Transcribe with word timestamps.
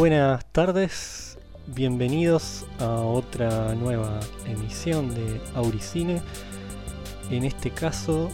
Buenas 0.00 0.46
tardes, 0.46 1.36
bienvenidos 1.66 2.64
a 2.78 3.02
otra 3.02 3.74
nueva 3.74 4.18
emisión 4.46 5.14
de 5.14 5.42
Auricine. 5.54 6.22
En 7.30 7.44
este 7.44 7.70
caso 7.70 8.30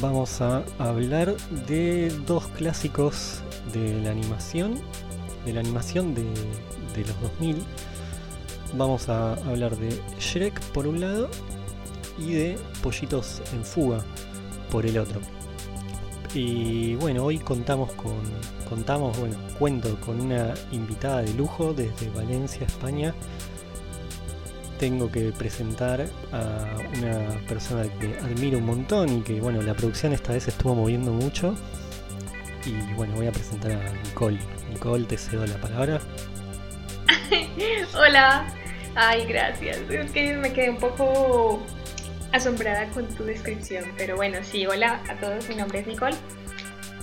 vamos 0.00 0.40
a 0.40 0.62
hablar 0.78 1.34
de 1.66 2.10
dos 2.28 2.46
clásicos 2.46 3.42
de 3.72 4.00
la 4.02 4.12
animación, 4.12 4.80
de 5.44 5.54
la 5.54 5.58
animación 5.58 6.14
de, 6.14 6.22
de 6.22 7.00
los 7.08 7.22
2000. 7.22 7.56
Vamos 8.74 9.08
a 9.08 9.32
hablar 9.32 9.76
de 9.78 10.00
Shrek 10.20 10.60
por 10.70 10.86
un 10.86 11.00
lado 11.00 11.28
y 12.20 12.34
de 12.34 12.56
Pollitos 12.84 13.42
en 13.52 13.64
Fuga 13.64 14.04
por 14.70 14.86
el 14.86 14.96
otro. 14.96 15.20
Y 16.34 16.94
bueno, 16.94 17.24
hoy 17.24 17.40
contamos 17.40 17.90
con, 17.94 18.14
contamos, 18.68 19.18
bueno, 19.18 19.34
cuento 19.58 19.98
con 20.00 20.20
una 20.20 20.54
invitada 20.72 21.22
de 21.22 21.34
lujo 21.34 21.72
desde 21.72 22.08
Valencia, 22.10 22.66
España. 22.66 23.14
Tengo 24.78 25.10
que 25.10 25.32
presentar 25.32 26.06
a 26.32 26.76
una 26.98 27.40
persona 27.48 27.82
que 27.98 28.16
admiro 28.18 28.58
un 28.58 28.66
montón 28.66 29.18
y 29.18 29.22
que, 29.22 29.40
bueno, 29.40 29.60
la 29.60 29.74
producción 29.74 30.12
esta 30.12 30.32
vez 30.32 30.46
estuvo 30.46 30.74
moviendo 30.74 31.12
mucho. 31.12 31.54
Y 32.64 32.94
bueno, 32.94 33.14
voy 33.16 33.26
a 33.26 33.32
presentar 33.32 33.72
a 33.72 33.92
Nicole. 34.04 34.38
Nicole, 34.70 35.04
te 35.04 35.18
cedo 35.18 35.44
la 35.46 35.56
palabra. 35.60 36.00
Hola. 37.98 38.46
Ay, 38.94 39.26
gracias. 39.26 39.78
Es 39.90 40.10
que 40.12 40.34
me 40.34 40.52
quedé 40.52 40.70
un 40.70 40.78
poco 40.78 41.62
asombrada 42.32 42.88
con 42.90 43.06
tu 43.14 43.24
descripción, 43.24 43.84
pero 43.96 44.16
bueno, 44.16 44.38
sí, 44.42 44.66
hola 44.66 45.00
a 45.08 45.14
todos, 45.18 45.48
mi 45.48 45.54
nombre 45.54 45.80
es 45.80 45.86
Nicole. 45.86 46.16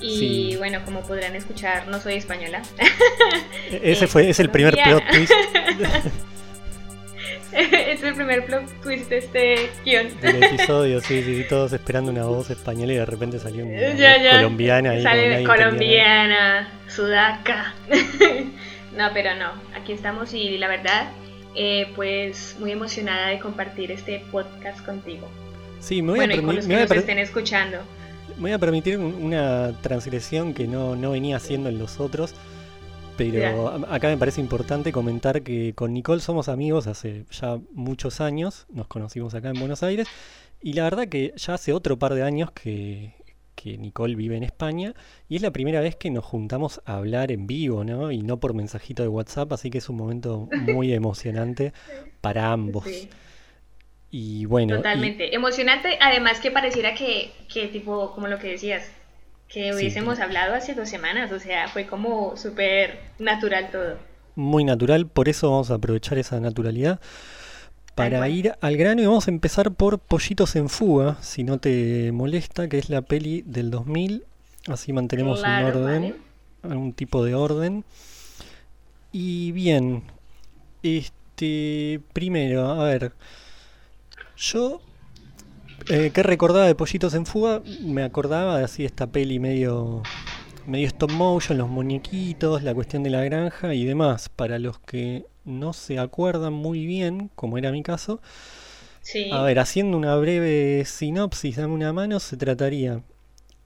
Y 0.07 0.55
bueno, 0.57 0.79
como 0.85 1.01
podrán 1.01 1.35
escuchar, 1.35 1.87
no 1.87 1.99
soy 1.99 2.15
española. 2.15 2.61
E-, 3.71 3.91
ese 3.91 4.07
fue, 4.07 4.29
es 4.29 4.39
el 4.39 4.49
primer 4.51 4.75
plot 4.75 5.03
twist. 5.11 5.33
es 7.51 8.03
el 8.03 8.13
primer 8.13 8.45
plot 8.45 8.81
twist 8.81 9.09
de 9.09 9.17
este 9.17 9.69
guion. 9.83 10.19
Del 10.21 10.43
episodio, 10.43 11.01
sí, 11.01 11.23
sí, 11.23 11.45
todos 11.47 11.73
esperando 11.73 12.11
una 12.11 12.25
voz 12.25 12.49
española 12.49 12.93
y 12.93 12.97
de 12.97 13.05
repente 13.05 13.39
salió 13.39 13.65
una 13.65 13.79
colombiana. 14.37 14.91
Ahí 14.91 15.03
Sale 15.03 15.43
colombiana, 15.43 16.69
sudaca. 16.87 17.73
no, 18.95 19.09
pero 19.13 19.35
no, 19.35 19.51
aquí 19.75 19.93
estamos 19.93 20.33
y 20.33 20.57
la 20.57 20.67
verdad 20.67 21.09
eh, 21.55 21.91
pues 21.95 22.55
muy 22.59 22.71
emocionada 22.71 23.27
de 23.27 23.39
compartir 23.39 23.91
este 23.91 24.23
podcast 24.31 24.85
contigo. 24.85 25.29
Sí, 25.79 26.01
me 26.01 26.11
voy 26.11 26.19
a 26.19 26.41
con 26.41 26.55
los 26.55 26.67
que 26.67 26.75
nos 26.75 26.91
estén 26.91 27.19
escuchando. 27.19 27.79
Me 28.37 28.41
voy 28.41 28.51
a 28.51 28.59
permitir 28.59 28.97
una 28.97 29.73
transgresión 29.81 30.53
que 30.53 30.67
no, 30.67 31.11
venía 31.11 31.37
haciendo 31.37 31.69
en 31.69 31.79
los 31.79 31.99
otros, 31.99 32.33
pero 33.17 33.69
acá 33.89 34.09
me 34.09 34.17
parece 34.17 34.41
importante 34.41 34.91
comentar 34.91 35.41
que 35.41 35.73
con 35.73 35.93
Nicole 35.93 36.21
somos 36.21 36.49
amigos 36.49 36.87
hace 36.87 37.25
ya 37.31 37.57
muchos 37.71 38.19
años, 38.19 38.67
nos 38.69 38.87
conocimos 38.87 39.33
acá 39.35 39.49
en 39.49 39.59
Buenos 39.59 39.83
Aires, 39.83 40.07
y 40.61 40.73
la 40.73 40.83
verdad 40.83 41.07
que 41.07 41.33
ya 41.37 41.53
hace 41.53 41.71
otro 41.71 41.97
par 41.97 42.13
de 42.13 42.23
años 42.23 42.51
que, 42.51 43.13
que 43.55 43.77
Nicole 43.77 44.15
vive 44.15 44.35
en 44.35 44.43
España 44.43 44.93
y 45.29 45.37
es 45.37 45.41
la 45.41 45.51
primera 45.51 45.79
vez 45.79 45.95
que 45.95 46.11
nos 46.11 46.25
juntamos 46.25 46.81
a 46.85 46.97
hablar 46.97 47.31
en 47.31 47.47
vivo, 47.47 47.83
¿no? 47.83 48.11
Y 48.11 48.21
no 48.21 48.39
por 48.39 48.53
mensajito 48.53 49.01
de 49.01 49.09
WhatsApp, 49.09 49.53
así 49.53 49.69
que 49.69 49.77
es 49.77 49.89
un 49.89 49.95
momento 49.95 50.49
muy 50.51 50.93
emocionante 50.93 51.73
para 52.21 52.51
ambos. 52.51 52.85
Y 54.17 54.45
bueno. 54.45 54.77
Totalmente. 54.77 55.35
Emocionante, 55.35 55.97
además 55.99 56.39
que 56.39 56.49
pareciera 56.49 56.93
que, 56.95 57.33
que, 57.53 57.67
tipo, 57.67 58.13
como 58.13 58.29
lo 58.29 58.39
que 58.39 58.47
decías, 58.47 58.89
que 59.49 59.73
hubiésemos 59.73 60.21
hablado 60.21 60.55
hace 60.55 60.73
dos 60.73 60.87
semanas, 60.87 61.33
o 61.33 61.39
sea, 61.41 61.67
fue 61.67 61.85
como 61.85 62.37
súper 62.37 62.97
natural 63.19 63.71
todo. 63.71 63.97
Muy 64.35 64.63
natural, 64.63 65.05
por 65.05 65.27
eso 65.27 65.51
vamos 65.51 65.69
a 65.69 65.73
aprovechar 65.73 66.17
esa 66.17 66.39
naturalidad 66.39 67.01
para 67.93 68.29
ir 68.29 68.53
al 68.61 68.77
grano 68.77 69.01
y 69.01 69.05
vamos 69.05 69.27
a 69.27 69.31
empezar 69.31 69.73
por 69.73 69.99
Pollitos 69.99 70.55
en 70.55 70.69
Fuga, 70.69 71.17
si 71.21 71.43
no 71.43 71.57
te 71.57 72.13
molesta, 72.13 72.69
que 72.69 72.77
es 72.77 72.89
la 72.89 73.01
peli 73.01 73.43
del 73.45 73.69
2000. 73.69 74.23
Así 74.69 74.93
mantenemos 74.93 75.43
un 75.43 75.49
orden, 75.49 76.15
algún 76.63 76.93
tipo 76.93 77.21
de 77.25 77.35
orden. 77.35 77.83
Y 79.11 79.51
bien, 79.51 80.03
este, 80.83 81.99
primero, 82.13 82.69
a 82.69 82.85
ver, 82.85 83.11
yo 84.37 84.81
eh, 85.89 86.11
que 86.13 86.23
recordaba 86.23 86.65
de 86.65 86.75
Pollitos 86.75 87.13
en 87.13 87.25
Fuga, 87.25 87.61
me 87.81 88.03
acordaba 88.03 88.57
de 88.57 88.63
así 88.65 88.85
esta 88.85 89.07
peli 89.07 89.39
medio 89.39 90.03
medio 90.65 90.87
stop 90.87 91.11
motion, 91.11 91.57
los 91.57 91.69
muñequitos, 91.69 92.63
la 92.63 92.73
cuestión 92.73 93.03
de 93.03 93.11
la 93.11 93.23
granja 93.23 93.73
y 93.73 93.85
demás. 93.85 94.29
Para 94.29 94.57
los 94.59 94.79
que 94.79 95.25
no 95.43 95.73
se 95.73 95.99
acuerdan 95.99 96.53
muy 96.53 96.85
bien, 96.85 97.29
como 97.35 97.57
era 97.57 97.71
mi 97.71 97.83
caso, 97.83 98.21
a 99.31 99.43
ver, 99.43 99.59
haciendo 99.59 99.97
una 99.97 100.15
breve 100.15 100.83
sinopsis, 100.85 101.57
dame 101.57 101.73
una 101.73 101.93
mano, 101.93 102.19
se 102.19 102.37
trataría 102.37 103.03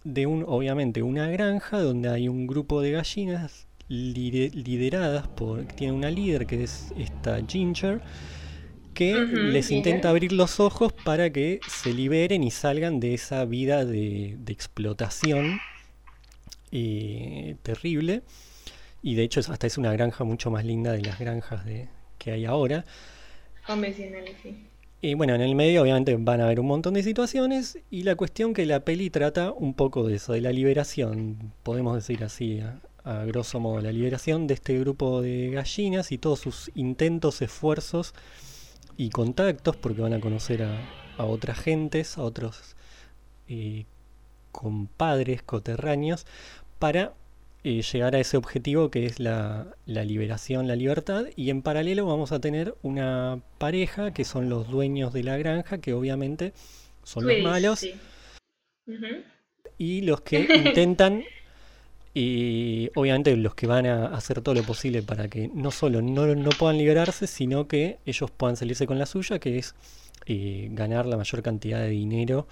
de 0.03 0.25
un, 0.25 0.43
obviamente, 0.47 1.01
una 1.01 1.27
granja 1.27 1.79
donde 1.79 2.09
hay 2.09 2.27
un 2.27 2.47
grupo 2.47 2.81
de 2.81 2.91
gallinas 2.91 3.67
lideradas 3.87 5.27
por, 5.29 5.63
tiene 5.65 5.93
una 5.93 6.11
líder 6.11 6.45
que 6.45 6.63
es 6.63 6.93
esta 6.97 7.39
Ginger, 7.47 8.01
que 8.99 9.13
les 9.13 9.71
intenta 9.71 10.09
abrir 10.09 10.33
los 10.33 10.59
ojos 10.59 10.91
para 10.91 11.29
que 11.29 11.61
se 11.69 11.93
liberen 11.93 12.43
y 12.43 12.51
salgan 12.51 12.99
de 12.99 13.13
esa 13.13 13.45
vida 13.45 13.85
de, 13.85 14.35
de 14.37 14.51
explotación 14.51 15.61
eh, 16.73 17.55
terrible. 17.63 18.23
Y 19.01 19.15
de 19.15 19.23
hecho 19.23 19.39
hasta 19.39 19.67
es 19.67 19.77
una 19.77 19.93
granja 19.93 20.25
mucho 20.25 20.51
más 20.51 20.65
linda 20.65 20.91
de 20.91 21.01
las 21.01 21.17
granjas 21.17 21.63
de, 21.63 21.87
que 22.17 22.31
hay 22.31 22.43
ahora. 22.43 22.83
Convencionales, 23.65 24.35
Y 24.99 25.13
bueno, 25.13 25.33
en 25.33 25.39
el 25.39 25.55
medio 25.55 25.83
obviamente 25.83 26.17
van 26.19 26.41
a 26.41 26.43
haber 26.43 26.59
un 26.59 26.67
montón 26.67 26.95
de 26.95 27.01
situaciones 27.01 27.79
y 27.89 28.03
la 28.03 28.17
cuestión 28.17 28.53
que 28.53 28.65
la 28.65 28.83
peli 28.83 29.09
trata 29.09 29.53
un 29.53 29.75
poco 29.75 30.05
de 30.09 30.15
eso, 30.15 30.33
de 30.33 30.41
la 30.41 30.51
liberación, 30.51 31.53
podemos 31.63 31.95
decir 31.95 32.21
así, 32.25 32.59
a, 32.59 32.81
grosso 33.25 33.61
modo, 33.61 33.79
la 33.79 33.93
liberación 33.93 34.45
de 34.45 34.55
este 34.55 34.77
grupo 34.77 35.21
de 35.21 35.51
gallinas 35.51 36.11
y 36.11 36.17
todos 36.17 36.41
sus 36.41 36.69
intentos, 36.75 37.41
esfuerzos 37.41 38.13
y 38.99 39.11
contactos, 39.11 39.77
porque 39.77 40.01
van 40.01 40.11
a 40.11 40.19
conocer 40.19 40.61
a, 40.61 40.77
a 41.17 41.23
otras 41.23 41.57
gentes, 41.57 42.17
a 42.17 42.21
otros 42.21 42.75
eh, 43.47 43.85
compadres 44.51 45.41
coterráneos, 45.41 46.25
para 46.79 47.13
eh, 47.63 47.81
llegar 47.81 48.13
a 48.13 48.19
ese 48.19 48.35
objetivo 48.35 48.91
que 48.91 49.05
es 49.05 49.21
la, 49.21 49.73
liberación, 49.85 50.67
la 50.67 50.75
libertad. 50.75 51.27
Y 51.37 51.49
en 51.49 51.61
paralelo 51.61 52.05
vamos 52.05 52.33
a 52.33 52.41
tener 52.41 52.75
una 52.83 53.39
pareja 53.57 54.13
que 54.13 54.25
son 54.25 54.49
los 54.49 54.69
dueños 54.69 55.13
de 55.13 55.23
la 55.23 55.37
granja, 55.37 55.77
que 55.77 55.93
obviamente 55.93 56.51
son 57.03 57.25
los 57.25 57.39
malos. 57.41 57.85
Y 59.77 60.01
los 60.01 60.19
que 60.19 60.41
intentan, 60.55 61.23
y 62.19 62.91
obviamente 62.95 63.33
los 63.37 63.55
que 63.55 63.65
van 63.65 63.85
a 63.85 64.07
hacer 64.07 64.41
todo 64.41 64.53
lo 64.53 64.63
posible 64.63 65.01
para 65.01 65.29
que 65.29 65.49
no 65.53 65.71
solo 65.71 66.01
no, 66.01 66.25
no 66.35 66.49
puedan 66.49 66.77
liberarse, 66.77 67.27
sino 67.27 67.69
que 67.69 67.99
ellos 68.05 68.29
puedan 68.29 68.57
salirse 68.57 68.85
con 68.85 68.99
la 68.99 69.05
suya, 69.05 69.39
que 69.39 69.57
es 69.57 69.73
eh, 70.25 70.67
ganar 70.71 71.05
la 71.05 71.15
mayor 71.15 71.41
cantidad 71.41 71.79
de 71.79 71.87
dinero 71.91 72.45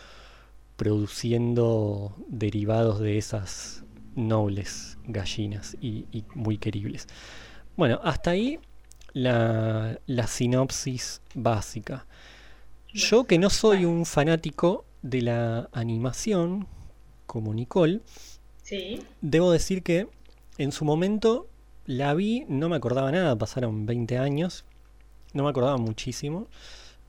produciendo 0.77 2.15
derivados 2.29 3.01
de 3.01 3.17
esas 3.17 3.83
nobles 4.15 4.97
gallinas 5.03 5.75
y, 5.81 6.05
muy 6.33 6.57
queribles. 6.59 7.05
Bueno, 7.75 7.99
hasta 8.05 8.31
ahí 8.31 8.59
la, 9.11 9.99
sinopsis 10.27 11.21
básica. 11.33 12.05
Yo 12.93 13.25
que 13.25 13.37
no 13.37 13.49
soy 13.49 13.83
un 13.83 14.05
fanático 14.05 14.85
de 15.01 15.23
la 15.23 15.69
animación, 15.73 16.67
como 17.25 17.53
Nicole, 17.53 17.99
debo 19.21 19.51
decir 19.51 19.83
que 19.83 20.07
en 20.57 20.71
su 20.71 20.85
momento 20.85 21.47
la 21.85 22.13
vi, 22.13 22.45
no 22.49 22.69
me 22.69 22.75
acordaba 22.75 23.11
nada, 23.11 23.35
pasaron 23.35 23.85
20 23.85 24.17
años, 24.17 24.65
no 25.33 25.43
me 25.43 25.49
acordaba 25.49 25.77
muchísimo 25.77 26.47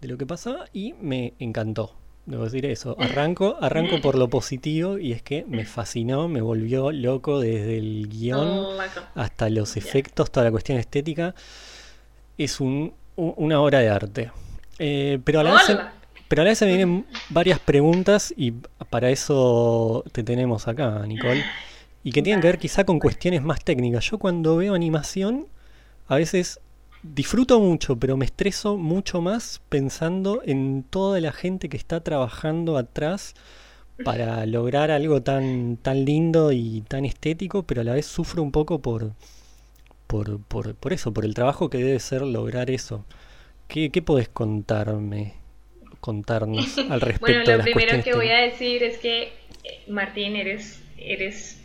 de 0.01 0.09
lo 0.09 0.19
que 0.19 0.27
pasaba 0.27 0.67
y 0.73 0.95
me 0.95 1.35
encantó 1.39 1.95
debo 2.29 2.45
decir 2.45 2.67
eso. 2.67 2.97
Arranco, 3.01 3.57
arranco 3.61 4.01
por 4.01 4.17
lo 4.17 4.29
positivo 4.29 4.99
y 4.99 5.13
es 5.13 5.23
que 5.23 5.45
me 5.49 5.65
fascinó, 5.65 6.29
me 6.29 6.41
volvió 6.41 6.93
loco 6.93 7.41
desde 7.41 7.79
el 7.79 8.09
guion 8.09 8.67
hasta 9.15 9.49
los 9.49 9.77
efectos, 9.77 10.31
toda 10.31 10.45
la 10.45 10.51
cuestión 10.51 10.79
estética. 10.79 11.35
Es 12.37 12.61
un, 12.61 12.93
una 13.17 13.61
obra 13.61 13.81
de 13.81 13.89
arte. 13.89 14.31
Eh, 14.79 15.19
pero, 15.25 15.41
a 15.41 15.43
la 15.43 15.53
vez, 15.55 15.79
pero 16.29 16.43
a 16.43 16.45
la 16.45 16.51
vez 16.51 16.59
se 16.59 16.67
me 16.67 16.77
vienen 16.77 17.07
varias 17.31 17.59
preguntas 17.59 18.35
y 18.37 18.53
para 18.91 19.11
eso 19.11 20.05
te 20.13 20.23
tenemos 20.23 20.69
acá, 20.69 21.05
Nicole. 21.07 21.45
Y 22.05 22.13
que 22.13 22.23
tienen 22.23 22.41
que 22.41 22.49
ver 22.49 22.59
quizá 22.59 22.85
con 22.85 22.99
cuestiones 22.99 23.43
más 23.43 23.65
técnicas. 23.65 24.05
Yo 24.11 24.19
cuando 24.19 24.57
veo 24.57 24.75
animación, 24.75 25.47
a 26.07 26.17
veces 26.17 26.61
disfruto 27.03 27.61
mucho, 27.61 27.97
pero 27.97 28.17
me 28.17 28.25
estreso 28.25 28.77
mucho 28.77 29.21
más 29.21 29.61
pensando 29.69 30.43
en 30.45 30.85
toda 30.85 31.21
la 31.21 31.33
gente 31.33 31.69
que 31.69 31.77
está 31.77 32.01
trabajando 32.03 32.77
atrás 32.77 33.35
para 34.05 34.47
lograr 34.47 34.91
algo 34.91 35.23
tan, 35.23 35.77
tan 35.77 36.05
lindo 36.05 36.53
y 36.53 36.83
tan 36.83 37.05
estético, 37.05 37.65
pero 37.65 37.81
a 37.81 37.85
la 37.85 37.95
vez 37.95 38.07
sufro 38.07 38.43
un 38.43 38.53
poco 38.53 38.81
por, 38.81 39.13
por, 40.07 40.41
por, 40.43 40.75
por 40.75 40.93
eso, 40.93 41.13
por 41.13 41.25
el 41.25 41.35
trabajo 41.35 41.71
que 41.71 41.79
debe 41.79 41.99
ser 42.01 42.23
lograr 42.23 42.71
eso. 42.71 43.05
¿Qué, 43.67 43.91
qué 43.91 44.03
podés 44.03 44.29
contarme, 44.29 45.35
contarnos 46.01 46.79
al 46.91 47.01
respecto? 47.01 47.43
bueno, 47.45 47.57
lo 47.57 47.63
primero 47.63 48.03
que 48.03 48.15
voy 48.15 48.31
a 48.31 48.39
decir 48.39 48.83
es 48.83 48.99
que, 48.99 49.25
eh, 49.65 49.83
Martín, 49.89 50.37
eres, 50.37 50.83
eres 50.97 51.61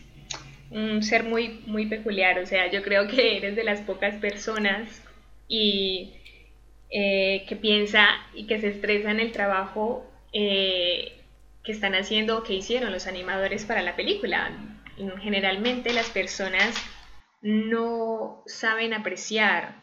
un 0.71 1.03
ser 1.03 1.23
muy, 1.23 1.61
muy 1.65 1.85
peculiar. 1.85 2.39
O 2.39 2.45
sea, 2.45 2.69
yo 2.71 2.81
creo 2.81 3.07
que 3.07 3.37
eres 3.37 3.55
de 3.55 3.63
las 3.63 3.81
pocas 3.81 4.15
personas 4.15 5.01
y 5.47 6.13
eh, 6.89 7.45
que 7.47 7.55
piensa 7.55 8.07
y 8.33 8.47
que 8.47 8.59
se 8.59 8.69
estresa 8.69 9.11
en 9.11 9.19
el 9.19 9.31
trabajo 9.31 10.05
eh, 10.31 11.13
que 11.63 11.71
están 11.71 11.95
haciendo 11.95 12.37
o 12.37 12.43
que 12.43 12.53
hicieron 12.53 12.91
los 12.91 13.07
animadores 13.07 13.65
para 13.65 13.81
la 13.81 13.95
película. 13.95 14.51
Generalmente 15.21 15.93
las 15.93 16.09
personas 16.09 16.75
no 17.41 18.43
saben 18.45 18.93
apreciar 18.93 19.81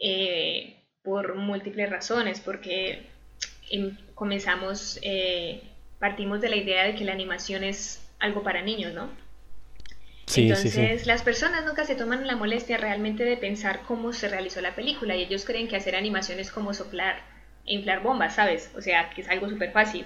eh, 0.00 0.82
por 1.02 1.34
múltiples 1.36 1.90
razones, 1.90 2.40
porque 2.40 3.06
em, 3.70 3.96
comenzamos, 4.14 5.00
partimos 5.98 6.40
de 6.40 6.48
la 6.48 6.56
idea 6.56 6.84
de 6.84 6.94
que 6.94 7.04
la 7.04 7.12
animación 7.12 7.64
es 7.64 8.02
algo 8.18 8.42
para 8.42 8.62
niños, 8.62 8.94
¿no? 8.94 9.10
Entonces, 10.34 11.06
las 11.06 11.22
personas 11.22 11.64
nunca 11.64 11.84
se 11.84 11.94
toman 11.94 12.26
la 12.26 12.34
molestia 12.34 12.76
realmente 12.76 13.24
de 13.24 13.36
pensar 13.36 13.82
cómo 13.86 14.12
se 14.12 14.28
realizó 14.28 14.60
la 14.60 14.74
película 14.74 15.14
y 15.14 15.22
ellos 15.22 15.44
creen 15.44 15.68
que 15.68 15.76
hacer 15.76 15.94
animación 15.94 16.40
es 16.40 16.50
como 16.50 16.74
soplar 16.74 17.22
e 17.64 17.74
inflar 17.74 18.02
bombas, 18.02 18.34
¿sabes? 18.34 18.70
O 18.76 18.82
sea, 18.82 19.10
que 19.10 19.20
es 19.20 19.28
algo 19.28 19.48
súper 19.48 19.72
fácil. 19.72 20.04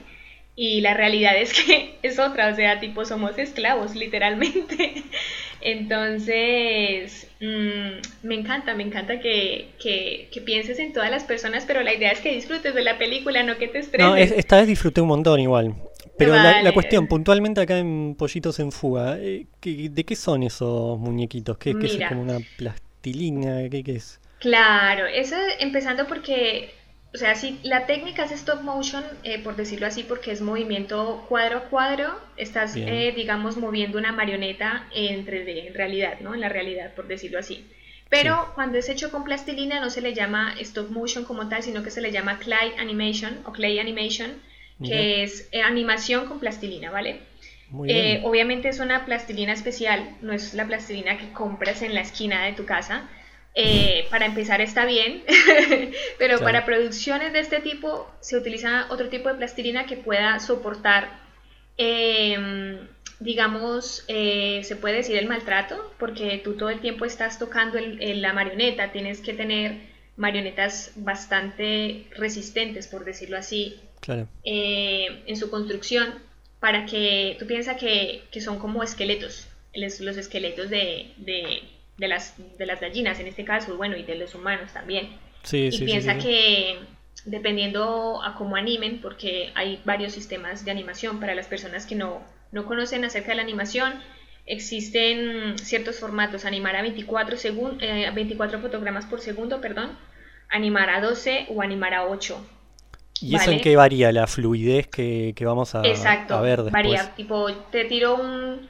Y 0.63 0.83
la 0.83 0.93
realidad 0.93 1.39
es 1.39 1.55
que 1.55 1.95
es 2.03 2.19
otra, 2.19 2.49
o 2.49 2.55
sea, 2.55 2.81
tipo, 2.81 3.07
somos 3.07 3.39
esclavos, 3.39 3.97
literalmente. 3.97 5.05
Entonces, 5.63 7.31
mm, 7.41 8.27
me 8.27 8.35
encanta, 8.35 8.75
me 8.75 8.83
encanta 8.83 9.21
que, 9.21 9.71
que, 9.81 10.41
pienses 10.43 10.79
en 10.79 10.93
todas 10.93 11.11
las 11.11 11.25
personas, 11.25 11.65
pero 11.67 11.81
la 11.81 11.95
idea 11.95 12.11
es 12.11 12.21
que 12.21 12.35
disfrutes 12.35 12.75
de 12.75 12.85
la 12.85 12.99
película, 12.99 13.43
no 13.43 13.57
que 13.57 13.69
te 13.69 13.79
estreses. 13.79 14.07
No, 14.07 14.15
esta 14.15 14.59
vez 14.59 14.67
disfruté 14.67 15.01
un 15.01 15.09
montón 15.09 15.41
igual. 15.41 15.77
Pero 16.19 16.35
la, 16.35 16.73
cuestión, 16.75 17.07
puntualmente 17.07 17.63
acá 17.63 17.79
en 17.79 18.15
Pollitos 18.15 18.59
en 18.61 18.71
Fuga, 18.71 19.17
eh, 19.19 19.47
¿de 19.63 20.05
qué 20.05 20.15
son 20.15 20.43
esos 20.43 20.99
muñequitos? 20.99 21.57
¿Qué, 21.57 21.71
es 21.71 21.99
como 22.07 22.21
una 22.21 22.37
plastilina? 22.59 23.67
¿Qué, 23.71 23.83
es? 23.87 24.21
Claro, 24.41 25.07
eso 25.07 25.37
empezando 25.59 26.07
porque, 26.07 26.75
o 27.13 27.19
sea, 27.19 27.35
si 27.35 27.59
la 27.63 27.87
técnica 27.87 28.25
es 28.25 28.33
stop 28.33 28.63
motion, 28.63 29.05
eh, 29.25 29.39
por 29.39 29.57
decirlo 29.57 29.87
así, 29.87 30.05
porque 30.05 30.31
es 30.31 30.41
movimiento 30.41 31.25
cuadro 31.29 31.59
a 31.59 31.63
cuadro, 31.65 32.21
estás, 32.37 32.77
eh, 32.77 33.13
digamos, 33.15 33.57
moviendo 33.57 33.99
una 33.99 34.13
marioneta 34.13 34.87
en 34.95 35.27
3D, 35.27 35.67
en 35.67 35.75
realidad, 35.75 36.21
¿no? 36.21 36.35
En 36.35 36.41
la 36.41 36.49
realidad, 36.49 36.95
por 36.95 37.09
decirlo 37.09 37.39
así. 37.39 37.67
Pero 38.09 38.51
cuando 38.55 38.77
es 38.79 38.89
hecho 38.89 39.11
con 39.11 39.25
plastilina 39.25 39.81
no 39.81 39.89
se 39.89 40.01
le 40.01 40.15
llama 40.15 40.55
stop 40.59 40.91
motion 40.91 41.25
como 41.25 41.49
tal, 41.49 41.63
sino 41.63 41.83
que 41.85 41.93
se 41.93 42.01
le 42.01 42.11
llama 42.11 42.39
clay 42.39 42.73
animation 42.79 43.39
o 43.45 43.53
clay 43.53 43.79
animation 43.79 44.33
que 44.85 45.23
es 45.23 45.49
eh, 45.53 45.63
animación 45.63 46.27
con 46.27 46.41
plastilina, 46.41 46.91
¿vale? 46.91 47.21
Eh, 47.87 48.21
obviamente 48.25 48.69
es 48.69 48.81
una 48.81 49.05
plastilina 49.05 49.53
especial, 49.53 50.17
no 50.23 50.33
es 50.33 50.55
la 50.55 50.67
plastilina 50.67 51.19
que 51.19 51.33
compras 51.33 51.83
en 51.83 51.95
la 51.95 52.01
esquina 52.01 52.45
de 52.47 52.53
tu 52.53 52.65
casa. 52.65 53.09
Eh, 53.55 54.07
para 54.11 54.27
empezar 54.27 54.61
está 54.61 54.85
bien, 54.85 55.25
pero 56.19 56.39
para 56.39 56.65
producciones 56.65 57.33
de 57.33 57.41
este 57.41 57.59
tipo 57.61 58.09
se 58.21 58.37
utiliza 58.37 58.87
otro 58.91 59.09
tipo 59.09 59.29
de 59.29 59.35
plastilina 59.35 59.87
que 59.87 59.97
pueda 59.97 60.39
soportar, 60.39 61.09
em, 61.77 62.79
digamos, 63.19 64.05
se 64.07 64.77
puede 64.81 64.97
decir 64.97 65.17
el 65.17 65.27
maltrato, 65.27 65.93
porque 65.99 66.41
tú 66.43 66.55
todo 66.55 66.71
el 66.71 66.81
tiempo 66.81 67.05
estás 67.05 67.41
tocando 67.41 67.79
la 67.81 68.33
marioneta, 68.33 68.93
tienes 68.93 69.21
que 69.21 69.35
tener 69.35 69.91
marionetas 70.21 70.93
bastante 70.97 72.07
resistentes, 72.17 72.87
por 72.87 73.05
decirlo 73.05 73.39
así, 73.39 73.81
eh, 74.45 75.23
en 75.27 75.37
su 75.37 75.51
construcción 75.51 76.15
para 76.61 76.85
que 76.85 77.37
tú 77.39 77.47
piensas 77.47 77.79
que, 77.79 78.23
son 78.41 78.59
como 78.59 78.83
esqueletos, 78.83 79.49
los 79.75 80.17
esqueletos 80.17 80.69
de, 80.69 81.63
las, 82.09 82.37
de 82.59 82.67
las 82.67 82.81
gallinas 82.81 83.21
en 83.21 83.27
este 83.27 83.45
caso, 83.45 83.77
bueno, 83.77 83.97
y 83.97 84.03
de 84.03 84.17
los 84.17 84.35
humanos 84.35 84.73
también. 84.73 85.11
y 85.53 85.85
piensa 85.85 86.19
que 86.19 86.79
dependiendo 87.25 88.23
a 88.23 88.35
cómo 88.35 88.57
animen, 88.57 89.01
porque 89.01 89.53
hay 89.55 89.81
varios 89.85 90.13
sistemas 90.13 90.65
de 90.65 90.71
animación 90.71 91.21
para 91.21 91.35
las 91.35 91.47
personas 91.47 91.87
que 91.87 91.95
no, 91.95 92.23
no 92.53 92.65
conocen 92.67 93.05
acerca 93.05 93.31
de 93.31 93.37
la 93.37 93.43
animación, 93.43 93.95
existen 94.47 95.59
ciertos 95.59 96.01
formatos, 96.01 96.45
animar 96.45 96.77
a 96.77 96.83
24, 96.83 97.37
eh, 97.81 98.11
24 98.15 98.61
fotogramas 98.61 99.07
por 99.07 99.21
segundo, 99.21 99.61
perdón, 99.61 99.99
animar 100.49 100.91
a 100.91 101.01
12 101.01 101.47
o 101.51 101.63
animar 101.63 101.95
a 101.95 102.07
8 102.07 102.45
¿Y 103.21 103.37
eso 103.37 103.51
en 103.51 103.61
qué 103.61 103.77
varía 103.77 104.13
la 104.13 104.27
fluidez 104.27 104.87
que, 104.89 105.35
vamos 105.43 105.75
a, 105.75 105.83
Exacto, 105.83 106.41
ver 106.41 106.63
después? 106.63 106.73
Varía, 106.73 107.15
tipo, 107.15 107.53
te 107.71 107.85
tiro 107.85 108.17
un... 108.17 108.70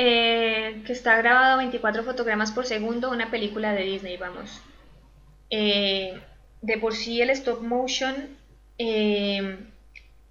Eh, 0.00 0.84
que 0.86 0.92
está 0.92 1.16
grabado 1.16 1.54
a 1.54 1.56
24 1.56 2.04
fotogramas 2.04 2.52
por 2.52 2.64
segundo, 2.66 3.10
una 3.10 3.32
película 3.32 3.72
de 3.72 3.82
Disney, 3.82 4.16
vamos. 4.16 4.62
Eh, 5.50 6.16
de 6.62 6.78
por 6.78 6.94
sí 6.94 7.20
el 7.20 7.30
stop 7.30 7.62
motion, 7.62 8.14
eh, 8.78 9.58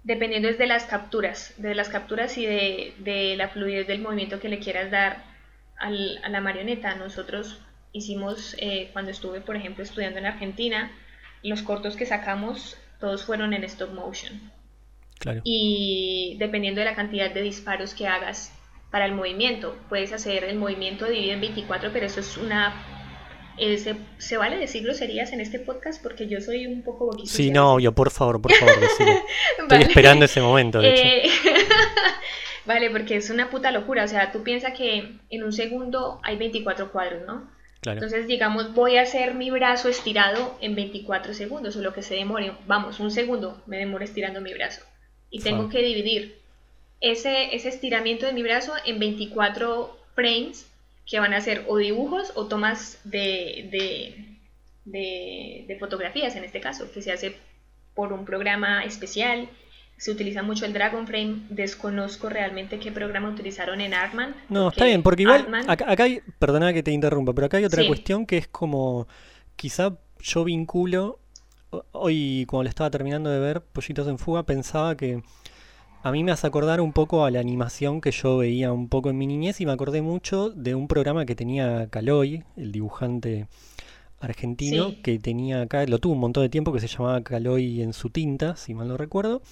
dependiendo 0.04 0.48
es 0.48 0.56
de 0.56 0.66
las 0.66 0.84
capturas, 0.86 1.52
de 1.58 1.74
las 1.74 1.90
capturas 1.90 2.38
y 2.38 2.46
de, 2.46 3.34
la 3.36 3.48
fluidez 3.50 3.86
del 3.86 4.00
movimiento 4.00 4.40
que 4.40 4.48
le 4.48 4.58
quieras 4.58 4.90
dar 4.90 5.22
a 5.76 5.90
la 5.90 6.40
marioneta. 6.40 6.94
Nosotros 6.94 7.60
hicimos, 7.92 8.56
cuando 8.94 9.10
estuve, 9.10 9.42
por 9.42 9.54
ejemplo, 9.54 9.84
estudiando 9.84 10.18
en 10.18 10.24
Argentina, 10.24 10.90
los 11.42 11.60
cortos 11.60 11.94
que 11.94 12.06
sacamos 12.06 12.78
todos 13.00 13.22
fueron 13.22 13.52
en 13.52 13.64
stop 13.64 13.92
motion. 13.92 14.50
Claro. 15.18 15.42
Y 15.44 16.36
dependiendo 16.38 16.78
de 16.78 16.86
la 16.86 16.94
cantidad 16.94 17.30
de 17.30 17.42
disparos 17.42 17.92
que 17.92 18.06
hagas 18.06 18.57
para 18.90 19.06
el 19.06 19.12
movimiento, 19.12 19.76
puedes 19.88 20.12
hacer 20.12 20.44
el 20.44 20.56
movimiento 20.56 21.06
dividido 21.06 21.34
en 21.34 21.40
24, 21.40 21.90
pero 21.92 22.06
eso 22.06 22.20
es 22.20 22.36
una... 22.36 22.74
Eh, 23.60 23.76
se, 24.18 24.36
vale 24.36 24.56
decir 24.56 24.84
groserías 24.84 25.32
en 25.32 25.40
este 25.40 25.58
podcast? 25.58 26.00
Porque 26.00 26.28
yo 26.28 26.40
soy 26.40 26.66
un 26.66 26.84
poco 26.84 27.06
boquilla. 27.06 27.30
Sí, 27.30 27.50
no, 27.50 27.80
yo 27.80 27.92
por 27.92 28.10
favor, 28.10 28.40
por 28.40 28.52
favor, 28.52 28.74
Estoy 29.58 29.82
esperando 29.82 30.24
ese 30.26 30.40
momento, 30.40 30.80
de 30.80 30.94
hecho. 30.94 31.02
Eh, 31.02 31.30
vale, 32.66 32.88
porque 32.90 33.16
es 33.16 33.30
una 33.30 33.50
puta 33.50 33.72
locura. 33.72 34.04
O 34.04 34.08
sea, 34.08 34.30
tú 34.30 34.44
piensas 34.44 34.74
que 34.78 35.18
en 35.28 35.42
un 35.42 35.52
segundo 35.52 36.20
hay 36.22 36.36
24 36.36 36.92
cuadros, 36.92 37.26
¿no? 37.26 37.50
Entonces, 37.82 38.26
digamos, 38.26 38.74
voy 38.74 38.96
a 38.96 39.02
hacer 39.02 39.34
mi 39.34 39.50
brazo 39.50 39.88
estirado 39.88 40.56
en 40.60 40.74
24 40.74 41.32
segundos, 41.32 41.76
o 41.76 41.80
lo 41.80 41.92
que 41.92 42.02
se 42.02 42.14
demore, 42.14 42.52
vamos, 42.66 42.98
un 43.00 43.10
segundo 43.10 43.62
me 43.66 43.78
demoro 43.78 44.04
estirando 44.04 44.40
mi 44.40 44.52
brazo. 44.52 44.82
Y 45.30 45.40
tengo 45.40 45.68
que 45.68 45.82
dividir 45.82 46.37
ese, 47.00 47.54
ese 47.54 47.68
estiramiento 47.68 48.26
de 48.26 48.32
mi 48.32 48.42
brazo 48.42 48.72
en 48.84 48.98
24 48.98 49.96
frames 50.14 50.66
que 51.06 51.20
van 51.20 51.34
a 51.34 51.40
ser 51.40 51.64
o 51.68 51.76
dibujos 51.76 52.32
o 52.34 52.46
tomas 52.46 53.00
de, 53.04 53.68
de, 54.84 55.64
de 55.66 55.76
fotografías 55.78 56.36
en 56.36 56.44
este 56.44 56.60
caso, 56.60 56.90
que 56.92 57.02
se 57.02 57.12
hace 57.12 57.36
por 57.94 58.12
un 58.12 58.24
programa 58.24 58.84
especial 58.84 59.48
se 59.98 60.12
utiliza 60.12 60.42
mucho 60.42 60.64
el 60.64 60.72
Dragon 60.72 61.06
Frame. 61.06 61.42
Desconozco 61.50 62.28
realmente 62.28 62.78
qué 62.78 62.92
programa 62.92 63.28
utilizaron 63.28 63.80
en 63.80 63.92
Artman. 63.92 64.34
No, 64.48 64.68
está 64.68 64.86
bien, 64.86 65.02
porque 65.02 65.22
igual 65.24 65.46
acá, 65.66 66.04
hay, 66.04 66.22
perdona 66.38 66.72
que 66.72 66.82
te 66.82 66.92
interrumpa, 66.92 67.34
pero 67.34 67.46
acá 67.46 67.56
hay 67.58 67.64
otra 67.64 67.86
cuestión 67.86 68.24
que 68.24 68.38
es 68.38 68.48
como, 68.48 69.08
quizá 69.56 69.98
yo 70.20 70.44
vinculo, 70.44 71.18
hoy 71.92 72.46
cuando 72.48 72.62
le 72.62 72.70
estaba 72.70 72.90
terminando 72.90 73.28
de 73.28 73.40
ver 73.40 73.60
Pollitos 73.60 74.06
en 74.06 74.18
Fuga, 74.18 74.44
pensaba 74.44 74.96
que 74.96 75.22
a 76.08 76.12
mí 76.12 76.24
me 76.24 76.32
hace 76.32 76.46
acordar 76.46 76.80
un 76.80 76.94
poco 76.94 77.26
a 77.26 77.30
la 77.30 77.38
animación 77.38 78.00
que 78.00 78.12
yo 78.12 78.38
veía 78.38 78.72
un 78.72 78.88
poco 78.88 79.10
en 79.10 79.18
mi 79.18 79.26
niñez 79.26 79.60
y 79.60 79.66
me 79.66 79.72
acordé 79.72 80.00
mucho 80.00 80.48
de 80.48 80.74
un 80.74 80.88
programa 80.88 81.26
que 81.26 81.34
tenía 81.34 81.88
Caloy, 81.90 82.44
el 82.56 82.72
dibujante 82.72 83.46
argentino, 84.18 84.94
que 85.02 85.18
tenía 85.18 85.60
acá, 85.60 85.84
lo 85.84 85.98
tuvo 85.98 86.14
un 86.14 86.20
montón 86.20 86.44
de 86.44 86.48
tiempo, 86.48 86.72
que 86.72 86.80
se 86.80 86.88
llamaba 86.88 87.22
Caloy 87.22 87.82
en 87.82 87.92
su 87.92 88.08
tinta, 88.08 88.56
si 88.56 88.72
mal 88.72 88.88
no 88.88 88.96
recuerdo 88.96 89.42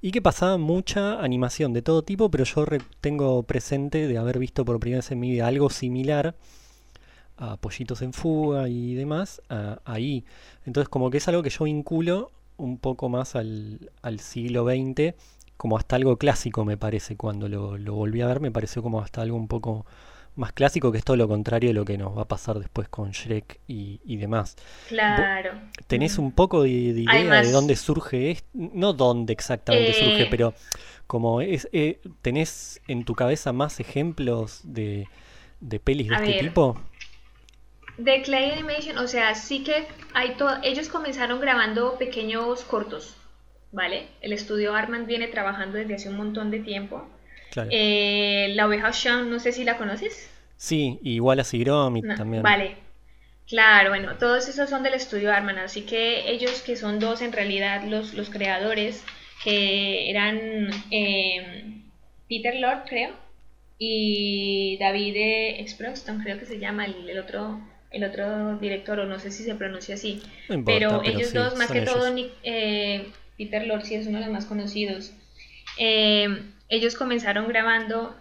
y 0.00 0.12
que 0.12 0.22
pasaba 0.22 0.58
mucha 0.58 1.20
animación 1.20 1.72
de 1.72 1.82
todo 1.82 2.02
tipo, 2.02 2.30
pero 2.30 2.44
yo 2.44 2.64
tengo 3.00 3.42
presente 3.42 4.06
de 4.06 4.16
haber 4.16 4.38
visto 4.38 4.64
por 4.64 4.78
primera 4.78 4.98
vez 4.98 5.10
en 5.10 5.18
mi 5.18 5.30
vida 5.32 5.48
algo 5.48 5.70
similar 5.70 6.36
a 7.36 7.56
Pollitos 7.56 8.00
en 8.02 8.12
Fuga 8.12 8.68
y 8.68 8.94
demás 8.94 9.42
ahí. 9.84 10.24
Entonces 10.66 10.88
como 10.88 11.10
que 11.10 11.18
es 11.18 11.26
algo 11.26 11.42
que 11.42 11.50
yo 11.50 11.64
vinculo 11.64 12.30
un 12.56 12.78
poco 12.78 13.08
más 13.08 13.36
al, 13.36 13.90
siglo 14.18 14.64
XX, 14.64 15.14
como 15.56 15.78
hasta 15.78 15.96
algo 15.96 16.16
clásico 16.16 16.64
me 16.64 16.76
parece, 16.76 17.16
cuando 17.16 17.48
lo, 17.48 17.78
lo 17.78 17.94
volví 17.94 18.20
a 18.20 18.26
ver 18.26 18.40
me 18.40 18.50
pareció 18.50 18.82
como 18.82 19.00
hasta 19.00 19.22
algo 19.22 19.36
un 19.36 19.48
poco 19.48 19.86
más 20.36 20.52
clásico, 20.52 20.92
que 20.92 20.98
es 20.98 21.04
todo 21.04 21.16
lo 21.16 21.28
contrario 21.28 21.70
de 21.70 21.74
lo 21.74 21.84
que 21.84 21.98
nos 21.98 22.16
va 22.16 22.22
a 22.22 22.28
pasar 22.28 22.58
después 22.58 22.88
con 22.88 23.10
Shrek 23.10 23.60
y, 23.66 24.16
demás. 24.16 24.56
Claro. 24.88 25.52
¿Tenés 25.86 26.18
un 26.18 26.32
poco 26.32 26.62
de, 26.62 26.68
idea 26.68 27.42
de 27.42 27.50
dónde 27.50 27.74
surge 27.74 28.32
esto? 28.32 28.48
No 28.52 28.92
dónde 28.92 29.32
exactamente 29.32 29.94
surge, 29.94 30.24
eh. 30.24 30.28
pero 30.30 30.54
como 31.06 31.40
es, 31.40 31.68
eh, 31.72 32.00
¿tenés 32.22 32.80
en 32.86 33.04
tu 33.04 33.14
cabeza 33.14 33.52
más 33.52 33.80
ejemplos 33.80 34.60
de, 34.64 35.08
de 35.60 35.80
pelis 35.80 36.08
de 36.08 36.14
este 36.16 36.48
tipo? 36.48 36.78
de 37.98 38.20
Clay 38.20 38.50
Animation, 38.50 38.98
o 38.98 39.08
sea, 39.08 39.34
sí 39.34 39.64
que 39.64 39.86
hay 40.12 40.34
todo, 40.36 40.58
ellos 40.62 40.88
comenzaron 40.88 41.40
grabando 41.40 41.96
pequeños 41.96 42.62
cortos, 42.64 43.16
¿vale? 43.72 44.08
El 44.20 44.32
estudio 44.32 44.74
Armand 44.74 45.06
viene 45.06 45.28
trabajando 45.28 45.78
desde 45.78 45.94
hace 45.94 46.08
un 46.08 46.16
montón 46.16 46.50
de 46.50 46.60
tiempo. 46.60 47.08
Eh, 47.70 48.52
la 48.54 48.66
oveja 48.66 48.92
Sean, 48.92 49.30
no 49.30 49.38
sé 49.38 49.52
si 49.52 49.64
la 49.64 49.78
conoces. 49.78 50.30
Sí, 50.56 50.98
igual 51.02 51.40
a 51.40 51.44
Gromit 51.50 52.04
también. 52.16 52.42
Vale, 52.42 52.76
Claro, 53.46 53.90
bueno, 53.90 54.16
todos 54.18 54.48
esos 54.48 54.68
son 54.68 54.82
del 54.82 54.94
estudio 54.94 55.32
Arman, 55.32 55.58
así 55.58 55.82
que 55.82 56.28
ellos 56.30 56.62
que 56.62 56.74
son 56.74 56.98
dos 56.98 57.22
en 57.22 57.32
realidad 57.32 57.84
los, 57.84 58.14
los 58.14 58.28
creadores, 58.28 59.04
que 59.44 60.10
eran 60.10 60.68
eh, 60.90 61.82
Peter 62.28 62.56
Lord, 62.56 62.84
creo, 62.88 63.10
y 63.78 64.76
David 64.80 65.14
Exproston, 65.60 66.20
creo 66.22 66.38
que 66.40 66.46
se 66.46 66.58
llama 66.58 66.86
el, 66.86 67.16
otro 67.18 67.60
el 67.92 68.02
otro 68.02 68.58
director, 68.58 68.98
o 68.98 69.06
no 69.06 69.20
sé 69.20 69.30
si 69.30 69.44
se 69.44 69.54
pronuncia 69.54 69.94
así, 69.94 70.20
pero, 70.64 71.02
ellos 71.04 71.32
dos, 71.32 71.56
más 71.56 71.70
que 71.70 71.82
todo, 71.82 72.12
eh, 72.42 73.12
Peter 73.36 73.66
Lord 73.66 73.84
sí 73.84 73.94
es 73.94 74.06
uno 74.06 74.18
de 74.18 74.24
los 74.24 74.32
más 74.32 74.46
conocidos, 74.46 75.12
eh, 75.78 76.42
ellos 76.68 76.96
comenzaron 76.96 77.48
grabando 77.48 78.16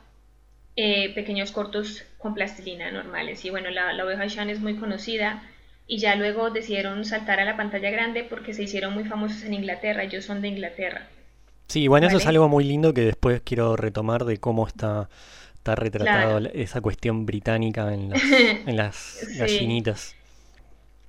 eh, 0.76 1.14
pequeños 1.16 1.52
cortos 1.52 2.04
con 2.18 2.34
plastilina 2.34 2.92
normales. 2.92 3.46
Y 3.46 3.50
bueno, 3.50 3.70
la, 3.70 3.94
la 3.94 4.06
oveja 4.06 4.28
Shan 4.28 4.50
es 4.50 4.60
muy 4.60 4.76
conocida 4.76 5.44
y 5.88 6.00
ya 6.00 6.16
luego 6.16 6.50
decidieron 6.50 7.06
saltar 7.06 7.40
a 7.40 7.46
la 7.46 7.56
pantalla 7.56 7.90
grande 7.92 8.24
porque 8.24 8.54
se 8.54 8.64
hicieron 8.64 8.94
muy 8.94 9.06
famosos 9.06 9.44
en 9.44 9.54
Inglaterra, 9.54 10.04
ellos 10.04 10.26
son 10.26 10.42
de 10.42 10.50
Inglaterra. 10.50 11.08
Sí, 11.68 11.88
bueno, 11.88 12.08
eso 12.08 12.18
es 12.18 12.28
algo 12.28 12.48
muy 12.48 12.64
lindo 12.64 12.94
que 12.94 13.02
después 13.02 13.42
quiero 13.44 13.76
retomar 13.76 14.26
de 14.26 14.38
cómo 14.38 14.68
está, 14.68 15.10
está 15.56 15.76
retratado 15.76 16.40
esa 16.54 16.82
cuestión 16.82 17.26
británica 17.26 17.94
en 17.94 18.10
las, 18.10 18.22
en 18.68 18.78
las 18.78 19.28
gallinitas. 19.38 20.16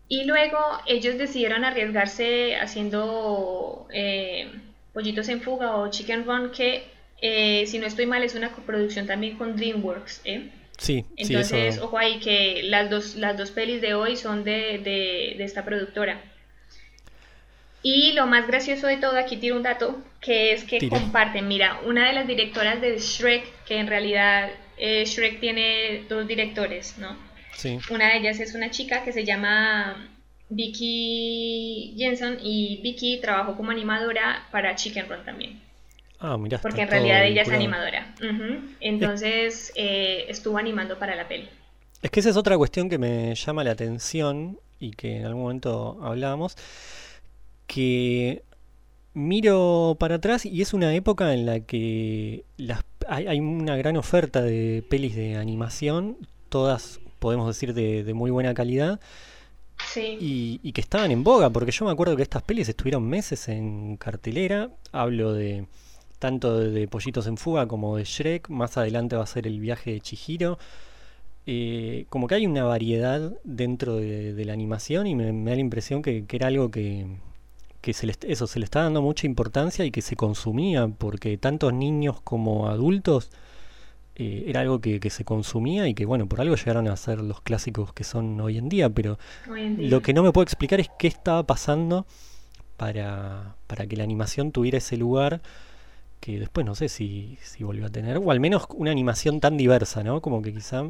Y 0.09 0.25
luego 0.25 0.59
ellos 0.87 1.19
decidieron 1.19 1.65
arriesgarse 1.65 2.57
haciendo 2.57 3.89
eh, 3.93 4.51
pollitos 4.93 5.29
en 5.29 5.41
fuga 5.41 5.77
o 5.77 5.91
chicken 5.91 6.25
run 6.25 6.53
que 6.53 6.85
eh, 7.21 7.65
si 7.67 7.79
no 7.79 7.87
estoy 7.87 8.07
mal, 8.07 8.23
es 8.23 8.35
una 8.35 8.51
coproducción 8.51 9.07
también 9.07 9.37
con 9.37 9.57
DreamWorks. 9.57 10.21
¿eh? 10.25 10.51
Sí, 10.79 11.05
Entonces, 11.17 11.79
ojo 11.79 11.99
ahí 11.99 12.19
que 12.21 12.63
las 12.65 12.91
dos, 12.91 13.17
las 13.17 13.37
dos 13.39 13.51
pelis 13.51 13.81
de 13.81 13.95
hoy 13.95 14.17
son 14.17 14.45
de, 14.45 14.79
de, 14.79 15.43
esta 15.43 15.65
productora. 15.65 16.21
Y 17.83 18.13
lo 18.13 18.27
más 18.27 18.47
gracioso 18.47 18.87
de 18.89 18.97
todo, 18.97 19.17
aquí 19.17 19.37
tiro 19.37 19.57
un 19.57 19.63
dato, 19.63 20.03
que 20.21 20.53
es 20.53 20.65
que 20.65 20.89
comparten, 20.89 21.47
mira, 21.47 21.81
una 21.85 22.09
de 22.09 22.15
las 22.15 22.27
directoras 22.27 22.81
de 22.81 22.99
Shrek, 22.99 23.65
que 23.65 23.79
en 23.79 23.87
realidad 23.87 24.51
eh, 24.77 25.05
Shrek 25.05 25.41
tiene 25.41 26.05
dos 26.09 26.27
directores, 26.27 26.99
¿no? 26.99 27.17
Sí. 27.57 27.79
Una 27.91 28.09
de 28.09 28.19
ellas 28.19 28.39
es 28.41 28.55
una 28.55 28.71
chica 28.71 29.03
que 29.03 29.13
se 29.13 29.25
llama 29.25 30.09
Vicky 30.49 31.95
Jensen 31.97 32.39
y 32.43 32.81
Vicky 32.83 33.19
trabajó 33.21 33.57
como 33.57 33.71
animadora 33.71 34.47
para 34.51 34.75
Chicken 34.75 35.09
Run 35.09 35.25
también. 35.25 35.61
Ah, 36.19 36.37
mira. 36.39 36.59
Porque 36.59 36.83
en 36.83 36.89
realidad 36.89 37.25
ella 37.25 37.43
es 37.43 37.51
animadora. 37.51 38.15
Entonces 38.81 39.73
eh, 39.75 40.27
estuvo 40.29 40.59
animando 40.59 40.99
para 40.99 41.15
la 41.15 41.29
peli. 41.29 41.49
Es 42.03 42.11
que 42.11 42.21
esa 42.21 42.31
es 42.31 42.37
otra 42.37 42.57
cuestión 42.57 42.89
que 42.89 42.99
me 42.99 43.35
llama 43.35 43.65
la 43.65 43.73
atención 43.73 44.59
y 44.79 44.93
que 44.93 45.17
en 45.17 45.27
algún 45.27 45.43
momento 45.43 45.99
hablábamos, 46.03 46.57
que 47.67 48.43
miro 49.15 49.97
para 49.99 50.17
atrás 50.17 50.45
y 50.45 50.61
es 50.61 50.75
una 50.75 50.95
época 50.95 51.33
en 51.33 51.47
la 51.47 51.61
que 51.61 52.45
las, 52.59 52.85
hay, 53.09 53.41
una 53.41 53.77
gran 53.77 53.97
oferta 53.97 54.43
de 54.43 54.85
pelis 54.89 55.17
de 55.17 55.37
animación, 55.37 56.19
todas 56.51 57.01
podemos 57.19 57.47
decir 57.49 57.75
de, 57.75 58.13
muy 58.15 58.31
buena 58.31 58.55
calidad. 58.55 59.01
Sí. 59.93 60.17
Y, 60.21 60.61
y, 60.63 60.73
que 60.73 60.81
estaban 60.81 61.11
en 61.11 61.23
boga, 61.23 61.51
porque 61.51 61.71
yo 61.71 61.85
me 61.85 61.91
acuerdo 61.91 62.17
que 62.17 62.23
estas 62.23 62.43
pelis 62.43 62.69
estuvieron 62.69 63.07
meses 63.07 63.49
en 63.49 63.97
cartelera. 63.99 64.71
Hablo 64.93 65.35
de 65.35 65.67
tanto 66.19 66.59
de 66.59 66.89
Pollitos 66.89 67.27
en 67.27 67.37
Fuga 67.37 67.67
como 67.67 67.97
de 67.97 68.05
Shrek. 68.05 68.49
Más 68.49 68.77
adelante 68.77 69.17
va 69.17 69.25
a 69.25 69.27
ser 69.27 69.47
el 69.47 69.61
viaje 69.61 69.93
de 69.93 70.01
Chihiro. 70.01 70.59
Eh, 71.47 72.07
como 72.09 72.27
que 72.27 72.35
hay 72.35 72.47
una 72.47 72.65
variedad 72.65 73.33
dentro 73.45 73.97
de, 73.97 74.45
la 74.45 74.53
animación 74.53 75.07
y 75.07 75.15
me, 75.15 75.27
da 75.27 75.55
la 75.55 75.61
impresión 75.61 76.03
que, 76.03 76.25
era 76.29 76.49
algo 76.49 76.73
que, 76.73 77.07
se 77.93 78.13
eso 78.23 78.49
se 78.49 78.59
le 78.59 78.65
está 78.65 78.83
dando 78.83 79.01
mucha 79.01 79.27
importancia 79.27 79.85
y 79.85 79.93
que 79.93 80.03
se 80.03 80.17
consumía 80.17 80.89
porque 80.89 81.39
tantos 81.39 81.73
niños 81.73 82.21
como 82.21 82.67
adultos 82.67 83.31
eh, 84.17 84.45
era 84.47 84.61
algo 84.61 84.81
que, 84.81 84.99
se 85.11 85.25
consumía 85.25 85.87
y 85.89 85.95
que 85.95 86.07
bueno 86.07 86.27
por 86.27 86.41
algo 86.41 86.57
llegaron 86.57 86.89
a 86.89 86.97
ser 86.97 87.21
los 87.21 87.41
clásicos 87.43 87.93
que 87.93 88.03
son 88.03 88.41
hoy 88.41 88.59
en 88.59 88.69
día 88.69 88.91
pero 88.91 89.19
lo 89.79 90.03
que 90.03 90.13
no 90.15 90.23
me 90.23 90.33
puedo 90.33 90.43
explicar 90.43 90.81
es 90.81 90.89
qué 90.99 91.07
estaba 91.07 91.45
pasando 91.45 92.07
para, 92.77 93.57
para 93.67 93.87
que 93.87 93.97
la 93.97 94.05
animación 94.05 94.53
tuviera 94.53 94.79
ese 94.79 94.97
lugar 94.97 95.41
que 96.21 96.39
después 96.39 96.67
no 96.67 96.75
sé 96.75 96.89
si, 96.89 97.39
si 97.43 97.65
volvió 97.65 97.87
a 97.87 97.89
tener, 97.89 98.19
o 98.19 98.31
al 98.31 98.41
menos 98.41 98.67
una 98.75 98.91
animación 98.91 99.41
tan 99.41 99.57
diversa, 99.57 100.03
¿no? 100.03 100.21
Como 100.21 100.43
que 100.43 100.53
quizá 100.53 100.85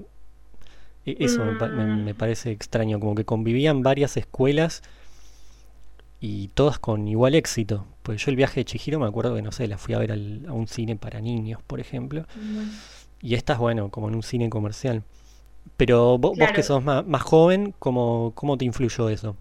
e, 1.04 1.16
eso 1.20 1.44
me, 1.44 2.12
mm. 2.12 2.16
parece 2.16 2.50
extraño, 2.50 2.98
como 3.00 3.14
que 3.14 3.24
convivían 3.24 3.82
varias 3.82 4.16
escuelas 4.16 4.82
y 6.20 6.48
todas 6.48 6.78
con 6.78 7.06
igual 7.08 7.34
éxito. 7.34 7.86
Pues 8.02 8.24
yo 8.24 8.30
el 8.30 8.36
viaje 8.36 8.60
de 8.60 8.64
Chihiro 8.64 8.98
me 8.98 9.06
acuerdo 9.06 9.34
que, 9.34 9.42
no 9.42 9.52
sé, 9.52 9.66
la 9.68 9.78
fui 9.78 9.94
a 9.94 9.98
ver 9.98 10.12
a 10.12 10.52
un 10.52 10.68
cine 10.68 10.96
para 10.96 11.20
niños, 11.20 11.60
por 11.66 11.80
ejemplo. 11.80 12.26
Y 13.22 13.34
esta 13.34 13.54
es, 13.54 13.58
bueno, 13.58 13.90
como 13.90 14.08
en 14.08 14.14
un 14.14 14.22
cine 14.22 14.50
comercial. 14.50 15.02
Pero 15.76 16.18
vos, 16.18 16.38
que 16.54 16.62
sos 16.62 16.82
más, 16.82 17.06
más 17.06 17.22
joven, 17.22 17.74
¿cómo, 17.78 18.32
¿cómo 18.34 18.56
te 18.56 18.64
influyó 18.64 19.08
eso? 19.08 19.36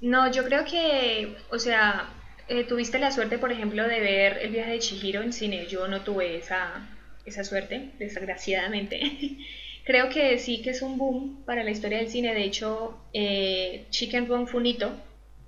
No, 0.00 0.30
yo 0.30 0.44
creo 0.44 0.64
que, 0.64 1.36
o 1.50 1.58
sea, 1.58 2.10
eh, 2.48 2.62
¿Tuviste 2.62 3.00
la 3.00 3.10
suerte, 3.10 3.38
por 3.38 3.50
ejemplo, 3.50 3.88
de 3.88 4.00
ver 4.00 4.38
el 4.40 4.52
viaje 4.52 4.72
de 4.72 4.78
Chihiro 4.78 5.22
en 5.22 5.32
cine? 5.32 5.66
Yo 5.66 5.88
no 5.88 6.02
tuve 6.02 6.36
esa, 6.36 6.88
esa 7.24 7.42
suerte, 7.42 7.90
desgraciadamente. 7.98 9.00
Creo 9.84 10.08
que 10.08 10.38
sí 10.38 10.62
que 10.62 10.70
es 10.70 10.82
un 10.82 10.96
boom 10.96 11.44
para 11.44 11.64
la 11.64 11.70
historia 11.70 11.98
del 11.98 12.08
cine. 12.08 12.34
De 12.34 12.44
hecho, 12.44 12.98
eh, 13.12 13.86
Chicken 13.90 14.28
Run 14.28 14.46
fue 14.46 14.60
un 14.60 14.66
hito, 14.66 14.92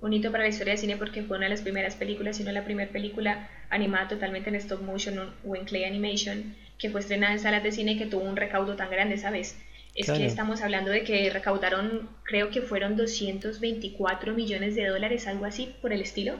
un 0.01 0.13
hito 0.13 0.31
para 0.31 0.43
la 0.43 0.49
historia 0.49 0.73
del 0.73 0.79
cine 0.79 0.97
porque 0.97 1.23
fue 1.23 1.37
una 1.37 1.45
de 1.45 1.51
las 1.51 1.61
primeras 1.61 1.95
películas, 1.95 2.37
si 2.37 2.43
no 2.43 2.51
la 2.51 2.65
primera 2.65 2.91
película 2.91 3.49
animada 3.69 4.09
totalmente 4.09 4.49
en 4.49 4.55
stop 4.55 4.81
motion 4.81 5.33
o 5.45 5.55
en 5.55 5.65
clay 5.65 5.85
animation 5.85 6.55
que 6.79 6.89
fue 6.89 7.01
estrenada 7.01 7.33
en 7.33 7.39
salas 7.39 7.61
de 7.61 7.71
cine 7.71 7.97
que 7.97 8.07
tuvo 8.07 8.23
un 8.23 8.37
recaudo 8.37 8.75
tan 8.75 8.89
grande, 8.89 9.17
¿sabes? 9.17 9.57
Es 9.93 10.09
que 10.09 10.25
estamos 10.25 10.61
hablando 10.61 10.91
de 10.91 11.03
que 11.03 11.29
recaudaron, 11.29 12.09
creo 12.23 12.49
que 12.49 12.61
fueron 12.61 12.95
224 12.95 14.33
millones 14.33 14.75
de 14.75 14.87
dólares, 14.87 15.27
algo 15.27 15.45
así 15.45 15.75
por 15.81 15.93
el 15.93 16.01
estilo 16.01 16.39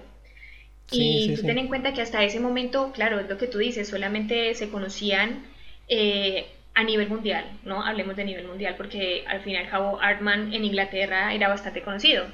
y 0.92 1.36
tú 1.36 1.44
ten 1.44 1.58
en 1.58 1.68
cuenta 1.68 1.94
que 1.94 2.02
hasta 2.02 2.24
ese 2.24 2.40
momento, 2.40 2.92
claro, 2.94 3.20
es 3.20 3.30
lo 3.30 3.38
que 3.38 3.48
tú 3.48 3.60
dices, 3.60 3.88
solamente 3.88 4.54
se 4.56 4.70
conocían 4.70 5.46
eh, 5.88 6.48
a 6.74 6.84
nivel 6.84 7.10
mundial, 7.10 7.46
¿no? 7.64 7.84
Hablemos 7.86 8.16
de 8.16 8.26
nivel 8.26 8.48
mundial, 8.48 8.76
porque 8.78 9.24
al 9.28 9.42
fin 9.42 9.54
y 9.54 9.58
al 9.58 9.70
cabo 9.70 10.00
Artman 10.02 10.54
en 10.54 10.66
Inglaterra 10.66 11.34
era 11.34 11.48
bastante 11.48 11.82
conocido. 11.82 12.26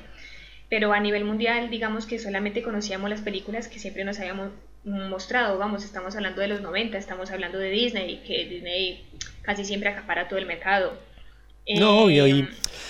Pero 0.69 0.93
a 0.93 0.99
nivel 0.99 1.25
mundial, 1.25 1.69
digamos 1.69 2.05
que 2.05 2.17
solamente 2.17 2.63
conocíamos 2.63 3.09
las 3.09 3.21
películas 3.21 3.67
que 3.67 3.79
siempre 3.79 4.03
nos 4.03 4.19
habíamos 4.19 4.51
mostrado. 4.85 5.57
Vamos, 5.57 5.83
estamos 5.83 6.15
hablando 6.15 6.41
de 6.41 6.47
los 6.47 6.61
90, 6.61 6.97
estamos 6.97 7.31
hablando 7.31 7.57
de 7.57 7.69
Disney, 7.69 8.21
que 8.25 8.45
Disney 8.45 9.05
casi 9.41 9.65
siempre 9.65 9.89
acapara 9.89 10.27
todo 10.27 10.39
el 10.39 10.45
mercado. 10.45 10.93
No, 11.79 12.03
obvio, 12.03 12.27
y, 12.27 12.47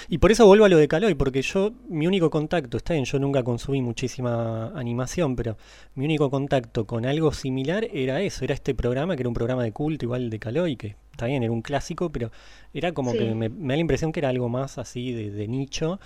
y, 0.09 0.17
por 0.17 0.33
eso 0.33 0.45
vuelvo 0.45 0.65
a 0.65 0.69
lo 0.69 0.75
de 0.77 0.89
Caloy, 0.89 1.15
porque 1.15 1.41
yo, 1.41 1.71
mi 1.87 2.07
único 2.07 2.29
contacto, 2.29 2.75
está 2.75 2.93
bien, 2.93 3.05
yo 3.05 3.19
nunca 3.19 3.41
consumí 3.41 3.81
muchísima 3.81 4.67
animación, 4.77 5.37
pero 5.37 5.57
mi 5.93 6.03
único 6.03 6.29
contacto 6.29 6.85
con 6.85 7.05
algo 7.05 7.31
similar 7.31 7.87
era 7.93 8.21
eso, 8.21 8.43
era 8.43 8.53
este 8.53 8.75
programa, 8.75 9.15
que 9.15 9.21
era 9.21 9.29
un 9.29 9.33
programa 9.33 9.63
de 9.63 9.71
culto 9.71 10.03
igual 10.03 10.29
de 10.29 10.39
Caloy, 10.39 10.75
que 10.75 10.97
está 11.11 11.27
bien, 11.27 11.43
era 11.43 11.53
un 11.53 11.61
clásico, 11.61 12.11
pero 12.11 12.31
era 12.73 12.91
como 12.91 13.13
que 13.13 13.33
me, 13.33 13.47
da 13.47 13.75
la 13.75 13.77
impresión 13.77 14.11
que 14.11 14.19
era 14.19 14.27
algo 14.27 14.49
más 14.49 14.77
así 14.77 15.13
de, 15.13 15.47
nicho, 15.47 16.01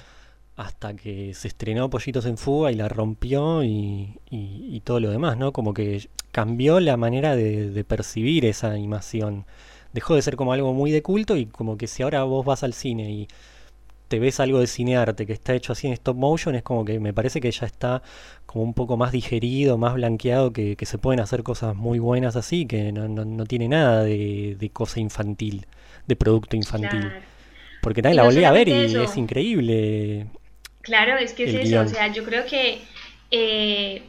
hasta 0.60 0.94
que 0.96 1.34
se 1.34 1.48
estrenó 1.48 1.90
Pollitos 1.90 2.26
en 2.26 2.38
Fuga 2.38 2.72
y 2.72 2.76
la 2.76 2.90
rompió 2.90 3.64
y, 3.64 4.20
y, 4.30 4.82
todo 4.82 5.00
lo 5.00 5.10
demás, 5.10 5.38
¿no? 5.38 5.54
Como 5.54 5.74
que 5.74 6.10
cambió 6.32 6.80
la 6.80 6.98
manera 6.98 7.36
de, 7.36 7.70
de 7.70 7.84
percibir 7.84 8.46
esa 8.46 8.72
animación 8.72 9.46
dejó 9.94 10.16
de 10.16 10.22
ser 10.22 10.36
como 10.36 10.54
algo 10.54 10.74
muy 10.74 10.92
de 10.92 11.02
culto 11.02 11.36
y 11.36 11.46
como 11.46 11.78
que 11.78 11.88
si 11.88 12.04
ahora 12.04 12.24
vos 12.24 12.46
vas 12.46 12.64
al 12.64 12.74
cine 12.74 13.12
y 13.12 13.28
te 14.08 14.20
ves 14.20 14.40
algo 14.40 14.60
de 14.60 14.68
cinearte 14.68 15.26
que 15.26 15.34
está 15.34 15.54
hecho 15.54 15.74
así 15.74 15.88
en 15.88 15.94
stop 15.94 16.18
motion, 16.18 16.56
es 16.56 16.64
como 16.64 16.84
que 16.84 17.00
me 17.00 17.14
parece 17.14 17.40
que 17.40 17.52
ya 17.52 17.66
está 17.68 18.02
como 18.48 18.64
un 18.64 18.74
poco 18.74 18.98
más 18.98 19.12
digerido, 19.12 19.78
más 19.78 19.94
blanqueado, 19.94 20.52
que, 20.52 20.76
se 20.82 20.98
pueden 20.98 21.20
hacer 21.20 21.44
cosas 21.44 21.76
muy 21.76 22.00
buenas 22.00 22.36
así, 22.36 22.66
que 22.66 22.92
no, 22.92 23.08
no, 23.08 23.46
tiene 23.46 23.68
nada 23.68 24.04
de, 24.04 24.72
cosa 24.74 25.00
infantil, 25.00 25.68
de 26.08 26.16
producto 26.16 26.56
infantil. 26.56 27.12
Porque 27.84 28.02
también 28.02 28.18
la 28.18 28.24
volví 28.24 28.44
a 28.44 28.52
ver 28.52 28.68
y 28.68 28.96
es 28.96 29.16
increíble. 29.16 30.28
Claro, 30.90 31.18
es 31.18 31.34
que 31.34 31.44
es 31.46 31.54
eso, 31.54 31.82
o 31.82 31.88
sea, 31.88 32.08
yo 32.08 32.24
creo 32.24 32.46
que 32.46 32.82
eh, 33.32 34.04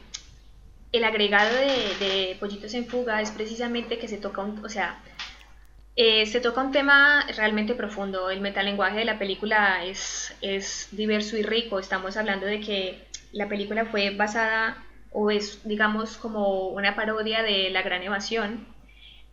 el 0.91 1.03
agregado 1.03 1.53
de, 1.55 1.95
de 2.05 2.37
Pollitos 2.39 2.73
en 2.73 2.87
Fuga 2.87 3.21
es 3.21 3.31
precisamente 3.31 3.99
que 3.99 4.07
se 4.07 4.17
toca 4.17 4.41
un, 4.41 4.65
o 4.65 4.69
sea, 4.69 4.89
Eh, 5.95 6.25
se 6.25 6.41
toca 6.41 6.61
un 6.61 6.71
tema 6.71 7.25
realmente 7.37 7.75
profundo. 7.75 8.29
El 8.31 8.41
metalenguaje 8.41 8.99
de 8.99 9.05
la 9.05 9.19
película 9.19 9.83
es, 9.85 10.33
es 10.41 10.87
diverso 10.91 11.37
y 11.37 11.43
rico. 11.43 11.79
Estamos 11.79 12.17
hablando 12.17 12.45
de 12.47 12.61
que 12.61 13.07
la 13.33 13.47
película 13.49 13.85
fue 13.85 14.11
basada 14.11 14.77
o 15.11 15.31
es, 15.31 15.61
digamos, 15.65 16.17
como 16.17 16.69
una 16.69 16.95
parodia 16.95 17.43
de 17.43 17.69
La 17.71 17.81
Gran 17.83 18.03
Evasión. 18.03 18.67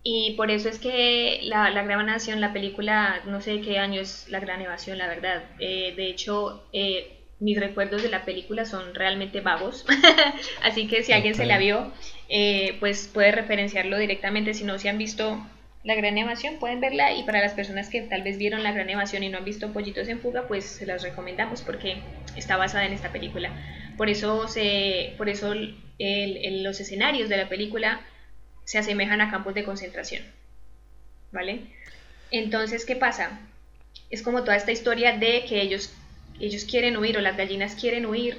Y 0.03 0.33
por 0.37 0.51
eso 0.51 0.69
es 0.69 0.79
que 0.79 1.39
la, 1.43 1.69
la 1.71 1.83
Gran 1.83 2.09
Evasión, 2.09 2.41
la 2.41 2.53
película, 2.53 3.21
no 3.25 3.41
sé 3.41 3.53
de 3.53 3.61
qué 3.61 3.79
año 3.79 4.01
es 4.01 4.27
La 4.29 4.39
Gran 4.39 4.61
Evasión, 4.61 4.97
la 4.97 5.07
verdad. 5.07 5.43
Eh, 5.59 5.93
de 5.95 6.09
hecho, 6.09 6.67
eh, 6.73 7.18
mis 7.39 7.59
recuerdos 7.59 8.03
de 8.03 8.09
la 8.09 8.25
película 8.25 8.65
son 8.65 8.93
realmente 8.93 9.41
vagos. 9.41 9.85
Así 10.63 10.87
que 10.87 11.03
si 11.03 11.13
alguien 11.13 11.35
se 11.35 11.45
la 11.45 11.57
vio, 11.57 11.91
eh, 12.27 12.75
pues 12.79 13.09
puede 13.13 13.31
referenciarlo 13.31 13.97
directamente. 13.97 14.53
Si 14.53 14.63
no 14.63 14.77
se 14.77 14.89
han 14.89 14.97
visto 14.97 15.39
la 15.83 15.95
gran 15.95 16.17
evasión, 16.17 16.57
pueden 16.59 16.81
verla. 16.81 17.13
Y 17.13 17.23
para 17.23 17.39
las 17.39 17.53
personas 17.53 17.89
que 17.89 18.01
tal 18.01 18.23
vez 18.23 18.37
vieron 18.37 18.63
la 18.63 18.71
gran 18.71 18.89
evasión 18.89 19.23
y 19.23 19.29
no 19.29 19.37
han 19.37 19.45
visto 19.45 19.71
Pollitos 19.71 20.07
en 20.09 20.19
Fuga, 20.19 20.47
pues 20.47 20.65
se 20.65 20.85
las 20.85 21.03
recomendamos 21.03 21.61
porque 21.61 22.01
está 22.35 22.57
basada 22.57 22.85
en 22.85 22.93
esta 22.93 23.11
película. 23.11 23.51
Por 23.97 24.09
eso, 24.09 24.47
se, 24.47 25.13
por 25.17 25.29
eso 25.29 25.53
los 25.53 26.79
escenarios 26.79 27.29
de 27.29 27.37
la 27.37 27.49
película 27.49 28.01
se 28.65 28.77
asemejan 28.77 29.21
a 29.21 29.31
campos 29.31 29.53
de 29.53 29.63
concentración. 29.63 30.23
¿Vale? 31.31 31.61
Entonces, 32.31 32.85
¿qué 32.85 32.95
pasa? 32.95 33.39
Es 34.09 34.23
como 34.23 34.43
toda 34.43 34.57
esta 34.57 34.71
historia 34.71 35.17
de 35.17 35.45
que 35.45 35.61
ellos, 35.61 35.93
ellos 36.39 36.65
quieren 36.65 36.97
huir 36.97 37.17
o 37.17 37.21
las 37.21 37.37
gallinas 37.37 37.75
quieren 37.75 38.05
huir 38.05 38.37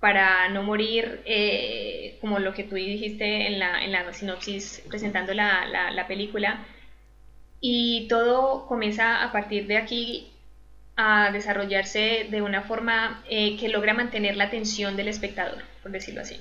para 0.00 0.48
no 0.50 0.62
morir, 0.62 1.22
eh, 1.24 2.16
como 2.20 2.38
lo 2.38 2.54
que 2.54 2.64
tú 2.64 2.76
dijiste 2.76 3.48
en 3.48 3.58
la, 3.58 3.84
en 3.84 3.92
la 3.92 4.12
sinopsis 4.12 4.82
presentando 4.88 5.34
la, 5.34 5.66
la, 5.92 6.06
película. 6.06 6.64
Y 7.60 8.06
todo 8.08 8.66
comienza 8.66 9.24
a 9.24 9.32
partir 9.32 9.66
de 9.66 9.76
aquí 9.76 10.30
a 10.96 11.30
desarrollarse 11.32 12.28
de 12.30 12.42
una 12.42 12.62
forma 12.62 13.24
eh, 13.28 13.56
que 13.56 13.68
logra 13.68 13.94
mantener 13.94 14.36
la 14.36 14.44
atención 14.44 14.96
del 14.96 15.08
espectador, 15.08 15.62
por 15.82 15.90
decirlo 15.90 16.20
así. 16.20 16.40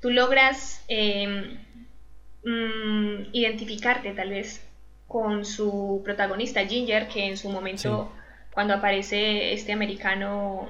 Tú 0.00 0.10
logras 0.10 0.84
em, 0.86 1.58
mm, 2.44 3.30
identificarte 3.32 4.12
tal 4.12 4.30
vez 4.30 4.64
con 5.08 5.44
su 5.44 6.02
protagonista 6.04 6.66
Ginger, 6.66 7.08
que 7.08 7.26
en 7.26 7.36
su 7.36 7.48
momento, 7.48 8.12
cuando 8.54 8.74
aparece 8.74 9.52
este 9.52 9.72
americano 9.72 10.68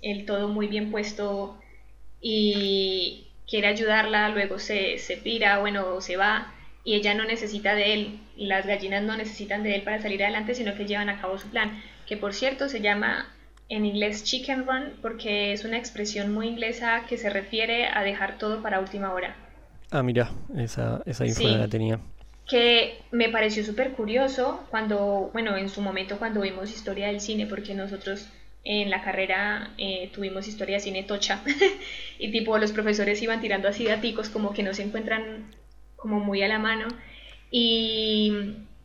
el 0.00 0.24
todo 0.24 0.48
muy 0.48 0.68
bien 0.68 0.92
puesto 0.92 1.58
y 2.20 3.26
quiere 3.48 3.66
ayudarla, 3.66 4.28
luego 4.28 4.58
se, 4.58 4.98
se 4.98 5.16
pira, 5.16 5.58
bueno, 5.58 6.00
se 6.00 6.16
va 6.16 6.52
y 6.84 6.94
ella 6.94 7.14
no 7.14 7.24
necesita 7.24 7.74
de 7.74 7.94
él, 7.94 8.20
las 8.36 8.64
gallinas 8.64 9.02
no 9.02 9.16
necesitan 9.16 9.64
de 9.64 9.74
él 9.74 9.82
para 9.82 10.00
salir 10.00 10.22
adelante, 10.22 10.54
sino 10.54 10.76
que 10.76 10.86
llevan 10.86 11.08
a 11.08 11.20
cabo 11.20 11.36
su 11.36 11.48
plan, 11.48 11.82
que 12.06 12.16
por 12.16 12.32
cierto 12.32 12.68
se 12.68 12.80
llama 12.80 13.26
en 13.68 13.84
inglés 13.84 14.22
chicken 14.22 14.64
run 14.64 14.92
porque 15.02 15.52
es 15.52 15.64
una 15.64 15.78
expresión 15.78 16.32
muy 16.32 16.46
inglesa 16.46 17.02
que 17.08 17.18
se 17.18 17.28
refiere 17.28 17.88
a 17.88 18.02
dejar 18.04 18.38
todo 18.38 18.62
para 18.62 18.78
última 18.78 19.12
hora. 19.12 19.34
Ah, 19.90 20.04
mira, 20.04 20.30
esa, 20.56 21.02
esa 21.06 21.26
info 21.26 21.48
la 21.48 21.68
tenía. 21.68 21.98
Que 22.48 22.98
me 23.10 23.28
pareció 23.28 23.64
súper 23.64 23.92
curioso 23.92 24.64
cuando, 24.70 25.30
bueno, 25.32 25.56
en 25.56 25.68
su 25.68 25.80
momento 25.80 26.18
cuando 26.18 26.42
vimos 26.42 26.70
historia 26.70 27.08
del 27.08 27.20
cine, 27.20 27.46
porque 27.46 27.74
nosotros 27.74 28.28
en 28.62 28.90
la 28.90 29.02
carrera 29.02 29.70
eh, 29.78 30.10
tuvimos 30.12 30.48
historia 30.48 30.76
de 30.76 30.80
cine 30.80 31.02
tocha 31.04 31.42
y 32.18 32.32
tipo 32.32 32.58
los 32.58 32.72
profesores 32.72 33.22
iban 33.22 33.40
tirando 33.40 33.68
así 33.68 33.84
daticos 33.84 34.28
como 34.28 34.52
que 34.52 34.64
no 34.64 34.74
se 34.74 34.82
encuentran 34.82 35.54
como 35.94 36.18
muy 36.18 36.42
a 36.42 36.48
la 36.48 36.58
mano 36.58 36.88
y 37.50 38.32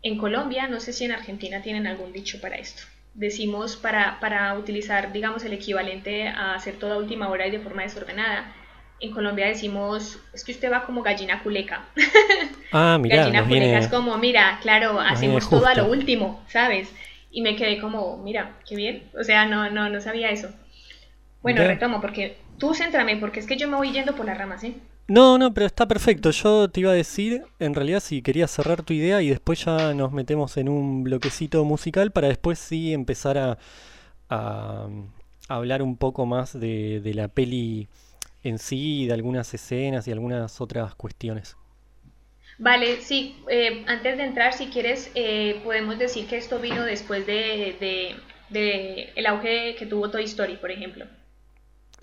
en 0.04 0.17
Colombia, 0.17 0.67
no 0.67 0.80
sé 0.80 0.93
si 0.93 1.06
en 1.06 1.12
Argentina 1.12 1.62
tienen 1.62 1.88
algún 1.88 2.12
dicho 2.12 2.39
para 2.41 2.58
esto. 2.58 2.84
Decimos 3.13 3.76
para, 3.76 4.19
para 4.19 4.58
utilizar, 4.58 5.12
digamos, 5.12 5.43
el 5.43 5.54
equivalente 5.54 6.28
a 6.28 6.56
hacer 6.56 6.78
toda 6.78 6.97
última 6.97 7.30
hora 7.30 7.47
y 7.47 7.52
de 7.52 7.60
forma 7.60 7.84
desordenada. 7.84 8.56
En 9.02 9.12
Colombia 9.12 9.48
decimos, 9.48 10.20
es 10.34 10.44
que 10.44 10.52
usted 10.52 10.72
va 10.72 10.86
como 10.86 11.02
gallina 11.02 11.42
culeca. 11.44 11.86
Ah, 12.74 12.98
mira. 12.98 13.18
gallina 13.18 13.46
culeca 13.46 13.80
es 13.80 13.90
como, 13.90 14.18
mira, 14.18 14.58
claro, 14.62 14.98
hacemos 14.98 15.50
todo 15.50 15.68
a 15.68 15.76
lo 15.76 15.92
último, 15.92 16.42
¿sabes? 16.48 16.88
y 17.32 17.42
me 17.42 17.56
quedé 17.56 17.80
como, 17.80 18.18
mira, 18.18 18.58
qué 18.68 18.76
bien, 18.76 19.04
o 19.18 19.24
sea, 19.24 19.46
no, 19.46 19.70
no, 19.70 19.90
no 19.90 20.02
sabía 20.02 20.30
eso. 20.30 20.50
Bueno, 21.42 21.64
retomo, 21.64 22.02
porque 22.02 22.38
tú 22.60 22.74
céntrame, 22.76 23.18
porque 23.18 23.40
es 23.40 23.48
que 23.48 23.58
yo 23.58 23.68
me 23.68 23.78
voy 23.78 23.92
yendo 23.92 24.16
por 24.16 24.26
las 24.26 24.38
ramas, 24.38 24.64
¿eh? 24.64 24.76
No, 25.08 25.38
no, 25.38 25.54
pero 25.54 25.66
está 25.66 25.88
perfecto. 25.88 26.30
Yo 26.30 26.70
te 26.70 26.82
iba 26.82 26.92
a 26.92 26.94
decir, 26.94 27.44
en 27.60 27.74
realidad, 27.74 28.00
si 28.00 28.22
querías 28.22 28.52
cerrar 28.52 28.84
tu 28.84 28.94
idea 28.94 29.22
y 29.22 29.30
después 29.30 29.66
ya 29.66 29.94
nos 29.94 30.12
metemos 30.12 30.56
en 30.58 30.70
un 30.70 31.04
bloquecito 31.04 31.66
musical 31.66 32.12
para 32.12 32.28
después 32.28 32.60
sí 32.60 32.94
empezar 32.94 33.38
a, 33.38 33.58
a, 34.30 34.88
hablar 35.50 35.82
un 35.82 35.98
poco 35.98 36.26
más 36.26 36.58
de, 36.58 37.02
de 37.02 37.14
la 37.14 37.28
peli 37.28 37.88
en 38.44 38.58
sí, 38.58 39.08
de 39.08 39.14
algunas 39.14 39.54
escenas 39.54 40.08
y 40.08 40.12
algunas 40.12 40.62
otras 40.62 40.96
cuestiones. 40.96 41.58
Vale, 42.58 43.02
sí, 43.02 43.42
eh, 43.50 43.84
antes 43.88 44.18
de 44.18 44.24
entrar, 44.24 44.54
si 44.54 44.68
quieres, 44.68 45.12
eh, 45.16 45.62
podemos 45.64 45.98
decir 45.98 46.28
que 46.28 46.38
esto 46.38 46.60
vino 46.60 46.84
después 46.84 47.26
de, 47.26 48.16
el 48.52 49.26
auge 49.26 49.76
que 49.76 49.86
tuvo 49.86 50.12
Toy 50.12 50.26
Story, 50.26 50.58
por 50.58 50.70
ejemplo. 50.70 51.06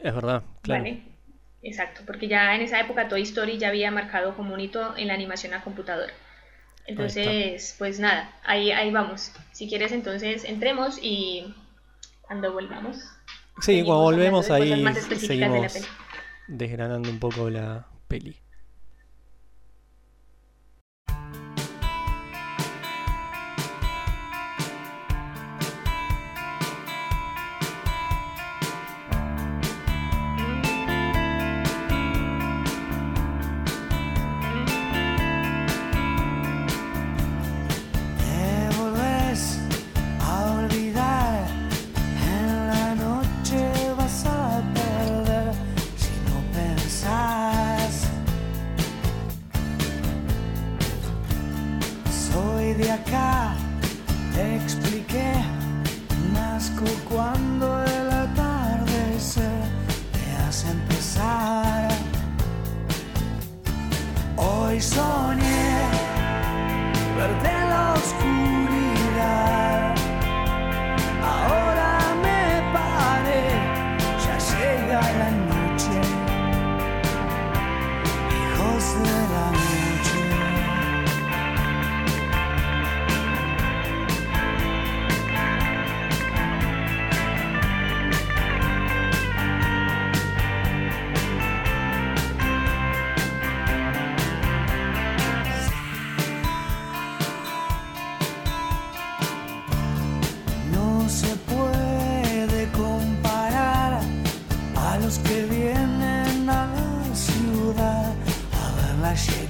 Es 0.03 0.15
verdad, 0.15 0.43
claro. 0.63 0.83
Vale, 0.83 1.03
exacto, 1.63 2.03
porque 2.07 2.29
ya 2.29 2.55
en 2.55 2.63
esa 2.63 2.81
época 2.81 3.09
Toy 3.09 3.23
Story 3.23 3.59
ya 3.59 3.69
había 3.69 3.91
marcado 3.91 4.35
como 4.35 4.55
un 4.55 4.61
hito 4.61 4.97
en 4.97 5.09
la 5.09 5.15
animación 5.15 5.55
a 5.55 5.63
computadora. 5.63 6.13
Entonces, 6.87 7.77
pues 7.79 8.01
nada, 8.01 8.35
ahí, 8.45 8.73
ahí 8.73 8.91
vamos. 8.91 9.31
Si 9.53 9.69
quieres, 9.69 9.93
entonces 9.93 10.45
entremos 10.45 10.99
y 11.03 11.55
cuando 12.23 12.53
volvamos. 12.53 12.97
Sí, 13.61 13.85
cuando 13.85 14.05
volvemos 14.05 14.51
ahí 14.51 14.85
seguimos 15.19 15.89
desgranando 16.49 17.11
un 17.11 17.19
poco 17.19 17.51
la 17.51 17.87
peli. 18.09 18.37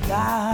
Y 0.09 0.48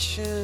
stop 0.00 0.39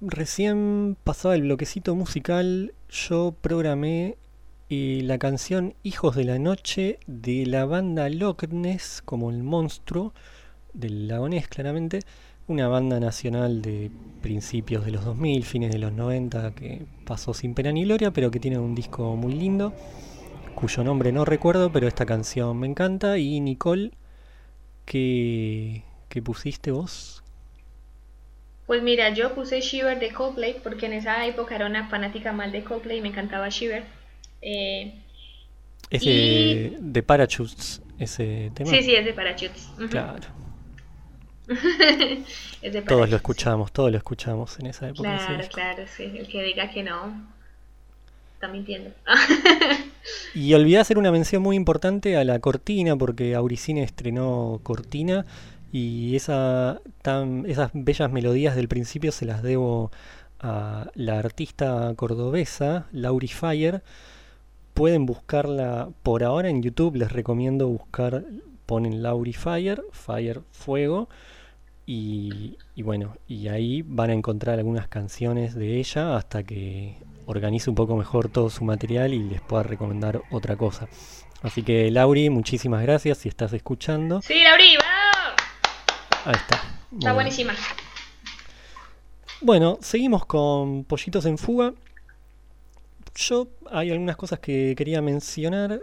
Recién 0.00 0.96
pasaba 1.04 1.36
el 1.36 1.42
bloquecito 1.42 1.94
musical, 1.94 2.74
yo 2.88 3.36
programé 3.40 4.16
la 4.68 5.18
canción 5.18 5.74
Hijos 5.84 6.16
de 6.16 6.24
la 6.24 6.40
Noche 6.40 6.98
de 7.06 7.46
la 7.46 7.66
banda 7.66 8.08
Loch 8.08 8.48
Ness, 8.48 9.00
como 9.04 9.30
el 9.30 9.44
monstruo 9.44 10.12
del 10.72 11.06
lagonés 11.06 11.46
claramente, 11.46 12.00
una 12.48 12.66
banda 12.66 12.98
nacional 12.98 13.62
de 13.62 13.92
principios 14.22 14.84
de 14.84 14.90
los 14.90 15.04
2000, 15.04 15.44
fines 15.44 15.70
de 15.70 15.78
los 15.78 15.92
90, 15.92 16.52
que 16.56 16.84
pasó 17.04 17.32
sin 17.32 17.54
pena 17.54 17.70
ni 17.70 17.84
gloria, 17.84 18.10
pero 18.10 18.32
que 18.32 18.40
tiene 18.40 18.58
un 18.58 18.74
disco 18.74 19.14
muy 19.14 19.34
lindo, 19.34 19.72
cuyo 20.56 20.82
nombre 20.82 21.12
no 21.12 21.24
recuerdo, 21.24 21.70
pero 21.70 21.86
esta 21.86 22.06
canción 22.06 22.58
me 22.58 22.66
encanta. 22.66 23.16
Y 23.18 23.38
Nicole, 23.40 23.92
¿qué, 24.90 25.84
qué 26.08 26.20
pusiste 26.20 26.72
vos? 26.72 27.22
Pues 28.66 28.82
mira, 28.82 29.10
yo 29.10 29.36
puse 29.36 29.60
Shiver 29.60 30.00
de 30.00 30.10
Coldplay 30.10 30.56
porque 30.64 30.86
en 30.86 30.94
esa 30.94 31.24
época 31.26 31.54
era 31.54 31.66
una 31.66 31.88
fanática 31.88 32.32
mal 32.32 32.50
de 32.50 32.64
Coldplay 32.64 32.98
y 32.98 33.00
me 33.00 33.08
encantaba 33.08 33.48
Shiver. 33.48 33.84
Eh, 34.42 34.94
ese 35.90 36.76
de 36.80 37.02
Parachutes, 37.04 37.82
ese 38.00 38.50
tema. 38.52 38.68
Sí, 38.68 38.82
sí, 38.82 38.96
es 38.96 39.04
de 39.04 39.12
Parachutes. 39.12 39.68
Claro. 39.90 40.26
todos 42.88 43.10
lo 43.10 43.16
escuchamos, 43.16 43.72
todos 43.72 43.92
lo 43.92 43.96
escuchamos 43.96 44.58
en 44.58 44.66
esa 44.66 44.88
época. 44.88 45.16
Claro, 45.16 45.48
claro, 45.52 45.84
sí. 45.86 46.12
El 46.16 46.26
que 46.26 46.42
diga 46.42 46.68
que 46.70 46.82
no, 46.82 47.28
está 48.40 48.48
mintiendo. 48.48 48.90
y 50.34 50.54
olvidé 50.54 50.78
hacer 50.78 50.96
una 50.96 51.12
mención 51.12 51.42
muy 51.42 51.56
importante 51.56 52.16
a 52.16 52.24
la 52.24 52.38
cortina, 52.38 52.96
porque 52.96 53.34
Auricine 53.34 53.82
estrenó 53.82 54.60
cortina 54.62 55.26
y 55.70 56.16
esas 56.16 56.80
bellas 57.74 58.10
melodías 58.10 58.56
del 58.56 58.66
principio 58.66 59.12
se 59.12 59.26
las 59.26 59.42
debo 59.42 59.90
a 60.40 60.90
la 60.94 61.18
artista 61.18 61.92
cordobesa, 61.96 62.86
Lauri 62.92 63.28
Fire. 63.28 63.82
Pueden 64.72 65.04
buscarla 65.04 65.90
por 66.02 66.24
ahora 66.24 66.48
en 66.48 66.62
YouTube, 66.62 66.96
les 66.96 67.12
recomiendo 67.12 67.68
buscar, 67.68 68.24
ponen 68.64 69.02
Lauri 69.02 69.34
Fire, 69.34 69.82
Fire 69.92 70.40
Fuego, 70.50 71.10
y, 71.84 72.56
bueno, 72.76 73.16
y 73.26 73.48
ahí 73.48 73.82
van 73.82 74.10
a 74.10 74.14
encontrar 74.14 74.58
algunas 74.58 74.86
canciones 74.88 75.56
de 75.56 75.78
ella 75.78 76.16
hasta 76.16 76.44
que 76.44 76.94
organice 77.30 77.70
un 77.70 77.76
poco 77.76 77.96
mejor 77.96 78.28
todo 78.28 78.50
su 78.50 78.64
material 78.64 79.14
y 79.14 79.20
les 79.20 79.40
pueda 79.40 79.62
recomendar 79.62 80.22
otra 80.30 80.56
cosa. 80.56 80.88
Así 81.42 81.62
que 81.62 81.90
Lauri, 81.90 82.28
muchísimas 82.28 82.82
gracias 82.82 83.18
si 83.18 83.28
estás 83.28 83.52
escuchando. 83.52 84.20
Sí, 84.20 84.42
Lauri, 84.42 84.76
Ahí 86.24 86.34
está. 86.34 86.60
Está 86.92 87.12
buenísima. 87.12 87.54
Bueno, 89.40 89.78
seguimos 89.80 90.26
con 90.26 90.84
Pollitos 90.84 91.24
en 91.24 91.38
Fuga. 91.38 91.72
Yo 93.14 93.48
hay 93.70 93.90
algunas 93.90 94.16
cosas 94.16 94.38
que 94.38 94.74
quería 94.76 95.00
mencionar 95.00 95.80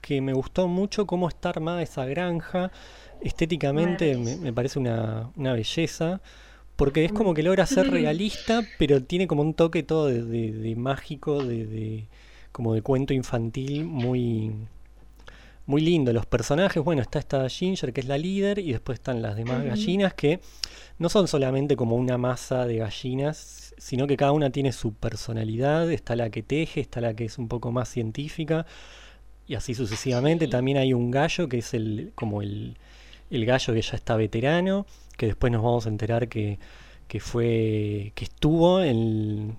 que 0.00 0.20
me 0.20 0.32
gustó 0.32 0.68
mucho 0.68 1.06
cómo 1.06 1.28
está 1.28 1.50
armada 1.50 1.82
esa 1.82 2.04
granja. 2.04 2.70
Estéticamente 3.20 4.16
me, 4.16 4.52
parece 4.52 4.78
una, 4.78 5.30
belleza. 5.36 6.20
Porque 6.76 7.06
es 7.06 7.12
como 7.12 7.32
que 7.32 7.42
logra 7.42 7.64
ser 7.64 7.90
realista, 7.90 8.62
pero 8.78 9.02
tiene 9.02 9.26
como 9.26 9.40
un 9.40 9.54
toque 9.54 9.82
todo 9.82 10.06
de, 10.08 10.74
mágico, 10.76 11.42
de, 11.42 12.06
como 12.52 12.74
de 12.74 12.82
cuento 12.82 13.14
infantil 13.14 13.86
muy, 13.86 14.52
muy 15.64 15.80
lindo. 15.80 16.12
Los 16.12 16.26
personajes, 16.26 16.84
bueno, 16.84 17.00
está 17.00 17.18
esta 17.18 17.48
Ginger, 17.48 17.94
que 17.94 18.02
es 18.02 18.06
la 18.06 18.18
líder, 18.18 18.58
y 18.58 18.72
después 18.72 18.98
están 18.98 19.22
las 19.22 19.36
demás 19.36 19.64
gallinas, 19.64 20.12
que 20.12 20.40
no 20.98 21.08
son 21.08 21.28
solamente 21.28 21.76
como 21.76 21.96
una 21.96 22.18
masa 22.18 22.66
de 22.66 22.76
gallinas, 22.76 23.74
sino 23.78 24.06
que 24.06 24.18
cada 24.18 24.32
una 24.32 24.50
tiene 24.50 24.72
su 24.72 24.92
personalidad. 24.92 25.90
Está 25.90 26.14
la 26.14 26.28
que 26.28 26.42
teje, 26.42 26.80
está 26.80 27.00
la 27.00 27.14
que 27.14 27.24
es 27.24 27.38
un 27.38 27.48
poco 27.48 27.72
más 27.72 27.88
científica, 27.88 28.66
y 29.46 29.54
así 29.54 29.74
sucesivamente. 29.74 30.46
También 30.46 30.76
hay 30.76 30.92
un 30.92 31.10
gallo, 31.10 31.48
que 31.48 31.58
es 31.58 31.72
el 31.72 32.12
como 32.14 32.42
el, 32.42 32.76
el 33.30 33.46
gallo 33.46 33.74
que 33.74 33.82
ya 33.82 33.96
está 33.96 34.16
veterano, 34.16 34.86
que 35.16 35.26
después 35.26 35.52
nos 35.52 35.62
vamos 35.62 35.86
a 35.86 35.88
enterar 35.88 36.28
que, 36.28 36.58
que 37.08 37.20
fue 37.20 38.12
que 38.14 38.24
estuvo 38.24 38.82
en, 38.82 39.56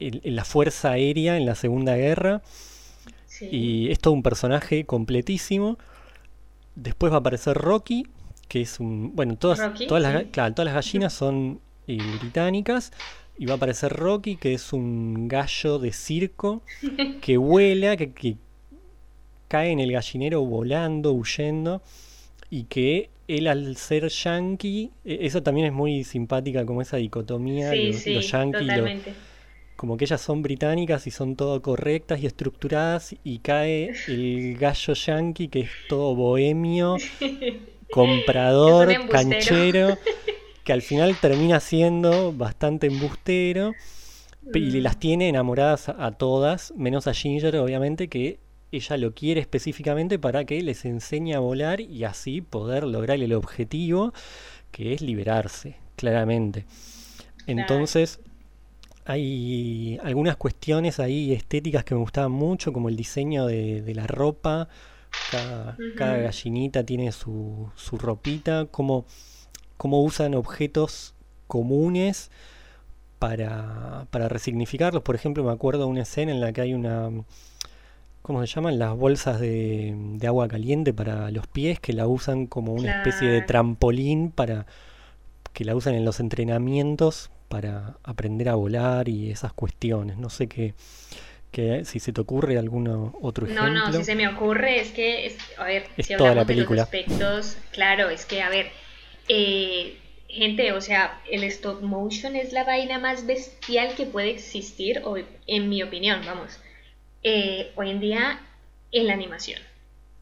en 0.00 0.36
la 0.36 0.44
Fuerza 0.44 0.92
Aérea 0.92 1.36
en 1.36 1.46
la 1.46 1.54
Segunda 1.54 1.96
Guerra 1.96 2.42
y 3.40 3.90
es 3.90 3.98
todo 3.98 4.14
un 4.14 4.22
personaje 4.22 4.84
completísimo. 4.84 5.78
Después 6.74 7.12
va 7.12 7.16
a 7.16 7.20
aparecer 7.20 7.56
Rocky, 7.56 8.06
que 8.48 8.62
es 8.62 8.80
un. 8.80 9.14
Bueno, 9.14 9.36
todas, 9.36 9.60
todas, 9.86 10.02
las, 10.02 10.24
claro, 10.26 10.54
todas 10.54 10.72
las 10.72 10.74
gallinas 10.74 11.12
son 11.12 11.60
eh, 11.86 11.98
británicas. 12.20 12.92
Y 13.40 13.46
va 13.46 13.54
a 13.54 13.56
aparecer 13.56 13.92
Rocky, 13.92 14.36
que 14.36 14.52
es 14.52 14.72
un 14.72 15.28
gallo 15.28 15.78
de 15.78 15.92
circo 15.92 16.62
que 17.20 17.36
vuela, 17.36 17.96
que, 17.96 18.36
cae 19.46 19.70
en 19.70 19.78
el 19.78 19.92
gallinero 19.92 20.44
volando, 20.44 21.12
huyendo. 21.12 21.82
Y 22.50 22.64
que 22.64 23.10
él 23.28 23.46
al 23.46 23.76
ser 23.76 24.08
yankee, 24.08 24.90
e, 25.04 25.18
eso 25.22 25.42
también 25.42 25.66
es 25.66 25.72
muy 25.72 26.04
simpática 26.04 26.64
como 26.64 26.82
esa 26.82 26.96
dicotomía, 26.96 27.70
sí, 27.72 27.92
los, 27.92 28.02
sí, 28.02 28.14
como 29.76 29.96
que 29.96 30.06
ellas 30.06 30.20
son 30.20 30.42
británicas 30.42 31.06
y 31.06 31.12
son 31.12 31.36
todo 31.36 31.62
correctas 31.62 32.20
y 32.20 32.26
estructuradas 32.26 33.14
y 33.22 33.38
cae 33.38 33.92
el 34.08 34.56
gallo 34.60 34.94
yankee 34.94 35.46
que 35.46 35.60
es 35.60 35.70
todo 35.88 36.16
bohemio, 36.16 36.96
comprador, 37.92 38.92
canchero, 39.08 39.96
que 40.64 40.72
al 40.72 40.82
final 40.82 41.16
termina 41.20 41.60
siendo 41.60 42.32
bastante 42.32 42.88
embustero 42.88 43.74
y 44.52 44.80
las 44.80 44.98
tiene 44.98 45.28
enamoradas 45.28 45.88
a, 45.88 46.10
todas, 46.12 46.72
menos 46.76 47.06
a 47.06 47.14
Ginger 47.14 47.56
obviamente 47.56 48.08
que 48.08 48.38
ella 48.70 48.96
lo 48.96 49.14
quiere 49.14 49.40
específicamente 49.40 50.18
para 50.18 50.44
que 50.44 50.60
les 50.62 50.84
enseñe 50.84 51.34
a 51.34 51.38
volar 51.38 51.80
y 51.80 52.04
así 52.04 52.40
poder 52.40 52.84
lograr 52.84 53.18
el 53.18 53.32
objetivo 53.32 54.12
que 54.70 54.92
es 54.92 55.00
liberarse, 55.00 55.76
claramente. 55.96 56.66
Entonces, 57.46 58.20
hay 59.06 59.98
algunas 60.02 60.36
cuestiones 60.36 61.00
ahí 61.00 61.32
estéticas 61.32 61.82
que 61.82 61.94
me 61.94 62.00
gustaban 62.00 62.30
mucho, 62.30 62.74
como 62.74 62.90
el 62.90 62.96
diseño 62.96 63.46
de, 63.46 63.92
la 63.94 64.06
ropa. 64.06 64.68
Cada, 65.30 65.76
gallinita 65.96 66.84
tiene 66.84 67.10
su, 67.12 67.70
su 67.74 67.96
ropita, 67.96 68.66
cómo, 68.70 69.06
cómo, 69.78 70.02
usan 70.02 70.34
objetos 70.34 71.14
comunes 71.46 72.30
para, 73.18 74.06
para 74.10 74.28
resignificarlos. 74.28 75.02
Por 75.02 75.14
ejemplo, 75.14 75.42
me 75.42 75.52
acuerdo 75.52 75.84
de 75.84 75.90
una 75.90 76.02
escena 76.02 76.32
en 76.32 76.40
la 76.40 76.52
que 76.52 76.60
hay 76.60 76.74
una... 76.74 77.10
¿Cómo 78.28 78.46
se 78.46 78.54
llaman? 78.54 78.78
Las 78.78 78.94
bolsas 78.94 79.40
de, 79.40 79.94
de 79.96 80.26
agua 80.26 80.48
caliente 80.48 80.92
para 80.92 81.30
los 81.30 81.46
pies 81.46 81.80
que 81.80 81.94
la 81.94 82.06
usan 82.06 82.46
como 82.46 82.74
una 82.74 82.98
especie 82.98 83.26
de 83.26 83.40
trampolín 83.40 84.32
para 84.32 84.66
que 85.54 85.64
la 85.64 85.74
usan 85.74 85.94
en 85.94 86.04
los 86.04 86.20
entrenamientos 86.20 87.30
para 87.48 87.96
aprender 88.04 88.50
a 88.50 88.54
volar 88.54 89.08
y 89.08 89.30
esas 89.30 89.54
cuestiones. 89.54 90.18
No 90.18 90.28
sé 90.28 90.46
qué, 90.46 90.74
si 91.86 92.00
se 92.00 92.12
te 92.12 92.20
ocurre 92.20 92.58
algún 92.58 93.14
otro 93.22 93.46
ejemplo. 93.46 93.70
No, 93.70 93.90
no, 93.90 93.92
si 93.94 94.04
se 94.04 94.14
me 94.14 94.28
ocurre 94.28 94.78
es 94.78 94.90
que, 94.90 95.34
a 95.56 95.64
ver, 95.64 95.86
si 95.98 96.12
hablamos 96.12 96.36
la 96.36 96.44
película. 96.44 96.84
de 96.84 96.98
los 96.98 97.06
aspectos, 97.06 97.56
claro, 97.72 98.10
es 98.10 98.26
que, 98.26 98.42
a 98.42 98.50
ver, 98.50 98.66
eh, 99.30 99.96
gente, 100.28 100.72
o 100.72 100.82
sea, 100.82 101.18
el 101.30 101.44
stop 101.44 101.80
motion 101.80 102.36
es 102.36 102.52
la 102.52 102.64
vaina 102.64 102.98
más 102.98 103.24
bestial 103.24 103.94
que 103.94 104.04
puede 104.04 104.28
existir, 104.28 105.00
hoy, 105.06 105.24
en 105.46 105.70
mi 105.70 105.82
opinión, 105.82 106.20
vamos, 106.26 106.60
eh, 107.22 107.72
hoy 107.76 107.90
en 107.90 108.00
día 108.00 108.40
en 108.92 109.06
la 109.06 109.14
animación. 109.14 109.60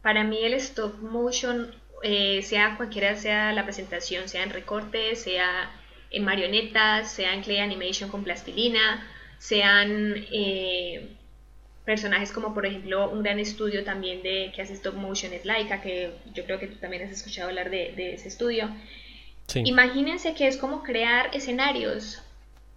Para 0.01 0.23
mí 0.23 0.39
el 0.43 0.53
stop 0.53 0.99
motion, 1.01 1.73
eh, 2.03 2.41
sea 2.43 2.75
cualquiera 2.77 3.15
sea 3.15 3.51
la 3.53 3.63
presentación, 3.63 4.29
sea 4.29 4.43
en 4.43 4.51
recortes, 4.51 5.21
sea 5.21 5.71
en 6.11 6.23
marionetas, 6.23 7.11
sean 7.11 7.41
clay 7.41 7.59
animation 7.59 8.09
con 8.09 8.23
plastilina, 8.23 9.05
sean 9.37 10.25
eh, 10.31 11.09
personajes 11.85 12.31
como 12.31 12.53
por 12.53 12.65
ejemplo 12.65 13.09
un 13.09 13.23
gran 13.23 13.39
estudio 13.39 13.83
también 13.83 14.23
de 14.23 14.51
que 14.55 14.61
hace 14.61 14.73
stop 14.73 14.95
motion 14.95 15.33
es 15.33 15.45
Laika, 15.45 15.81
que 15.81 16.11
yo 16.33 16.45
creo 16.45 16.59
que 16.59 16.67
tú 16.67 16.75
también 16.75 17.03
has 17.03 17.11
escuchado 17.11 17.49
hablar 17.49 17.69
de, 17.69 18.13
ese 18.13 18.27
estudio. 18.27 18.69
Imagínense 19.63 20.33
que 20.33 20.47
es 20.47 20.57
como 20.57 20.83
crear 20.83 21.29
escenarios 21.33 22.21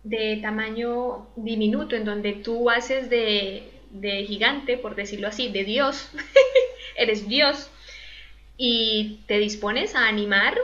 de 0.05 0.39
tamaño 0.41 1.29
diminuto 1.37 1.97
en 1.97 2.05
donde 2.05 2.33
tú 2.33 2.71
haces 2.71 3.11
de, 3.11 3.70
de 3.91 4.25
gigante, 4.25 4.77
por 4.77 4.95
decirlo 4.95 5.29
así, 5.29 5.49
de 5.49 5.65
Dios, 5.65 6.11
eres 6.97 7.29
Dios, 7.29 7.71
y 8.57 9.21
te 9.27 9.39
dispones 9.39 9.95
a 9.95 10.07
animar 10.07 10.57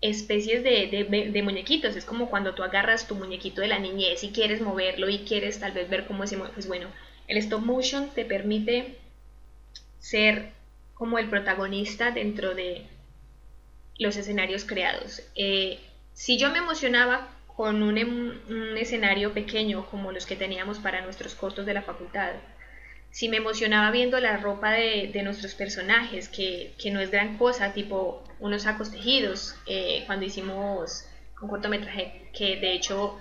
especies 0.00 0.62
de, 0.64 1.42
muñequitos. 1.44 1.96
Es 1.96 2.04
como 2.04 2.28
cuando 2.28 2.54
tú 2.54 2.62
agarras 2.62 3.06
tu 3.06 3.14
muñequito 3.14 3.60
de 3.60 3.68
la 3.68 3.78
niñez 3.78 4.24
y 4.24 4.30
quieres 4.30 4.60
moverlo 4.60 5.08
y 5.08 5.20
quieres 5.20 5.60
tal 5.60 5.72
vez 5.72 5.88
ver 5.88 6.06
cómo 6.06 6.26
se 6.26 6.36
mueve. 6.36 6.52
Pues 6.54 6.66
bueno, 6.66 6.88
el 7.28 7.36
stop 7.38 7.60
motion 7.60 8.10
te 8.14 8.24
permite 8.24 8.96
ser 9.98 10.50
como 10.94 11.18
el 11.18 11.28
protagonista 11.28 12.10
dentro 12.10 12.54
de 12.54 12.86
los 13.98 14.16
escenarios 14.16 14.64
creados. 14.64 15.22
Eh, 15.36 15.78
si 16.14 16.38
yo 16.38 16.50
me 16.50 16.58
emocionaba 16.58 17.28
con 17.56 17.82
un, 17.82 17.98
un, 17.98 18.76
escenario 18.78 19.32
pequeño 19.32 19.86
como 19.90 20.12
los 20.12 20.26
que 20.26 20.36
teníamos 20.36 20.78
para 20.78 21.02
nuestros 21.02 21.34
cortos 21.34 21.66
de 21.66 21.74
la 21.74 21.82
facultad, 21.82 22.32
si 23.12 23.28
me 23.28 23.36
emocionaba 23.36 23.90
viendo 23.90 24.18
la 24.18 24.38
ropa 24.38 24.72
de, 24.72 25.20
nuestros 25.22 25.54
personajes, 25.54 26.28
que, 26.28 26.74
no 26.90 26.98
es 27.00 27.10
gran 27.10 27.36
cosa, 27.36 27.72
tipo 27.74 28.24
unos 28.40 28.62
sacos 28.62 28.90
tejidos, 28.90 29.54
eh, 29.66 30.02
cuando 30.06 30.24
hicimos 30.24 31.06
un 31.40 31.48
cortometraje 31.48 32.30
que 32.32 32.56
de 32.56 32.72
hecho 32.72 33.18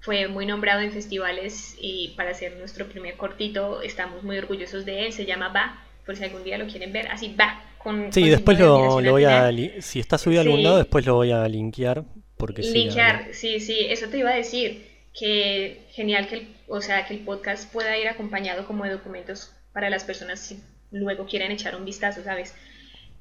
fue 0.00 0.26
muy 0.26 0.44
nombrado 0.44 0.80
en 0.80 0.90
festivales 0.90 1.76
y 1.80 2.14
para 2.16 2.30
hacer 2.30 2.56
nuestro 2.56 2.86
primer 2.86 3.16
cortito 3.16 3.80
estamos 3.82 4.22
muy 4.24 4.38
orgullosos 4.38 4.84
de 4.84 5.06
él, 5.06 5.12
se 5.12 5.24
llama 5.24 5.48
Va, 5.48 5.84
por 6.04 6.16
si 6.16 6.24
algún 6.24 6.42
día 6.42 6.58
lo 6.58 6.66
quieren 6.66 6.92
ver, 6.92 7.08
así 7.08 7.34
Va. 7.38 7.62
Con, 7.78 8.12
sí, 8.12 8.28
después 8.28 8.58
lo, 8.58 9.00
voy 9.00 9.24
a, 9.24 9.52
si 9.80 10.00
está 10.00 10.18
subido 10.18 10.40
a 10.40 10.44
algún 10.44 10.64
lado, 10.64 10.78
después 10.78 11.06
lo 11.06 11.14
voy 11.14 11.30
a 11.30 11.46
linkear. 11.46 12.04
Porque 12.38 12.62
linkear, 12.62 13.28
sí, 13.32 13.60
sí, 13.60 13.86
eso 13.90 14.08
te 14.08 14.18
iba 14.18 14.30
a 14.30 14.36
decir 14.36 14.86
que 15.18 15.82
genial 15.90 16.28
que 16.28 16.34
el, 16.36 16.56
o 16.68 16.80
sea, 16.80 17.06
que 17.06 17.14
el 17.14 17.20
podcast 17.20 17.70
pueda 17.72 17.98
ir 17.98 18.08
acompañado 18.08 18.66
como 18.66 18.84
de 18.84 18.90
documentos 18.90 19.52
para 19.72 19.90
las 19.90 20.04
personas 20.04 20.40
si 20.40 20.62
luego 20.90 21.26
quieren 21.26 21.50
echar 21.50 21.74
un 21.76 21.84
vistazo, 21.84 22.22
¿sabes? 22.22 22.54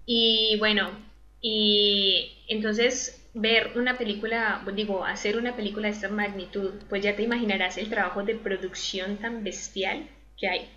Y 0.05 0.55
bueno, 0.59 0.91
y 1.41 2.43
entonces 2.47 3.27
ver 3.33 3.71
una 3.75 3.97
película, 3.97 4.63
digo, 4.75 5.03
hacer 5.03 5.37
una 5.37 5.55
película 5.55 5.87
de 5.87 5.93
esta 5.93 6.09
magnitud, 6.09 6.71
pues 6.89 7.03
ya 7.03 7.15
te 7.15 7.23
imaginarás 7.23 7.77
el 7.77 7.89
trabajo 7.89 8.23
de 8.23 8.35
producción 8.35 9.17
tan 9.17 9.43
bestial 9.43 10.07
que 10.37 10.47
hay. 10.47 10.69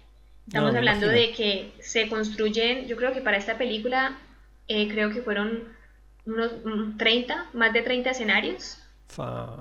Estamos 0.46 0.74
hablando 0.74 1.06
de 1.06 1.30
que 1.32 1.72
se 1.80 2.08
construyen, 2.08 2.88
yo 2.88 2.96
creo 2.96 3.12
que 3.12 3.20
para 3.20 3.36
esta 3.36 3.56
película, 3.56 4.18
eh, 4.66 4.88
creo 4.88 5.10
que 5.10 5.22
fueron 5.22 5.68
unos 6.26 6.52
30, 6.98 7.50
más 7.52 7.72
de 7.72 7.82
30 7.82 8.10
escenarios 8.10 8.80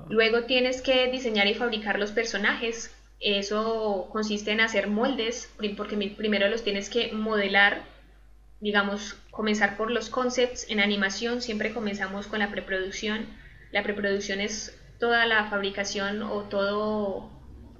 Luego 0.08 0.44
tienes 0.44 0.82
que 0.82 1.10
diseñar 1.10 1.46
y 1.46 1.54
fabricar 1.54 1.98
los 1.98 2.12
personajes. 2.12 2.94
Eso 3.20 4.08
consiste 4.12 4.52
en 4.52 4.60
hacer 4.60 4.88
moldes, 4.88 5.52
porque 5.76 5.96
primero 6.16 6.48
los 6.48 6.62
tienes 6.62 6.88
que 6.88 7.12
modelar, 7.12 7.82
digamos, 8.60 9.16
comenzar 9.30 9.76
por 9.76 9.90
los 9.90 10.08
concepts. 10.08 10.70
En 10.70 10.80
animación 10.80 11.42
siempre 11.42 11.72
comenzamos 11.72 12.26
con 12.26 12.38
la 12.38 12.50
preproducción. 12.50 13.26
La 13.72 13.82
preproducción 13.82 14.40
es 14.40 14.78
toda 14.98 15.26
la 15.26 15.46
fabricación 15.50 16.22
o 16.22 16.42
todo 16.44 17.30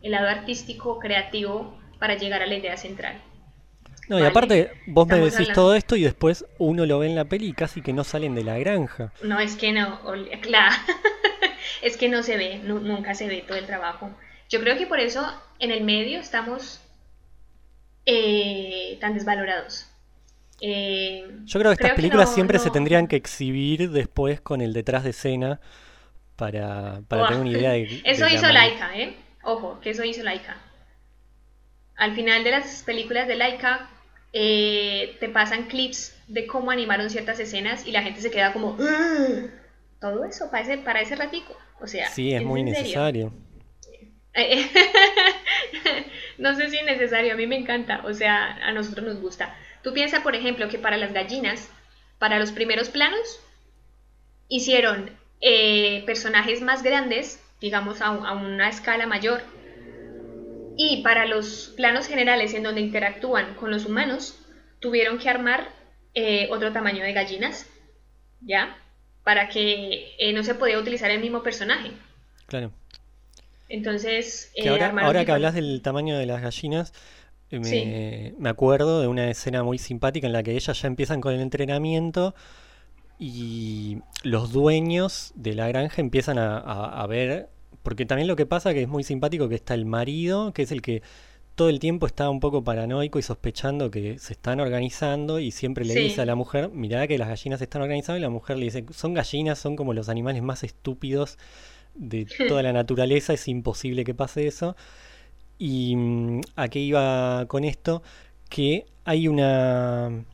el 0.03 0.13
lado 0.13 0.29
artístico, 0.29 0.99
creativo, 0.99 1.79
para 1.99 2.17
llegar 2.17 2.43
a 2.43 2.47
la 2.47 2.57
idea 2.57 2.77
central. 2.77 3.23
No, 4.11 4.19
y 4.19 4.25
aparte, 4.25 4.73
vos 4.87 5.07
me 5.07 5.21
decís 5.21 5.53
todo 5.55 5.73
esto 5.73 5.95
y 5.95 6.03
después 6.03 6.45
uno 6.59 6.85
lo 6.85 6.99
ve 6.99 7.07
en 7.07 7.15
la 7.15 7.27
peli 7.27 7.51
y 7.51 7.53
casi 7.53 7.81
que 7.81 7.93
no 7.93 8.03
salen 8.03 8.35
de 8.35 8.43
la 8.43 8.59
granja. 8.59 9.13
No, 9.23 9.39
es 9.39 9.55
que 9.55 9.71
no, 9.71 10.01
claro. 10.43 10.75
es 11.83 11.97
que 11.97 12.09
no 12.09 12.25
se 12.25 12.37
ve, 12.37 12.59
nunca 12.59 13.15
se 13.15 13.29
ve 13.29 13.45
todo 13.47 13.57
el 13.57 13.67
trabajo. 13.67 14.11
Yo 14.49 14.59
creo 14.59 14.77
que 14.77 14.89
por 14.89 14.99
eso 14.99 15.25
en 15.61 15.71
el 15.71 15.85
medio 15.85 16.19
estamos 16.19 16.81
eh, 18.05 18.99
tan 19.01 19.15
desvalorados. 19.15 19.87
Eh, 20.61 21.29
Yo 21.45 21.61
creo 21.61 21.71
que 21.71 21.85
estas 21.85 21.95
películas 21.95 22.35
siempre 22.35 22.59
se 22.59 22.71
tendrían 22.71 23.07
que 23.07 23.15
exhibir 23.15 23.93
después 23.93 24.41
con 24.41 24.61
el 24.61 24.73
detrás 24.73 25.05
de 25.05 25.11
escena 25.11 25.61
para, 26.35 27.01
tener 27.09 27.37
una 27.37 27.49
idea 27.49 27.71
de... 27.71 28.03
Eso 28.05 28.27
hizo 28.27 28.49
Laika, 28.49 28.93
¿eh? 28.99 29.15
Ojo, 29.45 29.79
que 29.79 29.91
eso 29.91 30.03
hizo 30.03 30.25
Laika. 30.25 30.57
Al 31.95 32.13
final 32.17 32.43
de 32.43 32.51
las 32.51 32.83
películas 32.83 33.29
de 33.29 33.37
Laika 33.37 33.89
eh, 34.33 35.17
te 35.21 35.29
pasan 35.29 35.65
clips 35.65 36.17
de 36.29 36.47
cómo 36.47 36.71
animaron 36.71 37.11
ciertas 37.11 37.41
escenas 37.41 37.87
y 37.87 37.93
la 37.93 38.03
gente 38.03 38.21
se 38.21 38.31
queda 38.31 38.53
como 38.53 38.77
todo 40.01 40.25
eso 40.25 40.51
para 40.51 40.63
ese, 40.63 40.79
para 40.79 41.01
ese 41.01 41.17
ratico. 41.17 41.57
O 41.81 41.87
sea, 41.87 42.09
sí, 42.09 42.35
es 42.35 42.43
muy 42.43 42.63
necesario. 42.63 43.33
no 46.39 46.55
sé 46.55 46.71
si 46.71 46.79
es 46.79 46.85
necesario, 46.85 47.35
a 47.35 47.37
mí 47.37 47.47
me 47.47 47.57
encanta, 47.57 48.03
o 48.05 48.15
sea, 48.15 48.57
a 48.63 48.73
nosotros 48.73 49.07
nos 49.07 49.21
gusta. 49.21 49.55
Tú 49.83 49.93
piensas, 49.93 50.23
por 50.23 50.37
ejemplo, 50.37 50.69
que 50.69 50.79
para 50.79 50.97
las 50.97 51.13
gallinas, 51.13 51.69
para 52.19 52.39
los 52.39 52.53
primeros 52.53 52.91
planos, 52.91 53.41
hicieron 54.49 55.11
eh, 55.41 56.05
personajes 56.07 56.61
más 56.61 56.83
grandes, 56.83 57.43
digamos 57.61 58.03
a, 58.03 58.11
una 58.11 58.69
escala 58.69 59.07
mayor, 59.07 59.43
y 60.83 61.03
para 61.03 61.27
los 61.27 61.75
planos 61.77 62.07
generales 62.07 62.55
en 62.55 62.63
donde 62.63 62.81
interactúan 62.81 63.55
con 63.55 63.71
los 63.71 63.85
humanos, 63.85 64.39
tuvieron 64.79 65.19
que 65.19 65.29
armar 65.29 65.69
eh, 66.15 66.49
otro 66.51 66.73
tamaño 66.73 67.03
de 67.03 67.13
gallinas, 67.13 67.67
¿ya? 68.41 68.79
para 69.23 69.51
que 69.51 70.15
eh, 70.19 70.33
no 70.33 70.43
se 70.43 70.55
podía 70.55 70.79
utilizar 70.79 71.11
el 71.11 71.21
mismo 71.21 71.43
personaje. 71.43 71.93
Claro. 72.47 72.73
Entonces, 73.69 74.53
eh, 74.57 74.69
ahora, 74.71 75.25
que 75.27 75.33
hablas 75.33 75.55
del 75.55 75.83
tamaño 75.83 76.17
de 76.17 76.25
las 76.25 76.41
gallinas, 76.41 76.95
me, 77.51 78.33
me, 78.39 78.49
acuerdo 78.49 79.03
de 79.03 79.07
una 79.07 79.31
escena 79.31 79.63
muy 79.63 79.77
simpática 79.77 80.27
en 80.27 80.33
la 80.33 80.43
que 80.43 80.53
ellas 80.53 80.81
ya 80.81 80.89
empiezan 80.89 81.21
con 81.21 81.35
el 81.35 81.41
entrenamiento 81.41 82.35
y 83.19 83.99
los 84.23 84.51
dueños 84.51 85.33
de 85.35 85.55
la 85.55 85.69
granja 85.69 86.01
empiezan 86.01 86.39
a, 86.39 87.07
ver, 87.07 87.51
porque 87.83 88.07
también 88.07 88.29
lo 88.29 88.37
que 88.37 88.47
pasa 88.47 88.75
que 88.75 88.83
es 88.83 88.89
muy 88.89 89.05
simpático 89.05 89.49
que 89.49 89.55
está 89.55 89.75
el 89.75 89.87
marido, 89.87 90.53
que 90.53 90.63
es 90.63 90.73
el 90.73 90.83
que 90.83 91.03
todo 91.55 91.69
el 91.69 91.79
tiempo 91.79 92.07
está 92.07 92.31
un 92.31 92.41
poco 92.41 92.65
paranoico 92.65 93.19
y 93.19 93.23
sospechando 93.23 93.91
que 93.91 94.19
se 94.19 94.33
están 94.33 94.61
organizando 94.61 95.41
y 95.41 95.51
siempre 95.51 95.85
le 95.85 95.95
dice 95.95 96.23
a 96.23 96.27
la 96.27 96.35
mujer, 96.35 96.71
mirá 96.71 97.07
que 97.07 97.19
las 97.19 97.29
gallinas 97.29 97.59
se 97.59 97.65
están 97.65 97.83
organizando 97.83 98.19
y 98.19 98.23
la 98.23 98.31
mujer 98.31 98.57
le 98.57 98.65
dice, 98.65 98.87
son 98.93 99.15
gallinas, 99.15 99.59
son 99.59 99.77
como 99.77 99.93
los 99.93 100.09
animales 100.09 100.43
más 100.43 100.65
estúpidos 100.65 101.39
de 101.95 102.27
toda 102.49 102.63
la 102.63 102.73
naturaleza, 102.73 103.35
es 103.35 103.47
imposible 103.49 104.05
que 104.05 104.15
pase 104.15 104.47
eso. 104.47 104.77
Y 105.59 105.97
mm, 105.97 106.41
a 106.57 106.69
qué 106.69 106.79
iba 106.79 107.45
con 107.47 107.65
esto, 107.65 108.03
que 108.49 108.87
hay 109.05 109.29
una 109.29 110.25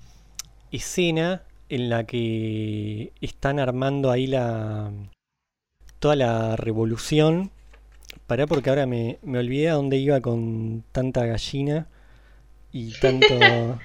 escena 0.70 1.42
en 1.68 1.88
la 1.88 2.04
que 2.04 3.12
están 3.20 3.58
armando 3.58 4.10
ahí 4.10 4.28
la 4.28 4.92
toda 5.98 6.16
la 6.16 6.56
revolución 6.56 7.50
Pará 8.26 8.46
porque 8.46 8.70
ahora 8.70 8.86
me, 8.86 9.18
me 9.22 9.38
olvidé 9.38 9.68
a 9.68 9.74
dónde 9.74 9.98
iba 9.98 10.20
con 10.20 10.82
tanta 10.92 11.26
gallina 11.26 11.86
y 12.72 12.92
tanto... 13.00 13.78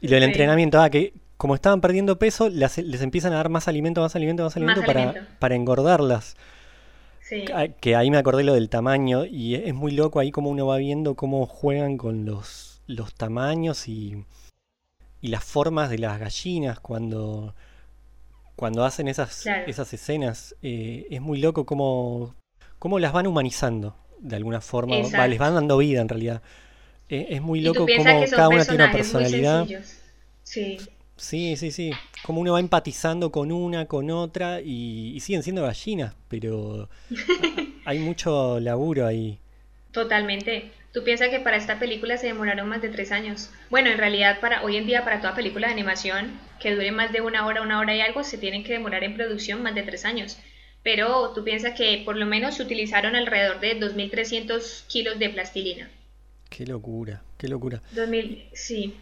y 0.00 0.08
lo 0.08 0.14
del 0.14 0.24
entrenamiento, 0.24 0.80
ah, 0.80 0.90
que 0.90 1.14
como 1.36 1.54
estaban 1.54 1.80
perdiendo 1.80 2.18
peso, 2.18 2.50
les 2.50 2.78
empiezan 2.78 3.32
a 3.32 3.36
dar 3.36 3.48
más 3.48 3.66
alimento, 3.66 4.02
más 4.02 4.14
alimento, 4.14 4.44
más 4.44 4.56
alimento, 4.56 4.82
para, 4.84 5.28
para 5.38 5.54
engordarlas. 5.54 6.36
Sí. 7.22 7.44
Ah, 7.54 7.68
que 7.68 7.96
ahí 7.96 8.10
me 8.10 8.18
acordé 8.18 8.44
lo 8.44 8.52
del 8.52 8.68
tamaño 8.68 9.24
y 9.24 9.54
es 9.54 9.72
muy 9.72 9.92
loco 9.92 10.20
ahí 10.20 10.32
como 10.32 10.50
uno 10.50 10.66
va 10.66 10.76
viendo 10.76 11.14
cómo 11.14 11.46
juegan 11.46 11.96
con 11.96 12.26
los, 12.26 12.82
los 12.86 13.14
tamaños 13.14 13.88
y, 13.88 14.26
y 15.22 15.28
las 15.28 15.44
formas 15.44 15.88
de 15.88 15.98
las 15.98 16.20
gallinas 16.20 16.78
cuando, 16.80 17.54
cuando 18.60 18.84
hacen 18.84 19.08
esas, 19.08 19.46
esas 19.66 19.90
escenas. 19.94 20.54
Eh, 20.60 21.06
es 21.10 21.22
muy 21.22 21.40
loco 21.40 21.64
cómo 21.64 22.36
cómo 22.78 22.98
las 22.98 23.12
van 23.12 23.26
humanizando 23.26 23.96
de 24.18 24.36
alguna 24.36 24.60
forma, 24.60 24.96
les 24.96 25.38
van 25.38 25.54
dando 25.54 25.78
vida 25.78 26.02
en 26.02 26.08
realidad. 26.10 26.42
Eh, 27.08 27.28
es 27.30 27.40
muy 27.40 27.62
loco 27.62 27.86
cómo 27.86 28.24
cada 28.30 28.48
una 28.50 28.64
tiene 28.66 28.84
una 28.84 28.92
personalidad. 28.92 29.66
Sí. 30.42 30.76
Sí, 31.16 31.56
sí, 31.56 31.70
sí. 31.70 31.90
Como 32.22 32.42
uno 32.42 32.52
va 32.52 32.60
empatizando 32.60 33.32
con 33.32 33.50
una, 33.50 33.86
con 33.86 34.10
otra 34.10 34.60
y, 34.60 35.18
siguen 35.20 35.42
siendo 35.42 35.62
gallinas, 35.62 36.14
pero 36.28 36.90
hay 37.86 37.98
mucho 37.98 38.60
laburo 38.60 39.06
ahí. 39.06 39.38
Totalmente. 39.90 40.70
Tú 40.92 41.04
piensas 41.04 41.28
que 41.28 41.40
para 41.40 41.56
esta 41.56 41.78
película 41.78 42.16
se 42.16 42.26
demoraron 42.26 42.68
más 42.68 42.82
de 42.82 42.88
tres 42.88 43.12
años. 43.12 43.50
Bueno, 43.70 43.90
en 43.90 43.98
realidad 43.98 44.40
para 44.40 44.62
hoy 44.64 44.76
en 44.76 44.86
día 44.86 45.04
para 45.04 45.20
toda 45.20 45.34
película 45.34 45.68
de 45.68 45.74
animación 45.74 46.38
que 46.58 46.74
dure 46.74 46.90
más 46.90 47.12
de 47.12 47.20
una 47.20 47.46
hora, 47.46 47.62
una 47.62 47.78
hora 47.78 47.94
y 47.94 48.00
algo, 48.00 48.24
se 48.24 48.38
tienen 48.38 48.64
que 48.64 48.72
demorar 48.72 49.04
en 49.04 49.14
producción 49.14 49.62
más 49.62 49.74
de 49.74 49.82
tres 49.82 50.04
años 50.04 50.38
pero 50.82 51.32
tú 51.34 51.44
piensas 51.44 51.74
que 51.76 52.02
por 52.04 52.16
lo 52.16 52.26
menos 52.26 52.56
se 52.56 52.62
utilizaron 52.62 53.14
alrededor 53.14 53.60
de 53.60 53.78
2.300 53.78 54.86
kilos 54.86 55.18
de 55.18 55.28
plastilina. 55.30 55.90
Qué 56.48 56.66
locura, 56.66 57.22
qué 57.36 57.48
locura. 57.48 57.82
2000, 57.92 58.48
sí. 58.52 58.94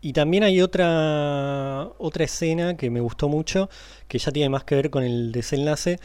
Y 0.00 0.12
también 0.12 0.44
hay 0.44 0.60
otra, 0.60 1.88
otra 1.98 2.24
escena 2.24 2.76
que 2.76 2.90
me 2.90 3.00
gustó 3.00 3.28
mucho, 3.28 3.70
que 4.06 4.18
ya 4.18 4.30
tiene 4.30 4.50
más 4.50 4.64
que 4.64 4.74
ver 4.74 4.90
con 4.90 5.02
el 5.02 5.32
desenlace, 5.32 5.98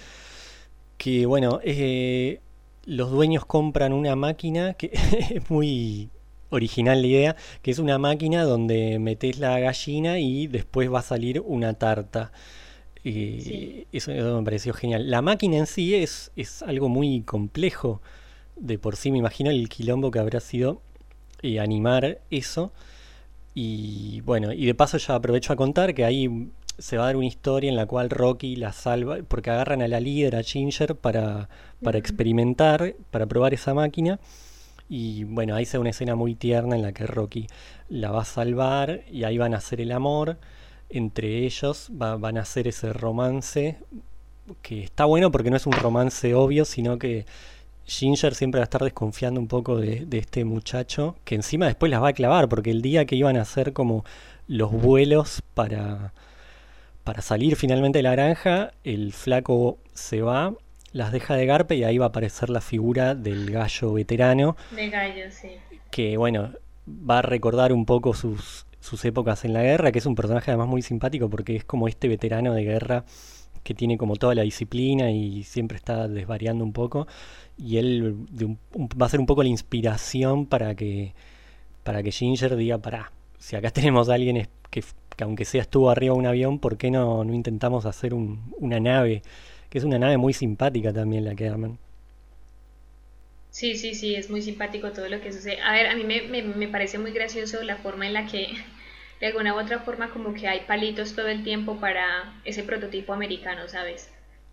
que 0.98 1.26
bueno, 1.26 1.60
eh, 1.64 2.40
los 2.86 3.12
dueños 3.12 3.46
compran 3.46 3.94
una 3.94 4.16
máquina, 4.16 4.74
que 4.74 4.92
es 5.32 5.50
muy 5.50 6.10
original 6.50 7.02
la 7.02 7.08
idea, 7.08 7.36
que 7.62 7.72
es 7.72 7.80
una 7.80 7.98
máquina 7.98 8.44
donde 8.44 9.00
metes 9.00 9.40
la 9.40 9.60
gallina 9.60 10.20
y 10.20 10.48
después 10.48 10.92
va 10.92 11.00
a 11.00 11.04
salir 11.04 11.42
una 11.42 11.74
tarta. 11.74 12.32
Eso, 13.04 14.12
me 14.12 14.44
pareció 14.44 14.74
genial. 14.74 15.10
La 15.10 15.22
máquina 15.22 15.58
en 15.58 15.68
sí 15.68 15.96
es, 15.96 16.32
es 16.36 16.62
algo 16.64 16.90
muy 16.90 17.22
complejo. 17.22 18.02
De 18.56 18.78
por 18.78 18.96
sí 18.98 19.12
me 19.12 19.20
imagino 19.20 19.50
el 19.52 19.70
quilombo 19.70 20.12
que 20.12 20.20
habrá 20.20 20.40
sido 20.40 20.82
eh, 21.42 21.60
animar 21.60 22.20
eso. 22.30 22.74
Y 23.54 24.22
bueno, 24.22 24.52
y 24.54 24.66
de 24.66 24.76
paso 24.76 24.98
ya 24.98 25.16
aprovecho 25.16 25.54
a 25.54 25.56
contar 25.56 25.94
que 25.94 26.06
ahí 26.06 26.50
se 26.80 26.98
va 26.98 27.04
a 27.04 27.06
dar 27.08 27.16
una 27.18 27.26
historia 27.26 27.70
en 27.70 27.76
la 27.76 27.86
cual 27.86 28.10
Rocky 28.10 28.56
la 28.56 28.74
salva, 28.74 29.18
porque 29.28 29.50
agarran 29.50 29.82
a 29.82 29.88
la 29.88 30.00
líder, 30.00 30.36
a 30.36 30.44
Ginger, 30.44 30.96
para, 30.96 31.50
para 31.84 31.98
experimentar, 31.98 32.96
para 33.12 33.26
probar 33.26 33.54
esa 33.54 33.74
máquina. 33.74 34.20
Y 34.90 35.24
bueno, 35.26 35.56
ahí 35.56 35.66
se 35.66 35.78
da 35.78 35.82
una 35.82 35.92
escena 35.92 36.16
muy 36.16 36.36
tierna 36.36 36.76
en 36.76 36.82
la 36.82 36.92
que 36.94 37.06
Rocky 37.06 37.48
la 37.90 38.12
va 38.12 38.24
a 38.24 38.26
salvar 38.26 39.04
y 39.12 39.24
ahí 39.24 39.38
van 39.38 39.54
a 39.54 39.58
hacer 39.58 39.82
el 39.82 39.92
amor. 39.92 40.38
Entre 40.90 41.46
ellos 41.46 41.90
van 41.92 42.38
a 42.38 42.42
hacer 42.42 42.68
ese 42.68 42.92
romance 42.94 43.78
que 44.64 44.84
está 44.84 45.06
bueno 45.06 45.32
porque 45.32 45.52
no 45.52 45.58
es 45.58 45.68
un 45.68 45.74
romance 45.74 46.34
obvio, 46.34 46.66
sino 46.66 46.98
que 46.98 47.26
Ginger 47.86 48.36
siempre 48.36 48.60
va 48.60 48.64
a 48.64 48.66
estar 48.66 48.84
desconfiando 48.84 49.40
un 49.40 49.48
poco 49.48 49.78
de, 49.78 50.08
este 50.12 50.46
muchacho, 50.46 51.16
que 51.26 51.36
encima 51.36 51.66
después 51.66 51.90
las 51.90 52.02
va 52.02 52.10
a 52.10 52.14
clavar, 52.14 52.48
porque 52.50 52.72
el 52.72 52.82
día 52.82 53.06
que 53.06 53.16
iban 53.16 53.38
a 53.38 53.42
hacer 53.42 53.74
como 53.74 54.06
los 54.48 54.72
vuelos 54.72 55.42
para, 55.54 56.14
para 57.10 57.24
salir 57.24 57.56
finalmente 57.56 57.98
de 57.98 58.04
la 58.04 58.12
granja, 58.12 58.72
el 58.84 59.14
flaco 59.14 59.80
se 59.96 60.22
va, 60.22 60.54
las 60.92 61.12
deja 61.12 61.36
de 61.36 61.48
garpe 61.48 61.76
y 61.76 61.84
ahí 61.84 61.98
va 61.98 62.06
a 62.06 62.10
aparecer 62.10 62.52
la 62.52 62.62
figura 62.62 63.16
del 63.16 63.50
gallo 63.50 63.94
veterano. 63.94 64.56
De 64.70 64.92
gallo, 64.92 65.24
sí. 65.32 65.54
Que 65.90 66.18
bueno, 66.18 66.52
va 66.88 67.18
a 67.18 67.22
recordar 67.24 67.74
un 67.74 67.88
poco 67.88 68.14
sus, 68.14 68.68
sus 68.80 69.04
épocas 69.06 69.44
en 69.44 69.54
la 69.54 69.64
guerra, 69.64 69.92
que 69.92 69.98
es 69.98 70.06
un 70.06 70.14
personaje 70.14 70.52
además 70.52 70.68
muy 70.68 70.84
simpático 70.84 71.32
porque 71.32 71.56
es 71.56 71.66
como 71.66 71.88
este 71.88 72.08
veterano 72.08 72.54
de 72.54 72.64
guerra 72.64 73.06
que 73.64 73.74
tiene 73.74 73.98
como 73.98 74.16
toda 74.16 74.36
la 74.36 74.44
disciplina 74.44 75.10
y 75.10 75.42
siempre 75.46 75.78
está 75.78 76.08
desvariando 76.08 76.64
un 76.64 76.74
poco 76.74 77.08
y 77.58 77.78
él 77.78 78.18
va 79.02 79.08
a 79.08 79.10
ser 79.10 79.20
un 79.20 79.26
poco 79.26 79.42
la 79.42 79.50
inspiración 79.50 80.46
para 80.46 80.76
que 80.76 81.16
para 81.84 82.04
que 82.04 82.12
Ginger 82.12 82.56
diga, 82.56 82.78
pará, 82.78 83.12
si 83.40 83.56
acá 83.56 83.72
tenemos 83.72 84.10
a 84.10 84.14
alguien 84.14 84.48
que, 84.70 84.84
aunque 85.24 85.46
sea 85.46 85.62
estuvo 85.64 85.90
arriba 85.90 86.14
de 86.14 86.20
un 86.20 86.26
avión, 86.28 86.60
¿por 86.60 86.78
qué 86.78 86.92
no, 86.92 87.24
no 87.24 87.34
intentamos 87.34 87.86
hacer 87.86 88.14
una 88.14 88.80
nave? 88.80 89.24
Que 89.70 89.78
es 89.80 89.84
una 89.84 90.00
nave 90.00 90.18
muy 90.18 90.34
simpática 90.34 90.94
también 90.94 91.26
la 91.26 91.36
que 91.36 91.48
arman. 91.50 91.80
Sí, 93.52 93.76
sí, 93.78 93.96
sí, 93.96 94.16
es 94.16 94.30
muy 94.30 94.42
simpático 94.42 94.92
todo 94.92 95.08
lo 95.10 95.22
que 95.22 95.32
sucede. 95.34 95.60
A 95.62 95.74
ver, 95.74 95.88
a 95.88 95.96
mí 95.96 96.04
me, 96.04 96.42
me 96.44 96.68
parece 96.68 96.98
muy 97.00 97.12
gracioso 97.12 97.62
la 97.64 97.78
forma 97.78 98.06
en 98.08 98.14
la 98.14 98.26
que 98.28 98.48
de 99.20 99.28
alguna 99.28 99.56
u 99.56 99.60
otra 99.60 99.80
forma 99.80 100.12
como 100.12 100.34
que 100.34 100.48
hay 100.48 100.62
palitos 100.62 101.16
todo 101.16 101.28
el 101.28 101.44
tiempo 101.44 101.80
para 101.80 102.42
ese 102.46 102.64
prototipo 102.64 103.14
americano, 103.14 103.68
¿sabes? 103.68 104.12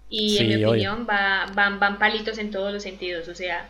Y 0.09 0.39
en 0.39 0.49
mi 0.49 0.65
opinión 0.65 1.07
va, 1.09 1.47
van, 1.55 1.79
van 1.81 1.99
palitos 1.99 2.39
en 2.39 2.51
todos 2.51 2.73
los 2.73 2.83
sentidos, 2.83 3.29
o 3.29 3.35
sea, 3.35 3.69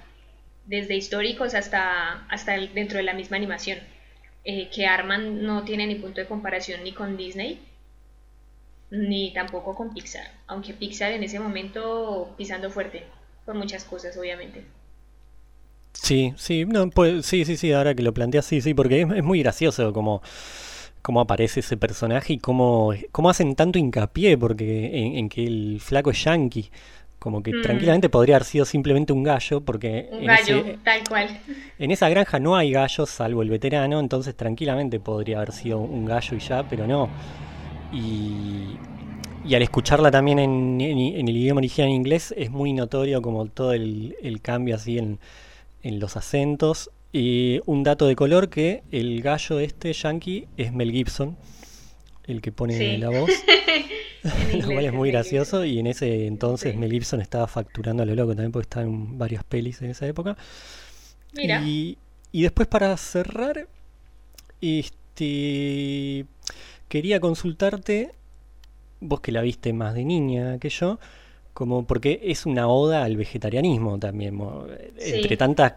desde 0.66 0.97
históricos 0.97 1.55
hasta, 1.55 2.26
hasta 2.28 2.55
dentro 2.59 2.99
de 2.99 3.05
la 3.05 3.14
misma 3.14 3.36
animación. 3.36 3.78
Eh, 4.49 4.68
que 4.72 4.86
Arman 4.86 5.42
no 5.42 5.64
tiene 5.64 5.88
ni 5.88 5.97
punto 5.97 6.20
de 6.20 6.28
comparación 6.28 6.84
ni 6.84 6.92
con 6.92 7.16
Disney, 7.16 7.59
ni 8.90 9.32
tampoco 9.32 9.74
con 9.74 9.92
Pixar, 9.92 10.30
aunque 10.47 10.72
Pixar 10.72 11.11
en 11.11 11.24
ese 11.24 11.40
momento 11.40 12.32
pisando 12.36 12.70
fuerte, 12.70 13.03
por 13.44 13.57
muchas 13.57 13.82
cosas, 13.82 14.16
obviamente. 14.16 14.64
Sí, 15.94 16.32
sí, 16.36 16.64
no, 16.64 16.88
pues, 16.90 17.26
sí, 17.26 17.44
sí, 17.44 17.57
sí, 17.57 17.72
ahora 17.72 17.97
que 17.97 18.05
lo 18.05 18.14
planteas, 18.14 18.47
sí, 18.47 18.61
sí, 18.61 18.72
porque 18.72 19.01
es, 19.01 19.24
muy 19.24 19.40
gracioso 19.42 19.92
como 19.92 20.22
cómo 21.03 21.20
aparece 21.20 21.59
ese 21.59 21.76
personaje 21.76 22.34
y 22.34 22.38
cómo, 22.38 22.92
cómo 23.11 23.30
hacen 23.30 23.57
tanto 23.57 23.80
hincapié 23.80 24.38
porque 24.38 25.18
en, 25.18 25.28
que 25.28 25.44
el 25.44 25.80
flaco 25.80 26.12
es 26.12 26.22
yankee. 26.22 26.70
Como 27.27 27.43
que 27.43 27.53
mm. 27.53 27.62
tranquilamente 27.62 28.09
podría 28.09 28.37
haber 28.37 28.47
sido 28.47 28.64
simplemente 28.64 29.12
un 29.12 29.24
gallo, 29.24 29.61
porque 29.61 30.09
un 30.12 30.27
gallo, 30.27 30.64
tal 30.85 31.01
cual. 31.09 31.41
En 31.77 31.91
esa 31.91 32.09
granja 32.09 32.39
no 32.39 32.55
hay 32.55 32.70
gallos, 32.70 33.11
salvo 33.11 33.43
el 33.43 33.51
veterano, 33.51 33.99
entonces 33.99 34.37
tranquilamente 34.37 35.01
podría 35.01 35.39
haber 35.39 35.51
sido 35.51 35.81
un 35.81 36.05
gallo 36.05 36.37
y 36.37 36.39
ya, 36.39 36.62
pero 36.62 36.87
no. 36.87 37.09
Y, 37.93 38.77
y 39.45 39.55
al 39.57 39.62
escucharla 39.62 40.12
también 40.12 40.39
en, 40.39 40.81
en, 40.81 41.29
el 41.29 41.37
idioma 41.37 41.59
original 41.59 41.89
en 41.89 41.97
inglés 41.97 42.33
es 42.37 42.53
muy 42.53 42.72
notorio 42.72 43.20
como 43.20 43.45
todo 43.47 43.72
el, 43.72 44.14
el 44.22 44.41
cambio 44.41 44.77
así 44.77 44.97
en, 44.97 45.18
en 45.83 45.99
los 45.99 46.16
acentos 46.16 46.93
y 47.12 47.61
un 47.66 47.83
dato 47.83 48.07
de 48.07 48.14
color 48.14 48.51
que 48.51 48.85
el 48.93 49.20
gallo 49.20 49.59
este 49.59 49.93
yankee 49.93 50.47
es 50.57 50.72
Mel 50.72 50.93
Gibson, 50.93 51.37
el 52.27 52.41
que 52.41 52.53
pone 52.53 52.99
la 52.99 53.11
voz. 53.20 53.31
lo 54.61 54.66
cual 54.66 54.85
es 54.85 54.93
muy 54.93 55.11
gracioso 55.11 55.64
y 55.64 55.79
en 55.79 55.87
ese 55.87 56.27
entonces 56.27 56.77
Mel 56.77 56.91
Gibson 56.91 57.20
estaba 57.20 57.47
facturando 57.47 58.03
a 58.03 58.07
lo 58.07 58.14
loco 58.14 58.31
también 58.31 58.53
porque 58.53 58.64
estaba 58.64 58.87
en 58.87 59.18
varias 59.18 59.45
pelis 59.45 59.81
en 59.83 59.91
esa 59.91 60.07
época. 60.07 60.37
Mira. 61.35 61.62
Y, 61.62 61.99
y 62.33 62.43
después 62.43 62.66
para 62.68 62.97
cerrar, 62.97 63.68
este 64.61 66.27
quería 66.89 67.20
consultarte, 67.20 68.12
vos 69.01 69.20
que 69.20 69.33
la 69.33 69.43
viste 69.43 69.72
más 69.72 69.95
de 69.95 70.05
niña 70.05 70.59
que 70.59 70.70
yo, 70.70 70.99
como 71.57 71.87
porque 71.87 72.20
es 72.22 72.45
una 72.45 72.68
oda 72.68 73.03
al 73.03 73.16
vegetarianismo 73.16 73.99
también 73.99 74.39
entre 74.99 75.39
tantas 75.39 75.72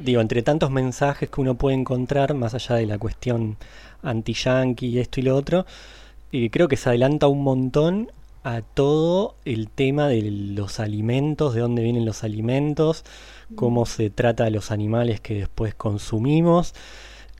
digo 0.00 0.22
entre 0.22 0.42
tantos 0.42 0.70
mensajes 0.70 1.28
que 1.28 1.38
uno 1.38 1.54
puede 1.54 1.76
encontrar 1.76 2.32
más 2.32 2.54
allá 2.54 2.76
de 2.76 2.86
la 2.86 2.96
cuestión 2.96 3.58
anti 4.02 4.34
yankee 4.34 4.98
esto 4.98 5.20
y 5.20 5.24
lo 5.24 5.36
otro 5.36 5.66
eh, 6.32 6.50
creo 6.50 6.68
que 6.68 6.76
se 6.76 6.88
adelanta 6.88 7.28
un 7.28 7.42
montón 7.42 8.10
a 8.44 8.62
todo 8.62 9.36
el 9.44 9.68
tema 9.68 10.08
de 10.08 10.22
los 10.22 10.80
alimentos 10.80 11.54
de 11.54 11.60
dónde 11.60 11.82
vienen 11.82 12.04
los 12.04 12.24
alimentos 12.24 13.04
cómo 13.54 13.86
se 13.86 14.10
trata 14.10 14.46
a 14.46 14.50
los 14.50 14.70
animales 14.70 15.20
que 15.20 15.34
después 15.34 15.74
consumimos 15.74 16.74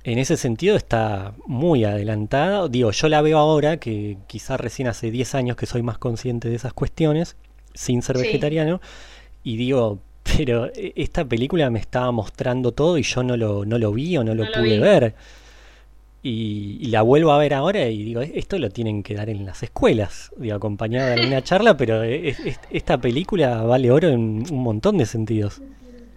en 0.04 0.18
ese 0.18 0.36
sentido 0.36 0.76
está 0.76 1.34
muy 1.46 1.84
adelantada. 1.84 2.68
Digo, 2.68 2.90
yo 2.90 3.08
la 3.08 3.22
veo 3.22 3.38
ahora, 3.38 3.76
que 3.76 4.18
quizás 4.26 4.60
recién 4.60 4.88
hace 4.88 5.10
10 5.10 5.34
años 5.36 5.56
que 5.56 5.66
soy 5.66 5.82
más 5.82 5.98
consciente 5.98 6.48
de 6.48 6.56
esas 6.56 6.72
cuestiones, 6.72 7.36
sin 7.74 8.02
ser 8.02 8.18
vegetariano. 8.18 8.80
Y 9.44 9.56
digo, 9.56 10.00
pero 10.36 10.66
e, 10.74 10.92
esta 10.96 11.24
película 11.24 11.70
me 11.70 11.78
estaba 11.78 12.10
mostrando 12.10 12.72
todo 12.72 12.98
y 12.98 13.02
yo 13.02 13.22
no 13.22 13.36
lo, 13.36 13.64
no 13.64 13.78
lo 13.78 13.92
vi 13.92 14.16
o 14.16 14.24
no 14.24 14.34
lo 14.34 14.50
pude 14.50 14.80
ver. 14.80 15.14
Y, 16.25 16.87
la 16.87 17.03
vuelvo 17.03 17.33
a 17.33 17.39
ver 17.39 17.53
ahora 17.53 17.89
y 17.89 18.05
digo, 18.05 18.20
esto 18.20 18.59
lo 18.59 18.70
tienen 18.70 19.03
que 19.03 19.14
dar 19.14 19.29
en 19.29 19.45
las 19.45 19.62
escuelas, 19.62 20.31
digo, 20.37 20.55
acompañada 20.55 21.16
de 21.16 21.27
una 21.27 21.43
charla, 21.43 21.77
pero 21.77 22.03
esta 22.03 22.99
película 22.99 23.62
vale 23.62 23.91
oro 23.91 24.09
en 24.09 24.45
un 24.49 24.62
montón 24.62 24.99
de 24.99 25.07
sentidos. 25.07 25.61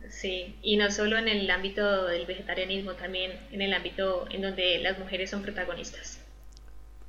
Sí, 0.09 0.55
y 0.61 0.77
no 0.77 0.91
solo 0.91 1.17
en 1.17 1.27
el 1.27 1.49
ámbito 1.49 2.05
del 2.05 2.25
vegetarianismo, 2.25 2.93
también 2.93 3.31
en 3.51 3.61
el 3.61 3.73
ámbito 3.73 4.25
en 4.29 4.41
donde 4.41 4.79
las 4.79 4.99
mujeres 4.99 5.31
son 5.31 5.41
protagonistas. 5.41 6.19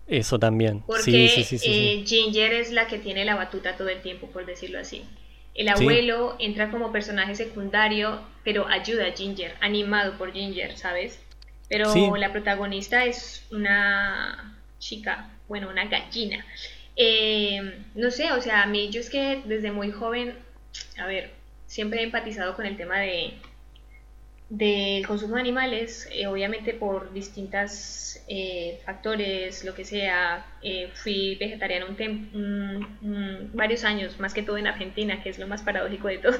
Eso 0.07 0.39
también. 0.39 0.83
Porque 0.87 1.27
eh, 1.27 2.05
Ginger 2.07 2.53
es 2.55 2.73
la 2.73 2.87
que 2.87 2.99
tiene 2.99 3.25
la 3.25 3.35
batuta 3.35 3.77
todo 3.77 3.89
el 3.89 4.01
tiempo, 4.03 4.29
por 4.29 4.47
decirlo 4.47 4.79
así. 4.79 5.03
El 5.55 5.69
abuelo 5.69 6.37
entra 6.39 6.71
como 6.71 6.93
personaje 6.93 7.35
secundario, 7.35 8.21
pero 8.45 8.69
ayuda 8.69 9.07
a 9.07 9.13
Ginger, 9.13 9.55
animado 9.61 10.19
por 10.19 10.33
Ginger, 10.33 10.77
¿sabes? 10.77 11.19
Pero 11.69 12.17
la 12.17 12.33
protagonista 12.33 13.05
es 13.05 13.45
una 13.51 14.57
chica, 14.79 15.31
bueno, 15.49 15.69
una 15.69 15.87
gallina. 15.87 16.45
Eh, 16.97 17.83
no 17.95 18.11
sé, 18.11 18.33
o 18.33 18.41
sea, 18.41 18.63
a 18.63 18.67
mí 18.67 18.89
yo 18.91 19.01
es 19.01 19.11
que 19.11 19.43
desde 19.45 19.73
muy 19.73 19.91
joven, 19.91 20.35
a 20.99 21.07
ver, 21.07 21.31
siempre 21.67 22.01
he 22.01 22.05
empatizado 22.05 22.55
con 22.55 22.67
el 22.67 22.77
tema 22.77 23.01
de 23.01 23.35
del 24.49 25.05
consumo 25.05 25.35
de 25.35 25.41
animales, 25.41 26.09
eh, 26.13 26.29
obviamente 26.29 26.73
por 26.73 27.13
distintos 27.13 28.21
eh, 28.29 28.81
factores, 28.87 29.65
lo 29.65 29.75
que 29.75 29.85
sea, 29.85 30.47
fui 30.95 31.35
vegetariana 31.35 31.85
un, 31.85 33.51
varios 33.53 33.83
años, 33.83 34.21
más 34.21 34.33
que 34.33 34.45
todo 34.45 34.57
en 34.57 34.69
Argentina, 34.69 35.21
que 35.21 35.31
es 35.31 35.41
lo 35.41 35.49
más 35.49 35.63
paradójico 35.63 36.07
de 36.07 36.19
todo. 36.19 36.39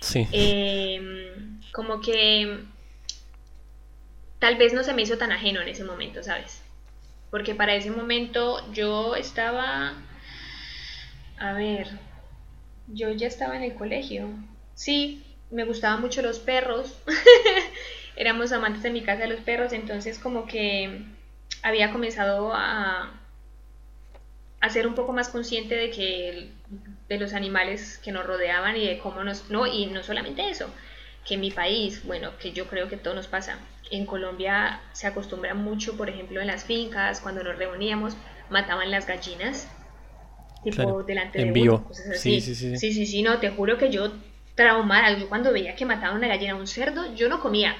Sí. 0.00 0.26
Em, 0.32 1.60
como 1.70 2.00
que 2.00 2.64
tal 4.42 4.56
vez 4.56 4.72
no 4.72 4.82
se 4.82 4.92
me 4.92 5.02
hizo 5.02 5.18
tan 5.18 5.30
ajeno 5.30 5.60
en 5.60 5.68
ese 5.68 5.84
momento, 5.84 6.20
¿sabes? 6.24 6.60
Porque 7.30 7.54
para 7.54 7.76
ese 7.76 7.92
momento 7.92 8.60
yo 8.72 9.14
estaba, 9.14 9.94
a 11.38 11.52
ver, 11.52 11.86
yo 12.88 13.12
ya 13.12 13.28
estaba 13.28 13.54
en 13.54 13.62
el 13.62 13.74
colegio. 13.74 14.26
Sí, 14.74 15.24
me 15.52 15.62
gustaban 15.62 16.00
mucho 16.00 16.22
los 16.22 16.40
perros, 16.40 16.98
éramos 18.16 18.50
amantes 18.50 18.84
en 18.84 18.94
mi 18.94 19.02
casa 19.02 19.22
de 19.22 19.28
los 19.28 19.38
perros, 19.38 19.72
entonces 19.72 20.18
como 20.18 20.44
que 20.44 21.04
había 21.62 21.92
comenzado 21.92 22.52
a, 22.52 23.12
a 24.58 24.70
ser 24.70 24.88
un 24.88 24.96
poco 24.96 25.12
más 25.12 25.28
consciente 25.28 25.76
de 25.76 25.90
que 25.90 26.48
de 27.08 27.16
los 27.16 27.32
animales 27.32 27.96
que 27.98 28.10
nos 28.10 28.26
rodeaban 28.26 28.76
y 28.76 28.88
de 28.88 28.98
cómo 28.98 29.22
nos 29.22 29.50
no 29.50 29.68
y 29.68 29.86
no 29.86 30.02
solamente 30.02 30.48
eso 30.48 30.68
que 31.24 31.34
en 31.34 31.40
mi 31.40 31.52
país 31.52 32.04
bueno 32.04 32.32
que 32.40 32.50
yo 32.50 32.66
creo 32.66 32.88
que 32.88 32.96
todo 32.96 33.14
nos 33.14 33.28
pasa 33.28 33.60
en 33.92 34.06
Colombia 34.06 34.80
se 34.92 35.06
acostumbra 35.06 35.54
mucho 35.54 35.96
por 35.96 36.08
ejemplo 36.08 36.40
en 36.40 36.46
las 36.46 36.64
fincas 36.64 37.20
cuando 37.20 37.42
nos 37.42 37.56
reuníamos 37.56 38.16
mataban 38.50 38.90
las 38.90 39.06
gallinas 39.06 39.68
tipo 40.62 41.02
delante 41.02 41.38
de 41.38 41.44
en 41.44 41.52
vivo. 41.52 41.76
uno, 41.76 41.88
cosas 41.88 42.06
así. 42.10 42.40
Sí, 42.40 42.54
sí, 42.54 42.54
sí. 42.54 42.76
sí, 42.76 42.92
sí, 42.92 43.06
sí, 43.06 43.22
no, 43.22 43.38
te 43.38 43.50
juro 43.50 43.78
que 43.78 43.90
yo 43.90 44.12
traumada, 44.54 45.16
yo 45.18 45.28
cuando 45.28 45.52
veía 45.52 45.74
que 45.74 45.84
mataban 45.84 46.16
una 46.16 46.28
gallina, 46.28 46.54
un 46.54 46.66
cerdo, 46.66 47.14
yo 47.14 47.28
no 47.28 47.40
comía. 47.40 47.76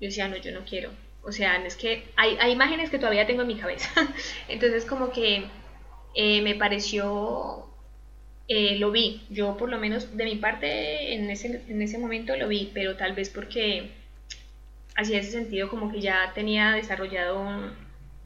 Yo 0.00 0.06
decía, 0.06 0.28
no, 0.28 0.36
yo 0.36 0.52
no 0.52 0.64
quiero. 0.64 0.90
O 1.22 1.32
sea, 1.32 1.56
es 1.64 1.76
que 1.76 2.04
hay, 2.16 2.36
hay 2.40 2.52
imágenes 2.52 2.90
que 2.90 2.98
todavía 2.98 3.26
tengo 3.26 3.42
en 3.42 3.48
mi 3.48 3.56
cabeza. 3.56 3.90
Entonces 4.48 4.84
como 4.84 5.10
que 5.10 5.44
eh, 6.14 6.42
me 6.42 6.54
pareció, 6.54 7.66
eh, 8.48 8.76
lo 8.78 8.90
vi, 8.90 9.22
yo 9.28 9.56
por 9.56 9.68
lo 9.68 9.78
menos 9.78 10.16
de 10.16 10.24
mi 10.24 10.36
parte 10.36 11.14
en 11.14 11.30
ese, 11.30 11.62
en 11.68 11.82
ese 11.82 11.98
momento 11.98 12.36
lo 12.36 12.48
vi, 12.48 12.70
pero 12.72 12.96
tal 12.96 13.14
vez 13.14 13.30
porque 13.30 13.90
hacía 14.98 15.20
ese 15.20 15.30
sentido 15.30 15.68
como 15.68 15.92
que 15.92 16.00
ya 16.00 16.32
tenía 16.34 16.72
desarrollado, 16.72 17.46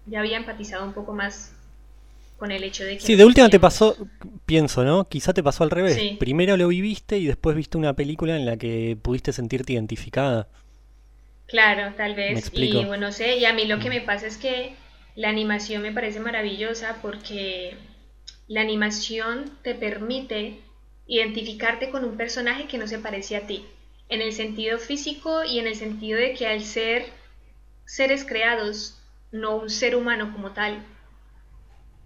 ya 0.07 0.20
había 0.20 0.39
empatizado 0.39 0.85
un 0.87 0.95
poco 0.95 1.12
más 1.12 1.55
con 2.39 2.51
el 2.51 2.64
hecho 2.64 2.85
de 2.85 2.97
que... 2.97 3.01
Sí, 3.01 3.14
de 3.14 3.27
última 3.27 3.51
te 3.51 3.61
pasó, 3.61 3.95
pienso, 4.47 4.83
¿no? 4.83 5.07
Quizá 5.07 5.35
te 5.35 5.43
pasó 5.43 5.64
al 5.64 5.70
revés. 5.70 6.16
Primero 6.18 6.57
lo 6.57 6.68
viviste 6.68 7.18
y 7.18 7.27
después 7.27 7.55
viste 7.55 7.77
una 7.77 7.93
película 7.93 8.37
en 8.37 8.47
la 8.47 8.57
que 8.57 8.97
pudiste 9.01 9.33
sentirte 9.33 9.75
identificada. 9.75 10.49
Claro, 11.47 11.93
tal 11.95 12.14
vez. 12.14 12.51
y 12.55 12.85
bueno, 12.87 13.12
sé, 13.12 13.37
y 13.37 13.45
a 13.45 13.53
mí 13.53 13.66
lo 13.66 13.79
que 13.79 13.91
me 13.91 14.01
pasa 14.01 14.27
es 14.27 14.39
que 14.39 14.75
la 15.14 15.29
animación 15.29 15.83
me 15.83 15.93
parece 15.93 16.20
maravillosa 16.20 16.97
porque 17.03 17.77
la 18.49 18.62
animación 18.62 19.51
te 19.62 19.75
permite 19.75 20.59
identificarte 21.07 21.91
con 21.91 22.05
un 22.05 22.16
personaje 22.16 22.66
que 22.66 22.79
no 22.79 22.87
se 22.87 22.99
parece 22.99 23.37
a 23.37 23.47
ti, 23.47 23.66
en 24.13 24.21
el 24.21 24.35
sentido 24.35 24.79
físico 24.79 25.43
y 25.43 25.59
en 25.59 25.67
el 25.67 25.75
sentido 25.75 26.19
de 26.19 26.35
que 26.35 26.47
al 26.47 26.61
ser 26.61 27.07
seres 27.87 28.27
creados, 28.27 29.01
no 29.31 29.57
un 29.57 29.71
ser 29.71 29.97
humano 29.97 30.31
como 30.35 30.53
tal, 30.53 30.85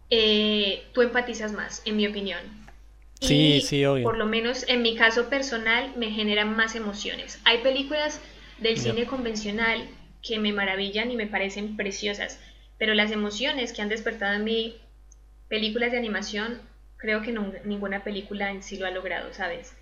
eh, 0.09 0.85
tú 0.93 1.03
empatizas 1.03 1.51
más, 1.51 1.83
en 1.85 1.97
mi 1.97 2.07
opinión. 2.07 2.39
Sí, 3.21 3.61
sí, 3.61 3.85
obvio. 3.85 4.05
Por 4.05 4.19
lo 4.19 4.27
menos 4.27 4.65
en 4.69 4.83
mi 4.83 4.95
caso 4.95 5.29
personal 5.29 5.95
me 5.97 6.13
generan 6.13 6.55
más 6.55 6.77
emociones. 6.77 7.41
Hay 7.45 7.59
películas 7.59 8.21
del 8.59 8.79
cine 8.79 9.07
convencional 9.07 9.89
que 10.23 10.39
me 10.39 10.53
maravillan 10.53 11.11
y 11.11 11.17
me 11.17 11.27
parecen 11.27 11.77
preciosas, 11.77 12.39
pero 12.79 12.95
las 12.95 13.11
emociones 13.11 13.73
que 13.73 13.83
han 13.83 13.89
despertado 13.89 14.35
en 14.35 14.45
mí 14.45 14.77
películas 15.49 15.91
de 15.91 15.99
animación, 15.99 16.61
creo 16.99 17.21
que 17.23 17.37
ninguna 17.65 18.05
película 18.05 18.53
en 18.53 18.63
sí 18.63 18.77
lo 18.77 18.87
ha 18.87 18.93
logrado, 18.93 19.35
¿sabes? 19.35 19.75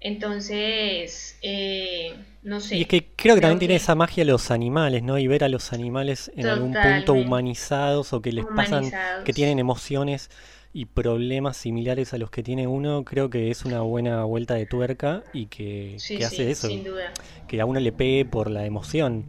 Entonces, 0.00 1.38
eh, 1.42 2.14
no 2.42 2.60
sé. 2.60 2.76
Y 2.76 2.82
es 2.82 2.88
que 2.88 3.08
creo 3.16 3.34
que 3.34 3.40
también 3.40 3.58
tiene 3.58 3.76
esa 3.76 3.94
magia 3.94 4.24
los 4.24 4.50
animales, 4.50 5.02
¿no? 5.02 5.18
Y 5.18 5.26
ver 5.26 5.42
a 5.42 5.48
los 5.48 5.72
animales 5.72 6.30
en 6.36 6.46
algún 6.46 6.72
punto 6.72 7.14
humanizados 7.14 8.12
o 8.12 8.22
que 8.22 8.32
les 8.32 8.44
pasan, 8.46 8.90
que 9.24 9.32
tienen 9.32 9.58
emociones 9.58 10.30
y 10.72 10.84
problemas 10.84 11.56
similares 11.56 12.12
a 12.14 12.18
los 12.18 12.30
que 12.30 12.42
tiene 12.42 12.66
uno, 12.66 13.04
creo 13.04 13.30
que 13.30 13.50
es 13.50 13.64
una 13.64 13.80
buena 13.80 14.22
vuelta 14.24 14.54
de 14.54 14.66
tuerca 14.66 15.24
y 15.32 15.46
que, 15.46 15.96
hace 15.96 16.50
eso. 16.50 16.68
Sin 16.68 16.84
duda. 16.84 17.12
Que 17.48 17.60
a 17.60 17.66
uno 17.66 17.80
le 17.80 17.90
pegue 17.90 18.24
por 18.24 18.50
la 18.50 18.66
emoción. 18.66 19.24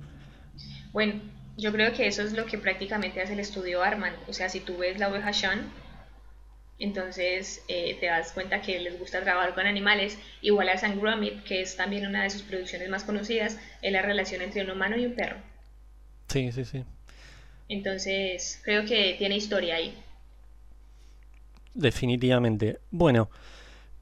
Bueno, 0.91 1.13
yo 1.57 1.71
creo 1.71 1.93
que 1.93 2.07
eso 2.07 2.21
es 2.21 2.33
lo 2.33 2.45
que 2.45 2.57
prácticamente 2.57 3.21
hace 3.21 3.33
el 3.33 3.39
estudio 3.39 3.81
Arman. 3.81 4.13
O 4.27 4.33
sea, 4.33 4.49
si 4.49 4.59
tú 4.59 4.77
ves 4.77 4.99
la 4.99 5.09
oveja 5.09 5.33
Sean, 5.33 5.71
entonces 6.79 7.63
eh, 7.67 7.97
te 7.99 8.07
das 8.07 8.31
cuenta 8.31 8.61
que 8.61 8.79
les 8.79 8.97
gusta 8.97 9.21
trabajar 9.21 9.53
con 9.53 9.67
animales, 9.67 10.17
igual 10.41 10.69
a 10.69 10.77
San 10.77 10.99
Gromit, 10.99 11.43
que 11.43 11.61
es 11.61 11.75
también 11.75 12.07
una 12.07 12.23
de 12.23 12.29
sus 12.29 12.41
producciones 12.41 12.89
más 12.89 13.03
conocidas, 13.03 13.59
es 13.81 13.91
la 13.91 14.01
relación 14.01 14.41
entre 14.41 14.63
un 14.63 14.71
humano 14.71 14.97
y 14.97 15.05
un 15.05 15.13
perro. 15.13 15.37
Sí, 16.29 16.51
sí, 16.51 16.63
sí. 16.63 16.83
Entonces, 17.67 18.59
creo 18.63 18.85
que 18.85 19.15
tiene 19.17 19.35
historia 19.37 19.75
ahí. 19.75 19.93
Definitivamente. 21.73 22.79
Bueno, 22.89 23.29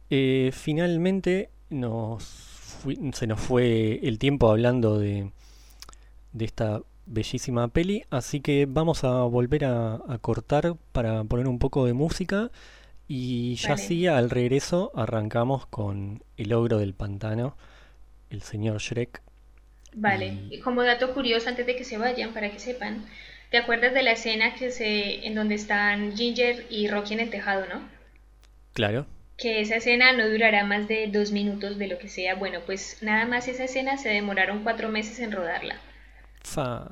eh, 0.10 0.52
finalmente 0.54 1.50
nos 1.70 2.24
se 3.14 3.28
nos 3.28 3.40
fue 3.40 4.00
el 4.08 4.20
tiempo 4.20 4.50
hablando 4.50 5.00
de, 5.00 5.32
de 6.32 6.46
esta 6.46 6.82
bellísima 7.08 7.68
peli, 7.70 8.04
así 8.10 8.42
que 8.42 8.66
vamos 8.68 9.04
a 9.04 9.24
volver 9.24 9.66
a, 9.66 10.00
cortar 10.22 10.76
para 10.92 11.24
poner 11.24 11.48
un 11.48 11.60
poco 11.60 11.86
de 11.86 11.94
música 11.94 12.52
y 13.08 13.56
ya 13.56 13.78
sí, 13.78 14.08
al 14.08 14.30
regreso 14.30 14.92
arrancamos 14.96 15.66
con 15.66 16.24
El 16.36 16.54
ogro 16.54 16.78
del 16.78 16.94
pantano, 16.94 17.56
el 18.30 18.42
señor 18.42 18.80
Shrek. 18.80 19.22
Vale, 19.94 20.38
y... 20.52 20.60
como 20.60 20.84
dato 20.84 21.14
curioso 21.14 21.50
antes 21.50 21.66
de 21.66 21.76
que 21.76 21.86
se 21.86 21.98
vayan, 21.98 22.34
para 22.34 22.52
que 22.52 22.60
sepan, 22.60 23.06
¿te 23.50 23.58
acuerdas 23.58 23.94
de 23.94 24.04
la 24.04 24.12
escena 24.12 24.54
que 24.56 24.72
se, 24.72 25.26
en 25.26 25.36
donde 25.36 25.56
están 25.56 26.16
Ginger 26.16 26.68
y 26.70 26.88
Rocky 26.90 27.14
en 27.14 27.22
el 27.22 27.30
tejado, 27.30 27.66
no? 27.68 27.82
Claro. 28.74 29.08
Que 29.38 29.62
esa 29.62 29.78
escena 29.78 30.12
no 30.12 30.28
durará 30.30 30.66
más 30.66 30.88
de 30.88 31.08
dos 31.08 31.32
minutos 31.32 31.78
de 31.78 31.88
lo 31.88 31.98
que 32.00 32.10
sea. 32.10 32.36
Bueno, 32.36 32.60
pues 32.66 32.98
nada 33.02 33.26
más 33.26 33.48
esa 33.48 33.64
escena 33.64 33.98
se 33.98 34.10
demoraron 34.10 34.64
cuatro 34.64 34.90
meses 34.90 35.20
en 35.20 35.32
rodarla. 35.32 35.80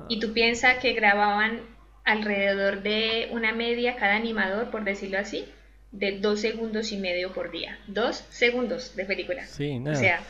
Y 0.08 0.20
tú 0.20 0.32
piensas 0.32 0.78
que 0.78 0.92
grababan 0.92 1.60
alrededor 2.04 2.82
de 2.82 3.28
una 3.32 3.52
media 3.52 3.96
cada 3.96 4.16
animador, 4.16 4.70
por 4.70 4.84
decirlo 4.84 5.18
así, 5.18 5.44
de 5.92 6.20
dos 6.20 6.40
segundos 6.40 6.92
y 6.92 6.98
medio 6.98 7.32
por 7.32 7.50
día. 7.50 7.78
Dos 7.86 8.24
segundos 8.30 8.94
de 8.96 9.04
película. 9.04 9.46
Sí, 9.46 9.78
nada. 9.78 9.96
O 9.96 10.00
sea, 10.00 10.20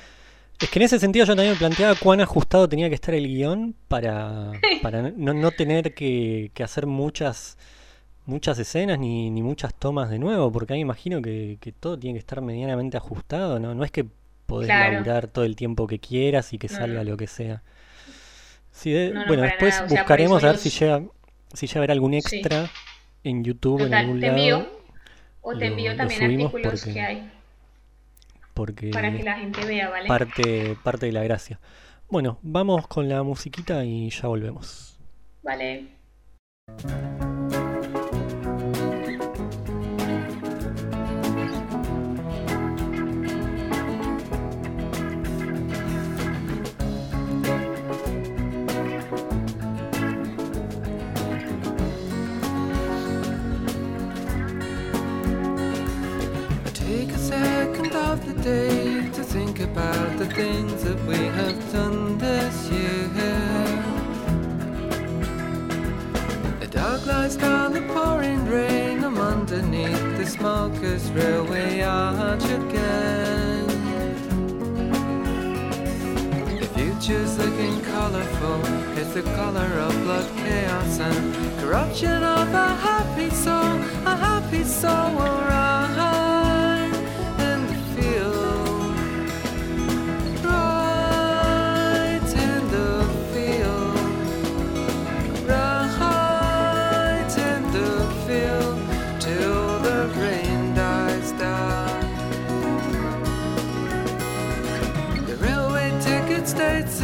es 0.59 0.71
que 0.71 0.79
en 0.79 0.85
ese 0.85 0.99
sentido 0.99 1.27
yo 1.27 1.37
también 1.37 1.53
me 1.53 1.59
planteaba 1.59 1.95
cuán 1.97 2.21
ajustado 2.21 2.69
tenía 2.69 2.89
que 2.89 2.95
estar 2.95 3.15
el 3.15 3.27
guion 3.27 3.75
para, 3.89 4.53
para 4.83 5.03
no, 5.03 5.51
tener 5.51 5.95
que, 5.95 6.51
hacer 6.63 6.87
muchas 6.87 7.59
muchas 8.25 8.59
escenas 8.59 8.99
ni, 8.99 9.31
ni, 9.31 9.41
muchas 9.43 9.73
tomas 9.73 10.11
de 10.11 10.19
nuevo, 10.19 10.51
porque 10.51 10.75
ahí 10.75 10.81
imagino 10.81 11.23
que, 11.23 11.59
todo 11.79 11.97
tiene 11.97 12.15
que 12.15 12.21
estar 12.21 12.41
medianamente 12.41 12.97
ajustado, 12.97 13.61
¿no? 13.61 13.73
No 13.73 13.85
es 13.85 13.93
que 13.93 14.05
podés 14.47 14.69
laburar 14.69 15.29
todo 15.29 15.45
el 15.45 15.55
tiempo 15.55 15.87
que 15.87 16.01
quieras 16.01 16.53
y 16.53 16.59
que 16.59 16.69
salga 16.69 17.05
lo 17.05 17.17
que 17.17 17.27
sea 17.27 17.63
bueno, 19.27 19.43
después 19.43 19.83
buscaremos 19.89 20.45
a 20.45 20.49
ver 20.49 20.59
si 20.59 20.71
llega 20.71 21.03
si 21.53 21.67
llega 21.67 21.79
a 21.79 21.81
haber 21.81 21.91
algún 21.93 22.15
extra 22.15 22.71
en 23.25 23.43
YouTube 23.43 23.83
en 23.83 23.95
algún 23.95 24.21
te 24.21 24.27
lado. 24.27 24.39
Envío, 24.39 24.69
o 25.41 25.57
te 25.57 25.67
envío 25.67 25.97
también 25.97 26.25
artículos 26.25 26.85
que 26.85 27.01
hay. 27.01 27.33
Porque 28.55 28.91
para 28.91 29.13
que 29.13 29.23
la 29.23 29.37
gente 29.37 29.65
vea, 29.65 29.89
¿vale? 29.91 30.09
Parte, 30.09 30.77
parte 30.83 31.07
de 31.07 31.13
la 31.13 31.23
gracia. 31.23 31.61
Bueno, 32.09 32.39
vamos 32.43 32.87
con 32.87 33.09
la 33.09 33.23
musiquita 33.23 33.85
y 33.85 34.11
ya 34.11 34.29
volvemos. 34.29 34.99
Vale. 35.43 35.89
Day 58.47 59.11
to 59.11 59.25
think 59.25 59.59
about 59.59 60.19
the 60.19 60.27
things 60.27 60.85
that 60.85 61.01
we 61.05 61.17
have 61.39 61.59
done 61.73 62.17
this 62.17 62.57
year. 62.71 63.09
The 66.61 66.69
dog 66.69 67.05
lies 67.07 67.35
down 67.35 67.73
the 67.73 67.83
pouring 67.93 68.47
rain. 68.47 69.03
I'm 69.03 69.19
underneath 69.19 70.07
the 70.21 70.27
smoker's 70.27 71.11
railway 71.11 71.81
arch 71.81 72.45
again. 72.61 73.67
The 76.63 76.71
future's 76.77 77.33
looking 77.43 77.77
colorful. 77.95 78.61
It's 78.99 79.13
the 79.19 79.25
color 79.41 79.71
of 79.87 79.93
blood, 80.05 80.29
chaos, 80.43 81.01
and 81.01 81.25
corruption 81.61 82.23
of 82.23 82.49
a 82.67 82.69
happy 82.89 83.31
soul. 83.45 83.73
A 84.13 84.15
happy 84.29 84.63
soul 84.63 85.11
will 85.19 85.41
rise. 85.51 86.16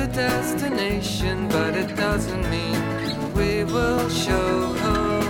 Destination, 0.07 1.49
but 1.49 1.75
it 1.77 1.95
doesn't 1.97 2.49
mean 2.51 2.81
we 3.35 3.65
will 3.65 4.09
show. 4.09 4.67
home. 4.85 5.21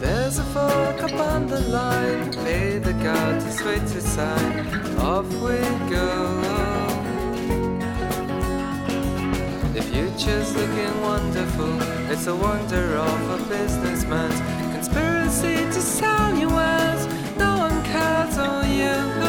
There's 0.00 0.38
a 0.38 0.44
fork 0.54 1.02
up 1.02 1.14
on 1.32 1.46
the 1.46 1.60
line, 1.60 2.32
pay 2.44 2.78
the 2.78 2.92
guard 2.94 3.40
to 3.40 3.52
sway 3.52 3.78
to 3.78 4.00
sign, 4.00 4.66
off 4.98 5.28
we 5.44 5.58
go. 5.88 6.40
The 9.74 9.82
future's 9.82 10.54
looking 10.56 11.00
wonderful, 11.02 11.80
it's 12.10 12.26
a 12.26 12.34
wonder 12.34 12.96
of 12.96 13.20
a 13.36 13.38
businessman's 13.48 14.40
conspiracy 14.74 15.70
oh, 18.82 19.19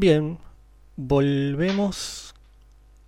Bien, 0.00 0.38
volvemos 0.94 2.32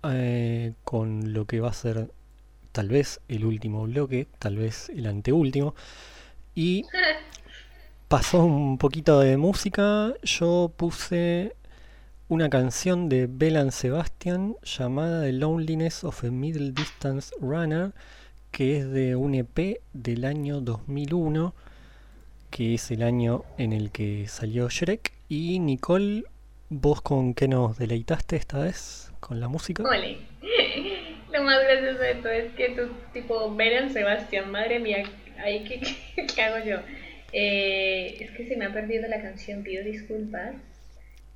eh, 0.03 0.73
con 0.83 1.31
lo 1.31 1.45
que 1.45 1.61
va 1.61 1.69
a 1.69 1.73
ser 1.73 2.11
tal 2.73 2.89
vez 2.89 3.21
el 3.29 3.45
último 3.45 3.83
bloque, 3.83 4.27
tal 4.39 4.57
vez 4.57 4.89
el 4.89 5.05
anteúltimo. 5.05 5.73
Y 6.53 6.83
pasó 8.09 8.43
un 8.43 8.77
poquito 8.77 9.21
de 9.21 9.37
música. 9.37 10.13
Yo 10.21 10.73
puse 10.75 11.55
una 12.27 12.49
canción 12.49 13.07
de 13.07 13.27
Belan 13.27 13.71
Sebastian 13.71 14.57
llamada 14.61 15.21
The 15.23 15.31
Loneliness 15.31 16.03
of 16.03 16.25
a 16.25 16.29
Middle 16.29 16.73
Distance 16.73 17.33
Runner, 17.39 17.93
que 18.51 18.79
es 18.79 18.91
de 18.91 19.15
un 19.15 19.35
EP 19.35 19.79
del 19.93 20.25
año 20.25 20.59
2001, 20.59 21.55
que 22.49 22.73
es 22.73 22.91
el 22.91 23.01
año 23.01 23.45
en 23.57 23.71
el 23.71 23.91
que 23.91 24.27
salió 24.27 24.67
Shrek. 24.67 25.13
Y 25.29 25.59
Nicole, 25.59 26.25
¿vos 26.71 27.01
con 27.01 27.33
qué 27.33 27.47
nos 27.49 27.77
deleitaste 27.77 28.37
esta 28.37 28.59
vez? 28.59 29.11
¿Con 29.19 29.39
la 29.41 29.47
música? 29.49 29.83
Ole. 29.83 30.17
Lo 31.33 31.43
más 31.43 31.61
gracioso 31.63 31.99
de 31.99 32.15
todo 32.15 32.31
es 32.31 32.51
que 32.53 32.69
tú, 32.69 32.89
tipo, 33.13 33.53
Belan 33.55 33.91
Sebastián, 33.93 34.49
madre 34.51 34.79
mía, 34.79 35.03
ahí 35.43 35.63
qué, 35.65 36.25
qué 36.33 36.41
hago 36.41 36.65
yo. 36.65 36.77
Eh, 37.33 38.17
es 38.19 38.31
que 38.31 38.47
se 38.47 38.55
me 38.57 38.65
ha 38.65 38.73
perdido 38.73 39.07
la 39.07 39.21
canción, 39.21 39.63
pido 39.63 39.83
disculpas. 39.83 40.55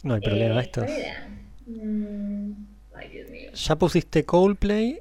No 0.03 0.13
hay 0.15 0.21
problema, 0.21 0.59
Eh, 0.59 0.63
esto. 0.63 0.85
Mm, 1.67 2.51
ay, 2.95 3.09
Dios 3.09 3.29
mío. 3.29 3.51
Ya 3.53 3.75
pusiste 3.75 4.23
Coldplay 4.25 4.99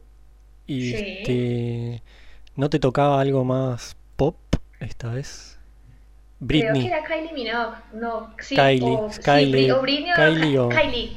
y 0.67 0.91
Sí. 0.93 0.95
este, 0.97 2.03
¿no 2.57 2.71
te 2.71 2.79
tocaba 2.79 3.21
algo 3.21 3.45
más 3.45 3.97
pop 4.17 4.37
esta 4.81 5.13
vez? 5.13 5.54
Creo 6.39 6.49
Britney. 6.73 6.83
que 6.83 6.89
era 6.89 7.05
Kylie 7.05 7.33
Minogue. 7.33 7.77
No, 7.95 8.35
sí. 8.41 8.55
Kylie, 8.57 8.83
o, 8.97 9.09
Kylie, 9.25 9.73
o 9.73 9.81
Britney 9.83 10.13
Kylie 10.15 10.59
o- 10.59 10.69
Kylie. 10.69 11.17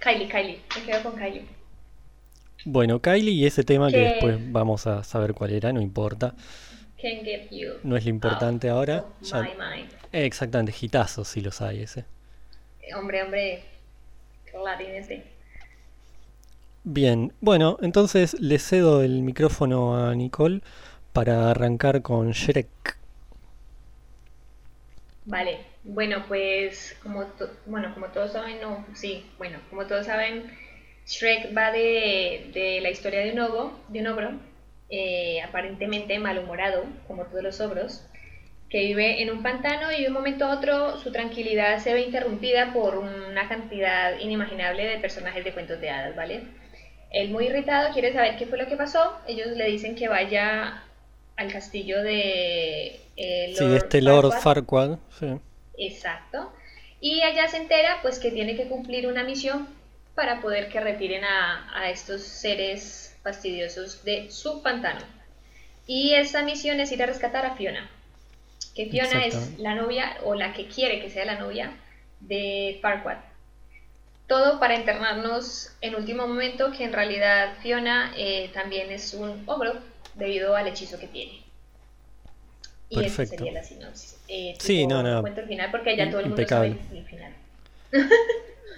Kylie, 0.00 0.28
Kylie. 0.28 0.60
Me 0.76 0.82
quedo 0.84 1.02
con 1.02 1.16
Kylie. 1.18 1.46
Bueno, 2.64 3.00
Kylie 3.00 3.30
y 3.32 3.46
ese 3.46 3.62
tema 3.64 3.88
que 3.90 3.94
Que- 3.96 4.00
después 4.08 4.52
vamos 4.52 4.86
a 4.86 5.04
saber 5.04 5.34
cuál 5.34 5.52
era, 5.52 5.72
no 5.72 5.80
importa, 5.80 6.34
Can't 7.00 7.22
get 7.24 7.48
you. 7.50 7.74
no 7.84 7.96
es 7.96 8.04
lo 8.04 8.10
importante 8.10 8.68
out 8.68 8.76
ahora. 8.76 8.98
of 8.98 9.04
ya- 9.22 9.40
my 9.42 9.50
mind. 9.50 9.90
eh, 10.12 10.24
exactamente, 10.26 10.74
hitazos 10.80 11.28
si 11.28 11.40
los 11.40 11.60
hay 11.62 11.82
ese. 11.82 12.04
Hombre, 12.96 13.22
hombre. 13.22 13.62
Clarinete. 14.50 15.24
Bien, 16.84 17.32
bueno, 17.40 17.78
entonces 17.82 18.34
le 18.40 18.58
cedo 18.58 19.02
el 19.02 19.22
micrófono 19.22 19.96
a 20.08 20.14
Nicole 20.14 20.60
para 21.12 21.50
arrancar 21.50 22.02
con 22.02 22.30
Shrek. 22.32 22.96
Vale, 25.26 25.58
bueno, 25.82 26.24
pues 26.28 26.96
como, 27.02 27.26
bueno, 27.66 27.92
como 27.92 28.08
todos 28.10 28.32
saben, 28.32 28.60
no, 28.60 28.84
sí, 28.94 29.22
bueno, 29.38 29.60
como 29.70 29.84
todos 29.86 30.06
saben, 30.06 30.44
Shrek 31.04 31.56
va 31.56 31.70
de, 31.72 32.50
de 32.52 32.80
la 32.80 32.90
historia 32.90 33.20
de 33.20 33.32
un 33.32 33.40
ogro, 33.40 33.72
de 33.88 34.00
un 34.00 34.06
ogro 34.06 34.34
eh, 34.88 35.40
aparentemente 35.42 36.18
malhumorado, 36.20 36.84
como 37.08 37.24
todos 37.26 37.42
los 37.42 37.60
ogros, 37.60 38.02
que 38.70 38.80
vive 38.82 39.20
en 39.22 39.30
un 39.30 39.42
pantano 39.42 39.92
y 39.92 40.02
de 40.02 40.08
un 40.08 40.14
momento 40.14 40.46
a 40.46 40.50
otro 40.54 40.96
su 40.98 41.10
tranquilidad 41.12 41.78
se 41.78 41.92
ve 41.94 42.00
interrumpida 42.02 42.72
por 42.72 42.96
una 42.96 43.48
cantidad 43.48 44.16
inimaginable 44.18 44.84
de 44.86 44.98
personajes 44.98 45.44
de 45.44 45.52
cuentos 45.52 45.80
de 45.80 45.90
hadas, 45.90 46.14
¿vale? 46.14 46.42
Él 47.10 47.30
muy 47.30 47.46
irritado 47.46 47.90
quiere 47.90 48.12
saber 48.12 48.36
qué 48.36 48.46
fue 48.46 48.58
lo 48.58 48.66
que 48.66 48.76
pasó, 48.76 49.12
ellos 49.26 49.48
le 49.56 49.66
dicen 49.66 49.94
que 49.94 50.08
vaya 50.08 50.74
al 51.36 51.52
castillo 51.52 52.02
de 52.02 53.00
eh, 53.16 53.54
Sí, 53.54 53.64
este 53.74 54.00
Lord 54.02 54.32
Farquaad. 54.32 54.40
Farquaad. 54.40 54.98
sí. 55.18 55.26
Exacto. 55.78 56.52
Y 57.00 57.22
allá 57.22 57.48
se 57.48 57.58
entera 57.58 57.98
pues 58.02 58.18
que 58.18 58.30
tiene 58.30 58.56
que 58.56 58.68
cumplir 58.68 59.06
una 59.06 59.24
misión 59.24 59.68
para 60.14 60.40
poder 60.40 60.68
que 60.70 60.80
retiren 60.80 61.24
a, 61.24 61.70
a 61.78 61.90
estos 61.90 62.22
seres 62.22 63.16
fastidiosos 63.22 64.02
de 64.04 64.30
su 64.30 64.62
pantano. 64.62 65.00
Y 65.86 66.14
esa 66.14 66.42
misión 66.42 66.80
es 66.80 66.90
ir 66.92 67.02
a 67.02 67.06
rescatar 67.06 67.46
a 67.46 67.54
Fiona. 67.56 67.90
Que 68.74 68.86
Fiona 68.86 69.24
es 69.24 69.58
la 69.58 69.74
novia 69.74 70.18
o 70.24 70.34
la 70.34 70.52
que 70.52 70.68
quiere 70.68 71.00
que 71.00 71.10
sea 71.10 71.24
la 71.24 71.38
novia 71.38 71.76
de 72.20 72.78
Farquaad. 72.82 73.18
Todo 74.26 74.58
para 74.58 74.74
internarnos 74.74 75.70
en 75.80 75.94
último 75.94 76.26
momento 76.26 76.72
que 76.72 76.84
en 76.84 76.92
realidad 76.92 77.54
Fiona 77.62 78.12
eh, 78.16 78.50
también 78.52 78.90
es 78.90 79.14
un 79.14 79.44
ogro 79.46 79.74
debido 80.14 80.56
al 80.56 80.66
hechizo 80.66 80.98
que 80.98 81.06
tiene. 81.06 81.45
Y 82.88 82.94
esa 82.94 83.02
Perfecto. 83.16 83.36
sería 83.44 83.52
la 83.52 83.62
sinopsis. 83.64 84.16
Eh, 84.28 84.54
Sí, 84.58 84.86
no, 84.86 85.02
no. 85.02 85.20
cuento 85.22 85.40
el 85.40 85.48
final 85.48 85.70
porque 85.70 85.96
ya 85.96 86.08
todo 86.08 86.20
el 86.20 86.26
mundo 86.26 86.40
Impecable. 86.42 86.76
sabe 86.88 86.98
el 86.98 87.04
final. 87.04 87.32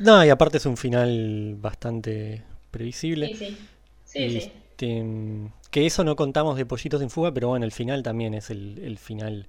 No, 0.00 0.24
y 0.24 0.30
aparte 0.30 0.58
es 0.58 0.66
un 0.66 0.76
final 0.76 1.56
bastante 1.58 2.42
previsible. 2.70 3.28
Sí, 3.28 3.34
sí. 3.34 3.58
Sí, 4.04 4.18
Y, 4.20 4.30
sí. 4.30 4.36
este, 4.38 5.04
que 5.70 5.86
eso 5.86 6.04
no 6.04 6.16
contamos 6.16 6.56
de 6.56 6.64
Pollitos 6.64 7.02
en 7.02 7.10
Fuga, 7.10 7.32
pero 7.34 7.48
bueno, 7.48 7.64
el 7.66 7.72
final 7.72 8.02
también 8.02 8.32
es 8.34 8.48
el, 8.50 8.78
el 8.82 8.96
final 8.98 9.46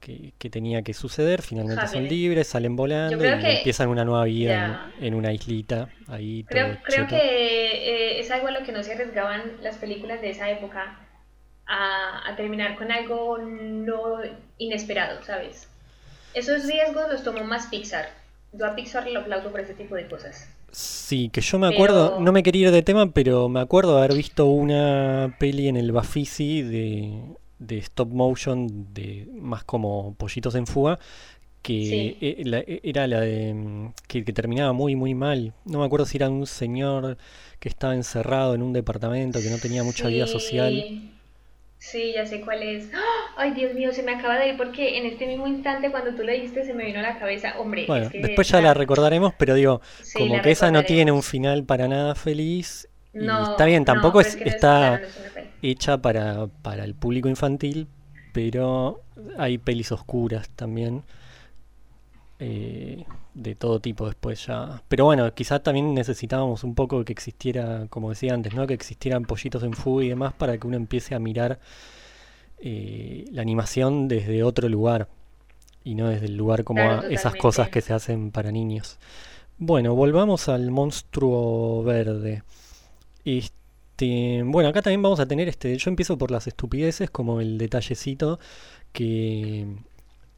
que, 0.00 0.32
que 0.38 0.50
tenía 0.50 0.82
que 0.82 0.92
suceder. 0.94 1.42
Finalmente 1.42 1.82
son 1.86 2.04
Happening. 2.04 2.08
libres, 2.10 2.48
salen 2.48 2.74
volando 2.74 3.16
y 3.24 3.28
que- 3.40 3.58
empiezan 3.58 3.88
una 3.88 4.04
nueva 4.04 4.24
vida 4.24 4.90
en, 4.98 5.04
en 5.08 5.14
una 5.14 5.32
islita. 5.32 5.88
Ahí 6.08 6.42
todo 6.44 6.50
Creo, 6.58 6.78
creo 6.82 7.06
que 7.06 7.16
eh, 7.16 8.20
es 8.20 8.30
algo 8.30 8.48
a 8.48 8.50
lo 8.52 8.64
que 8.64 8.72
no 8.72 8.82
se 8.82 8.92
arriesgaban 8.94 9.42
las 9.62 9.76
películas 9.76 10.20
de 10.20 10.30
esa 10.30 10.50
época 10.50 10.98
a, 11.66 12.28
a 12.30 12.36
terminar 12.36 12.76
con 12.76 12.90
algo 12.92 13.38
no 13.38 14.20
inesperado, 14.58 15.22
¿sabes? 15.24 15.68
Esos 16.34 16.66
riesgos 16.66 17.04
los 17.10 17.22
tomó 17.22 17.44
más 17.44 17.66
Pixar. 17.66 18.06
Yo 18.52 18.66
a 18.66 18.74
Pixar 18.74 19.08
lo 19.10 19.20
aplaudo 19.20 19.50
por 19.50 19.60
ese 19.60 19.74
tipo 19.74 19.94
de 19.94 20.06
cosas. 20.06 20.48
Sí, 20.70 21.30
que 21.32 21.40
yo 21.40 21.58
me 21.58 21.66
acuerdo, 21.68 22.10
Pero- 22.10 22.20
no 22.24 22.32
me 22.32 22.42
quería 22.42 22.68
ir 22.68 22.70
de 22.72 22.82
tema, 22.82 23.10
pero 23.10 23.48
me 23.48 23.60
acuerdo 23.60 23.96
haber 23.98 24.14
visto 24.14 24.46
una 24.46 25.34
peli 25.38 25.68
en 25.68 25.76
el 25.76 25.92
Bafisi 25.92 26.62
de, 26.62 27.22
de 27.58 27.78
stop 27.78 28.08
motion, 28.12 28.92
de 28.92 29.26
más 29.32 29.64
como 29.64 30.14
Pollitos 30.14 30.54
en 30.54 30.66
Fuga, 30.66 30.98
que 31.62 31.72
Sí. 31.84 32.18
e- 32.20 32.62
e- 32.66 32.80
era 32.84 33.06
la 33.06 33.20
de 33.20 33.54
mm, 33.54 33.92
que, 34.06 34.24
que 34.24 34.32
terminaba 34.32 34.72
muy 34.72 34.94
muy 34.96 35.14
mal. 35.14 35.54
No 35.64 35.78
me 35.80 35.86
acuerdo 35.86 36.04
si 36.06 36.18
era 36.18 36.28
un 36.28 36.46
señor 36.46 37.16
que 37.58 37.68
estaba 37.70 37.94
encerrado 37.94 38.54
en 38.54 38.62
un 38.62 38.72
departamento, 38.74 39.40
que 39.40 39.50
no 39.50 39.58
tenía 39.58 39.82
mucha 39.82 40.08
vida 40.08 40.26
social. 40.26 40.84
Sí, 41.90 42.12
ya 42.14 42.26
sé 42.26 42.40
cuál 42.40 42.62
es. 42.62 42.90
¡Ah! 42.92 43.34
Ay, 43.36 43.52
Dios 43.54 43.72
mío, 43.74 43.92
se 43.92 44.02
me 44.02 44.12
acaba 44.12 44.38
de 44.38 44.48
ir 44.48 44.56
porque 44.56 44.98
en 44.98 45.06
este 45.06 45.26
mismo 45.26 45.46
instante 45.46 45.90
cuando 45.90 46.14
tú 46.14 46.22
lo 46.24 46.32
dijiste 46.32 46.64
se 46.64 46.74
me 46.74 46.84
vino 46.84 46.98
a 46.98 47.02
la 47.02 47.18
cabeza. 47.18 47.58
Hombre, 47.58 47.86
Bueno, 47.86 48.06
es 48.08 48.14
que 48.14 48.18
después 48.22 48.48
ya 48.48 48.60
la 48.60 48.74
recordaremos, 48.74 49.34
pero 49.34 49.54
digo, 49.54 49.80
sí, 50.02 50.12
como 50.12 50.40
que 50.40 50.50
esa 50.50 50.70
no 50.70 50.84
tiene 50.84 51.12
un 51.12 51.22
final 51.22 51.64
para 51.64 51.86
nada 51.88 52.14
feliz. 52.14 52.88
Y 53.18 53.24
No, 53.26 53.42
está 53.42 53.64
bien, 53.64 53.84
tampoco 53.84 54.20
es, 54.20 54.36
que 54.36 54.44
no 54.44 54.50
es- 54.50 54.54
está 54.54 55.00
es 55.04 55.04
hecha 55.62 55.98
para, 56.02 56.48
para 56.62 56.84
el 56.84 56.94
público 56.94 57.28
infantil, 57.28 57.88
pero 58.32 59.02
hay 59.38 59.58
pelis 59.58 59.92
oscuras 59.92 60.48
también. 60.50 61.04
Eh, 62.38 63.04
de 63.34 63.54
todo 63.54 63.80
tipo 63.80 64.06
después 64.06 64.46
ya. 64.46 64.82
Pero 64.88 65.06
bueno, 65.06 65.32
quizás 65.34 65.62
también 65.62 65.94
necesitábamos 65.94 66.64
un 66.64 66.74
poco 66.74 67.04
que 67.04 67.12
existiera, 67.12 67.86
como 67.88 68.10
decía 68.10 68.34
antes, 68.34 68.54
¿no? 68.54 68.66
Que 68.66 68.74
existieran 68.74 69.24
pollitos 69.24 69.62
en 69.62 69.72
fuga 69.72 70.04
y 70.04 70.08
demás 70.10 70.34
para 70.34 70.58
que 70.58 70.66
uno 70.66 70.76
empiece 70.76 71.14
a 71.14 71.18
mirar 71.18 71.58
eh, 72.58 73.24
la 73.32 73.42
animación 73.42 74.08
desde 74.08 74.42
otro 74.42 74.68
lugar 74.68 75.08
y 75.84 75.94
no 75.94 76.08
desde 76.08 76.26
el 76.26 76.36
lugar 76.36 76.64
como 76.64 76.80
Claro, 76.80 77.06
a 77.06 77.10
esas 77.10 77.36
cosas 77.36 77.68
que 77.70 77.80
se 77.80 77.92
hacen 77.92 78.30
para 78.32 78.50
niños. 78.50 78.98
Bueno, 79.58 79.94
volvamos 79.94 80.48
al 80.48 80.70
monstruo 80.70 81.82
verde. 81.84 82.42
Este, 83.24 84.42
bueno, 84.44 84.68
acá 84.68 84.82
también 84.82 85.02
vamos 85.02 85.20
a 85.20 85.26
tener 85.26 85.48
este. 85.48 85.76
Yo 85.78 85.88
empiezo 85.88 86.18
por 86.18 86.30
las 86.30 86.46
estupideces, 86.46 87.08
como 87.10 87.40
el 87.40 87.56
detallecito 87.56 88.38
que 88.92 89.66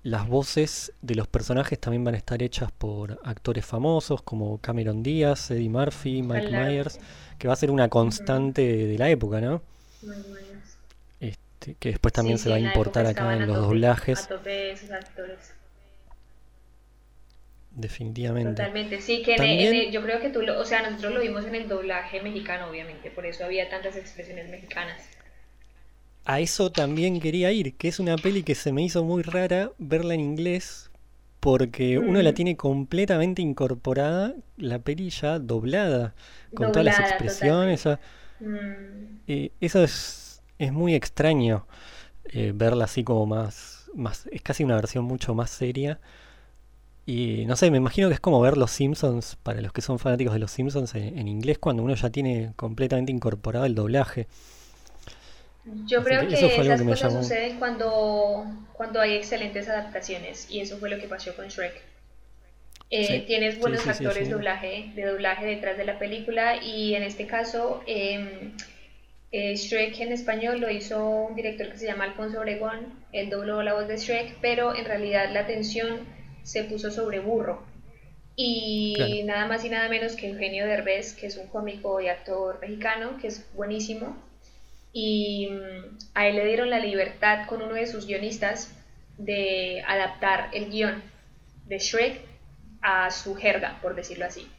las 0.09 0.27
voces 0.27 0.93
de 1.03 1.15
los 1.15 1.27
personajes 1.29 1.79
también 1.79 2.03
van 2.05 2.15
a 2.15 2.17
estar 2.19 2.43
hechas 2.43 2.71
por 2.73 3.21
actores 3.25 3.67
famosos 3.67 4.23
como 4.23 4.59
Cameron 4.59 5.03
Díaz, 5.03 5.51
Eddie 5.51 5.69
Murphy, 5.69 6.23
Mike. 6.23 6.49
Myers, 6.51 6.99
que 7.39 7.47
va 7.47 7.53
a 7.55 7.57
ser 7.57 7.71
una 7.71 7.89
constante 7.89 8.63
de 8.87 8.99
la 8.99 9.11
época, 9.11 9.41
¿no? 9.41 9.61
Muy 10.03 10.17
buenos. 10.17 10.77
Este, 11.21 11.75
que 11.79 11.91
después 11.91 12.13
también 12.13 12.39
Sí, 12.39 12.45
se 12.45 12.51
va 12.51 12.57
a 12.57 12.61
importar 12.61 13.05
acá 13.07 13.33
en 13.35 13.41
los 13.41 13.49
tope, 13.57 13.61
doblajes, 13.61 14.25
A 14.25 14.29
tope 14.29 14.71
esos 14.73 14.91
actores. 14.91 15.53
definitivamente. 17.71 18.51
Totalmente, 18.51 19.01
sí, 19.01 19.23
que 19.23 19.33
en 19.33 19.37
También- 19.37 19.75
el- 19.75 19.91
yo 19.93 20.03
creo 20.03 20.21
que 20.21 20.31
tú 20.31 20.43
lo, 20.43 20.59
o 20.59 20.65
sea, 20.65 20.83
nosotros 20.89 21.13
lo 21.15 21.21
vimos 21.21 21.45
en 21.45 21.55
el 21.55 21.69
doblaje 21.69 22.21
mexicano, 22.23 22.69
obviamente, 22.69 23.11
por 23.11 23.27
eso 23.27 23.45
había 23.45 23.69
tantas 23.69 23.97
expresiones 23.97 24.49
mexicanas. 24.49 25.03
A 26.29 26.41
eso 26.41 26.71
también 26.71 27.21
quería 27.21 27.51
ir, 27.53 27.75
que 27.77 27.89
es 27.89 27.99
una 28.01 28.19
peli 28.19 28.43
que 28.43 28.55
se 28.55 28.71
me 28.73 28.83
hizo 28.83 29.03
muy 29.03 29.23
rara 29.23 29.73
verla 29.79 30.13
en 30.15 30.21
inglés, 30.21 30.91
porque 31.41 31.99
uno 31.99 32.21
la 32.23 32.33
Mm. 32.33 32.35
tiene 32.35 32.57
completamente 32.57 33.41
incorporada, 33.43 34.35
la 34.59 34.79
peli 34.79 35.09
ya 35.11 35.39
doblada, 35.39 36.15
con 36.55 36.71
todas 36.71 36.85
las 36.85 37.01
expresiones. 37.01 37.85
ya- 37.85 37.99
Mm, 38.41 39.21
eh, 39.27 39.51
eso 39.61 39.83
es, 39.83 40.43
es 40.59 40.73
muy 40.73 40.95
extraño, 40.95 41.67
eh, 42.33 42.53
verla 42.55 42.85
así 42.85 43.05
como 43.05 43.27
más, 43.27 43.87
más, 43.95 44.27
es 44.31 44.43
casi 44.43 44.65
una 44.65 44.77
versión 44.77 45.05
mucho 45.07 45.35
más 45.35 45.51
seria. 45.51 45.99
Y 47.07 47.45
no 47.47 47.57
sé, 47.57 47.71
me 47.71 47.79
imagino 47.79 48.09
que 48.09 48.15
es 48.15 48.21
como 48.21 48.41
ver 48.41 48.59
Los 48.59 48.71
Simpsons, 48.71 49.37
para 49.43 49.63
los 49.63 49.73
que 49.73 49.81
son 49.81 49.99
fanáticos 49.99 50.35
de 50.35 50.41
Los 50.41 50.51
Simpsons 50.51 50.95
en, 50.95 51.19
en 51.19 51.27
inglés, 51.27 51.59
cuando 51.59 51.83
uno 51.83 51.95
ya 51.95 52.11
tiene 52.11 52.53
completamente 52.57 53.13
incorporado 53.13 53.65
el 53.65 53.75
doblaje. 53.75 54.29
Yo 55.87 56.03
creo 56.05 56.27
que, 56.27 56.35
esas 56.35 56.81
que 56.81 56.87
cosas 56.87 57.13
suceden 57.13 57.59
cuando, 57.59 58.45
cuando 58.73 59.01
hay 59.01 59.15
excelentes 59.15 59.69
adaptaciones 59.69 60.51
y 60.51 60.61
eso 60.61 60.79
fue 60.79 60.91
lo 60.91 60.99
que 60.99 61.09
pasó 61.09 61.35
con 61.35 61.49
Shrek. 61.49 61.83
Eh, 62.91 63.05
Sí, 63.05 63.25
tienes 63.27 63.59
buenos 63.59 63.83
sí, 63.83 63.91
sí, 63.93 64.05
actores 64.05 64.31
doblaje, 64.31 64.93
de 64.95 65.05
doblaje 65.05 65.47
detrás 65.47 65.77
de 65.77 65.85
la 65.85 65.99
película 65.99 66.63
y 66.63 66.95
en 66.95 67.03
este 67.03 67.27
caso 67.27 67.83
eh, 67.87 68.53
eh, 69.31 69.57
Shrek 69.57 70.01
en 70.01 70.13
español 70.13 70.61
lo 70.61 70.71
hizo 70.71 71.05
un 71.07 71.35
director 71.35 71.71
que 71.71 71.77
se 71.77 71.87
llama 71.87 72.05
Alfonso 72.05 72.41
Obregón, 72.41 73.05
él 73.13 73.29
dobló 73.29 73.63
la 73.63 73.75
voz 73.75 73.89
de 73.89 73.99
Shrek, 73.99 74.39
pero 74.41 74.75
en 74.75 74.87
realidad 74.87 75.31
la 75.31 75.41
atención 75.41 76.01
se 76.43 76.65
puso 76.65 76.91
sobre 76.91 77.21
Burro. 77.21 77.63
Y 78.37 78.95
Claro. 78.97 79.15
nada 79.25 79.47
más 79.49 79.65
y 79.65 79.69
nada 79.69 79.89
menos 79.89 80.15
que 80.17 80.29
Eugenio 80.29 80.65
Derbez, 80.67 81.13
que 81.13 81.27
es 81.27 81.37
un 81.37 81.49
cómico 81.49 82.01
y 82.01 82.09
actor 82.09 82.59
mexicano, 82.61 83.19
que 83.21 83.27
es 83.27 83.45
buenísimo. 83.55 84.17
Y 85.01 85.47
mm, 85.47 85.99
a 86.15 86.27
él 86.27 86.35
le 86.35 86.45
dieron 86.45 86.71
la 86.71 86.81
libertad 86.81 87.47
con 87.47 87.63
uno 87.63 87.75
de 87.75 87.87
sus 87.87 88.09
guionistas 88.09 88.75
de 89.17 89.81
adaptar 89.87 90.51
el 90.53 90.71
guion 90.71 91.01
de 91.67 91.79
Shrek 91.79 92.21
a 92.83 93.09
su 93.13 93.37
jerga, 93.37 93.79
por 93.81 93.95
decirlo 93.95 94.27
así. 94.27 94.51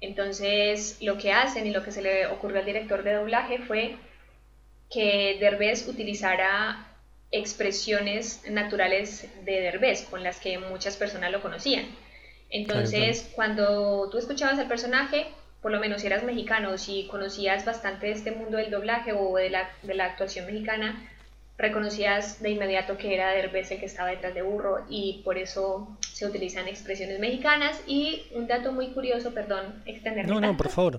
Entonces, 0.00 0.98
lo 1.00 1.18
que 1.18 1.32
hacen 1.32 1.66
y 1.66 1.72
lo 1.72 1.82
que 1.82 1.90
se 1.90 2.02
le 2.02 2.28
ocurrió 2.28 2.60
al 2.60 2.66
director 2.66 3.02
de 3.02 3.14
doblaje 3.14 3.58
fue 3.58 3.96
que 4.88 5.38
Derbez 5.40 5.88
utilizara 5.88 6.86
expresiones 7.32 8.48
naturales 8.48 9.26
de 9.44 9.60
Derbez, 9.60 10.02
con 10.02 10.22
las 10.22 10.38
que 10.38 10.58
muchas 10.58 10.96
personas 10.96 11.32
lo 11.32 11.42
conocían. 11.42 11.86
Entonces, 12.48 13.28
cuando 13.34 14.08
tú 14.08 14.18
escuchabas 14.18 14.60
al 14.60 14.68
personaje, 14.68 15.26
por 15.62 15.72
lo 15.72 15.80
menos 15.80 16.00
si 16.00 16.06
eras 16.06 16.24
mexicano, 16.24 16.78
si 16.78 17.06
conocías 17.06 17.64
bastante 17.64 18.06
de 18.06 18.12
este 18.12 18.32
mundo 18.32 18.56
del 18.56 18.70
doblaje 18.70 19.12
o 19.12 19.36
de 19.36 19.50
la, 19.50 19.70
de 19.82 19.94
la 19.94 20.06
actuación 20.06 20.46
mexicana, 20.46 21.08
reconocías 21.58 22.42
de 22.42 22.50
inmediato 22.50 22.96
que 22.96 23.14
era 23.14 23.32
Derbez 23.32 23.70
el 23.70 23.80
que 23.80 23.86
estaba 23.86 24.08
detrás 24.08 24.34
de 24.34 24.40
Burro 24.40 24.86
y 24.88 25.20
por 25.24 25.36
eso 25.36 25.94
se 26.00 26.26
utilizan 26.26 26.66
expresiones 26.68 27.20
mexicanas. 27.20 27.82
Y 27.86 28.22
un 28.32 28.46
dato 28.46 28.72
muy 28.72 28.88
curioso, 28.88 29.34
perdón, 29.34 29.82
extenderme 29.84 30.32
No, 30.32 30.40
no, 30.40 30.56
por 30.56 30.70
favor. 30.70 30.98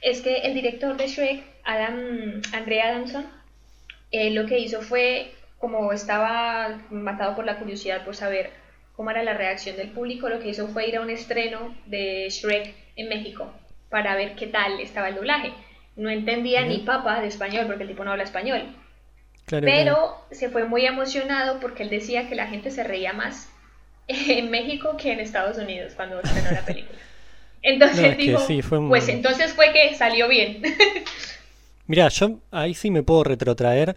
es 0.00 0.20
que 0.20 0.38
el 0.38 0.54
director 0.54 0.96
de 0.96 1.06
Shrek, 1.06 1.44
Adam, 1.62 2.42
Andrea 2.52 2.88
Adamson, 2.88 3.26
eh, 4.10 4.30
lo 4.30 4.46
que 4.46 4.58
hizo 4.58 4.82
fue, 4.82 5.32
como 5.58 5.92
estaba 5.92 6.80
matado 6.90 7.36
por 7.36 7.44
la 7.44 7.60
curiosidad 7.60 8.04
por 8.04 8.16
saber 8.16 8.50
cómo 8.96 9.12
era 9.12 9.22
la 9.22 9.34
reacción 9.34 9.76
del 9.76 9.90
público, 9.90 10.28
lo 10.28 10.40
que 10.40 10.48
hizo 10.48 10.66
fue 10.66 10.88
ir 10.88 10.96
a 10.96 11.00
un 11.00 11.10
estreno 11.10 11.76
de 11.86 12.28
Shrek 12.28 12.74
en 12.96 13.08
México 13.08 13.52
para 13.90 14.14
ver 14.16 14.34
qué 14.36 14.46
tal 14.46 14.80
estaba 14.80 15.08
el 15.08 15.16
doblaje. 15.16 15.52
No 15.96 16.08
entendía 16.10 16.64
ni 16.64 16.78
papa 16.78 17.20
de 17.20 17.28
español 17.28 17.66
porque 17.66 17.82
el 17.82 17.88
tipo 17.88 18.04
no 18.04 18.12
habla 18.12 18.24
español, 18.24 18.74
Claro, 19.44 19.64
pero 19.66 19.94
claro. 19.94 20.16
se 20.30 20.48
fue 20.48 20.64
muy 20.64 20.86
emocionado 20.86 21.58
porque 21.60 21.82
él 21.82 21.90
decía 21.90 22.28
que 22.28 22.36
la 22.36 22.46
gente 22.46 22.70
se 22.70 22.84
reía 22.84 23.12
más 23.12 23.50
en 24.08 24.50
México 24.50 24.96
que 24.96 25.12
en 25.12 25.20
Estados 25.20 25.58
Unidos 25.58 25.92
cuando 25.96 26.20
estrenó 26.20 26.50
la 26.52 26.64
película. 26.64 26.98
Entonces 27.62 28.12
No, 28.12 28.16
dijo, 28.16 28.38
sí, 28.46 28.62
fue 28.62 28.78
un- 28.78 28.88
pues 28.88 29.08
entonces 29.08 29.52
fue 29.52 29.72
que 29.72 29.94
salió 29.94 30.28
bien. 30.28 30.62
Mira, 31.86 32.08
yo 32.08 32.38
ahí 32.50 32.74
sí 32.74 32.90
me 32.90 33.02
puedo 33.02 33.24
retrotraer 33.24 33.96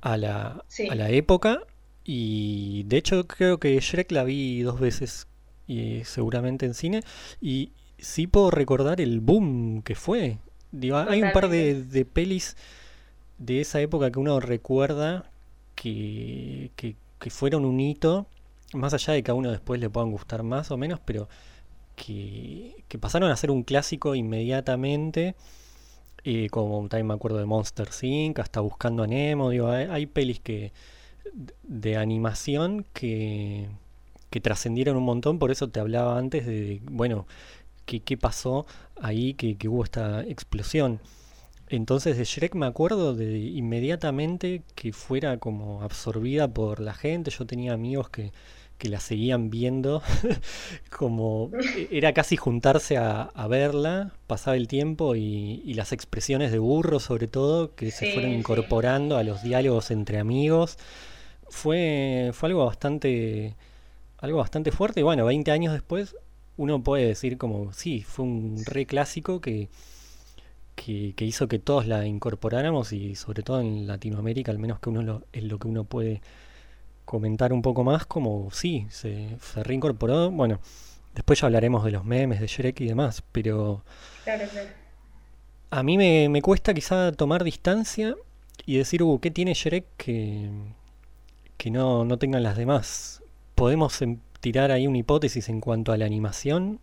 a 0.00 0.16
la, 0.16 0.64
Sí. 0.68 0.88
a 0.88 0.94
la 0.94 1.10
época 1.10 1.60
y 2.04 2.82
de 2.84 2.96
hecho 2.96 3.26
creo 3.26 3.58
que 3.58 3.78
Shrek 3.78 4.10
la 4.12 4.24
vi 4.24 4.62
dos 4.62 4.80
veces 4.80 5.28
y 5.66 6.02
seguramente 6.04 6.66
en 6.66 6.74
cine 6.74 7.02
y 7.40 7.72
sí 8.02 8.26
puedo 8.26 8.50
recordar 8.50 9.00
el 9.00 9.20
boom 9.20 9.82
que 9.82 9.94
fue. 9.94 10.38
Digo, 10.72 10.96
hay 10.98 11.22
un 11.22 11.32
par 11.32 11.48
de, 11.48 12.06
pelis 12.12 12.56
de 13.38 13.60
esa 13.60 13.80
época 13.80 14.10
que 14.10 14.18
uno 14.18 14.40
recuerda 14.40 15.30
que, 15.74 16.70
que, 16.76 16.96
que 17.18 17.30
fueron 17.30 17.64
un 17.64 17.80
hito, 17.80 18.26
más 18.74 18.94
allá 18.94 19.14
de 19.14 19.22
que 19.22 19.30
a 19.30 19.34
uno 19.34 19.50
después 19.50 19.80
le 19.80 19.90
puedan 19.90 20.10
gustar 20.12 20.42
más 20.42 20.70
o 20.70 20.76
menos, 20.76 21.00
pero 21.04 21.28
que, 21.96 22.84
que 22.88 22.98
pasaron 22.98 23.30
a 23.30 23.36
ser 23.36 23.50
un 23.50 23.62
clásico 23.64 24.14
inmediatamente. 24.14 25.34
eh, 26.24 26.48
como 26.50 26.86
también 26.88 27.06
me 27.08 27.14
acuerdo 27.14 27.38
de 27.38 27.46
Monster 27.46 27.88
Inc., 28.02 28.38
hasta 28.40 28.60
Buscando 28.60 29.02
a 29.02 29.06
Nemo, 29.06 29.50
digo, 29.50 29.68
hay, 29.68 29.86
hay 29.90 30.06
pelis 30.06 30.40
que 30.40 30.72
de 31.62 31.96
animación 31.96 32.84
que, 32.92 33.68
que 34.30 34.40
trascendieron 34.40 34.96
un 34.96 35.04
montón, 35.04 35.38
por 35.38 35.50
eso 35.50 35.68
te 35.68 35.80
hablaba 35.80 36.18
antes 36.18 36.46
de, 36.46 36.80
bueno, 36.84 37.26
qué, 37.90 38.00
qué 38.00 38.16
pasó 38.16 38.66
ahí, 39.00 39.34
que, 39.34 39.56
que 39.56 39.68
hubo 39.68 39.82
esta 39.82 40.22
explosión. 40.22 41.00
Entonces 41.68 42.16
de 42.16 42.24
Shrek 42.24 42.54
me 42.54 42.66
acuerdo 42.66 43.14
de 43.14 43.38
inmediatamente 43.38 44.62
que 44.74 44.92
fuera 44.92 45.38
como 45.38 45.82
absorbida 45.82 46.48
por 46.48 46.80
la 46.80 46.94
gente. 46.94 47.30
Yo 47.30 47.46
tenía 47.46 47.72
amigos 47.72 48.08
que, 48.10 48.32
que 48.78 48.88
la 48.88 49.00
seguían 49.00 49.50
viendo, 49.50 50.02
como 50.96 51.50
era 51.90 52.12
casi 52.12 52.36
juntarse 52.36 52.96
a, 52.96 53.22
a 53.22 53.46
verla, 53.48 54.12
pasaba 54.26 54.56
el 54.56 54.68
tiempo 54.68 55.16
y, 55.16 55.62
y 55.64 55.74
las 55.74 55.92
expresiones 55.92 56.52
de 56.52 56.58
burro 56.58 57.00
sobre 57.00 57.26
todo, 57.26 57.74
que 57.74 57.90
se 57.90 58.12
fueron 58.12 58.32
sí. 58.32 58.38
incorporando 58.38 59.16
a 59.16 59.24
los 59.24 59.42
diálogos 59.42 59.90
entre 59.90 60.18
amigos. 60.18 60.78
Fue, 61.48 62.30
fue 62.34 62.48
algo 62.48 62.66
bastante, 62.66 63.56
algo 64.18 64.38
bastante 64.38 64.70
fuerte 64.70 65.00
y 65.00 65.02
bueno, 65.02 65.24
20 65.24 65.50
años 65.50 65.72
después 65.72 66.14
uno 66.60 66.82
puede 66.82 67.06
decir 67.06 67.38
como, 67.38 67.72
sí, 67.72 68.02
fue 68.02 68.24
un 68.26 68.62
re 68.66 68.86
clásico 68.86 69.40
que, 69.40 69.68
que, 70.74 71.14
que 71.16 71.24
hizo 71.24 71.48
que 71.48 71.58
todos 71.58 71.86
la 71.86 72.06
incorporáramos 72.06 72.92
y 72.92 73.14
sobre 73.14 73.42
todo 73.42 73.60
en 73.60 73.86
Latinoamérica, 73.86 74.50
al 74.52 74.58
menos 74.58 74.80
que 74.80 74.90
uno 74.90 75.02
lo, 75.02 75.22
es 75.32 75.44
lo 75.44 75.58
que 75.58 75.68
uno 75.68 75.84
puede 75.84 76.22
comentar 77.04 77.52
un 77.52 77.62
poco 77.62 77.84
más, 77.84 78.06
como 78.06 78.50
sí, 78.52 78.86
se, 78.90 79.36
se 79.40 79.62
reincorporó. 79.64 80.30
Bueno, 80.30 80.60
después 81.14 81.40
ya 81.40 81.46
hablaremos 81.46 81.84
de 81.84 81.92
los 81.92 82.04
memes 82.04 82.40
de 82.40 82.46
Shrek 82.48 82.80
y 82.82 82.86
demás, 82.86 83.22
pero 83.32 83.84
Claro, 84.24 84.48
claro. 84.48 84.70
a 85.70 85.82
mí 85.82 85.96
me, 85.98 86.28
me 86.28 86.42
cuesta 86.42 86.74
quizá 86.74 87.12
tomar 87.12 87.44
distancia 87.44 88.14
y 88.66 88.76
decir, 88.78 89.02
uh, 89.02 89.18
¿qué 89.20 89.30
tiene 89.30 89.54
Shrek 89.54 89.84
que, 89.96 90.50
que 91.56 91.70
no, 91.70 92.04
no 92.04 92.18
tengan 92.18 92.42
las 92.42 92.56
demás? 92.56 93.22
¿Podemos 93.54 94.00
em- 94.02 94.18
tirar 94.40 94.70
ahí 94.72 94.86
una 94.86 94.98
hipótesis 94.98 95.48
en 95.48 95.60
cuanto 95.60 95.92
a 95.92 95.98
la 95.98 96.06
animación? 96.06 96.80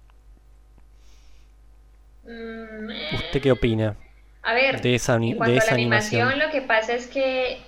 Mm, 2.23 2.89
¿Usted 3.09 3.41
qué 3.41 3.51
opina 3.51 3.97
A 4.41 4.53
ver, 4.53 4.81
de 4.81 4.95
esa, 4.95 5.17
en 5.17 5.35
de 5.35 5.35
cuanto 5.35 5.59
a 5.59 5.63
la 5.65 5.71
esa 5.71 5.75
animación, 5.75 6.29
animación? 6.29 6.39
lo 6.39 6.49
que 6.51 6.61
pasa 6.61 6.93
es 6.93 7.07
que 7.07 7.59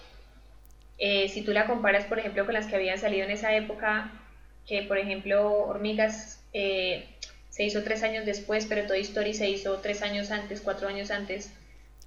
eh, 0.98 1.30
si 1.30 1.44
tú 1.44 1.52
la 1.54 1.66
comparas, 1.66 2.06
por 2.06 2.20
ejemplo, 2.20 2.46
con 2.46 2.54
las 2.54 2.68
que 2.68 2.76
habían 2.76 2.98
salido 2.98 3.26
en 3.26 3.32
esa 3.32 3.56
época, 3.56 4.12
que 4.66 4.84
por 4.84 4.98
ejemplo 4.98 5.52
Hormigas 5.66 6.44
eh, 6.54 7.06
se 7.50 7.64
hizo 7.64 7.84
tres 7.84 8.04
años 8.04 8.26
después, 8.26 8.66
pero 8.66 8.86
Toy 8.88 9.02
Story 9.02 9.34
se 9.34 9.50
hizo 9.50 9.80
tres 9.80 10.02
años 10.02 10.32
antes, 10.32 10.62
cuatro 10.62 10.88
años 10.88 11.12
antes. 11.12 11.54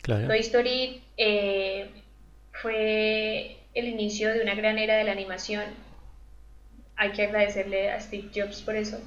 Claro. 0.02 0.26
Toy 0.28 0.40
Story 0.40 1.02
eh, 1.16 1.90
fue 2.52 3.58
el 3.74 3.88
inicio 3.88 4.32
de 4.34 4.42
una 4.42 4.54
gran 4.54 4.78
era 4.78 4.96
de 4.96 5.04
la 5.04 5.12
animación. 5.12 5.64
Hay 7.02 7.10
que 7.10 7.24
agradecerle 7.24 7.90
a 7.90 7.98
Steve 7.98 8.30
Jobs 8.32 8.62
por 8.62 8.76
eso. 8.76 9.00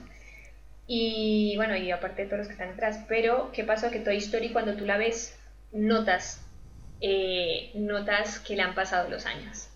Y 0.86 1.54
bueno, 1.56 1.78
y 1.78 1.92
aparte 1.92 2.24
de 2.24 2.28
todos 2.28 2.40
los 2.40 2.48
que 2.48 2.52
están 2.52 2.72
detrás. 2.72 3.00
Pero, 3.08 3.54
¿qué 3.54 3.64
pasó? 3.64 3.90
Que 3.90 4.02
Toy 4.02 4.18
Story 4.18 4.50
cuando 4.50 4.76
tú 4.76 4.86
la 4.86 4.98
ves, 4.98 5.40
notas, 5.72 6.46
eh, 7.00 7.72
notas 7.74 8.40
que 8.40 8.58
le 8.58 8.64
han 8.64 8.76
pasado 8.76 9.10
los 9.10 9.26
años. 9.26 9.70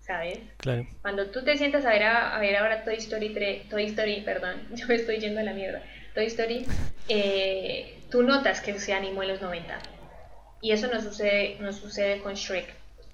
¿Sabes? 0.00 0.40
Claro. 0.56 0.84
Cuando 1.00 1.30
tú 1.30 1.44
te 1.44 1.56
sientas 1.56 1.84
a 1.84 1.90
ver, 1.90 2.02
a, 2.02 2.34
a 2.34 2.40
ver 2.40 2.56
ahora 2.56 2.82
Toy 2.82 2.96
Story 2.96 3.32
3, 3.32 3.68
Toy 3.68 3.84
Story, 3.84 4.22
perdón, 4.22 4.66
yo 4.74 4.88
me 4.88 4.96
estoy 4.96 5.18
yendo 5.18 5.38
a 5.38 5.44
la 5.44 5.52
mierda. 5.52 5.80
Toy 6.12 6.26
Story, 6.26 6.66
eh, 7.08 8.00
tú 8.10 8.24
notas 8.24 8.60
que 8.62 8.76
se 8.80 8.94
animó 8.94 9.22
en 9.22 9.28
los 9.28 9.42
90. 9.42 9.78
Y 10.60 10.72
eso 10.72 10.88
no 10.88 11.00
sucede, 11.00 11.58
no 11.60 11.72
sucede 11.72 12.18
con 12.18 12.34
Shrek. 12.34 12.66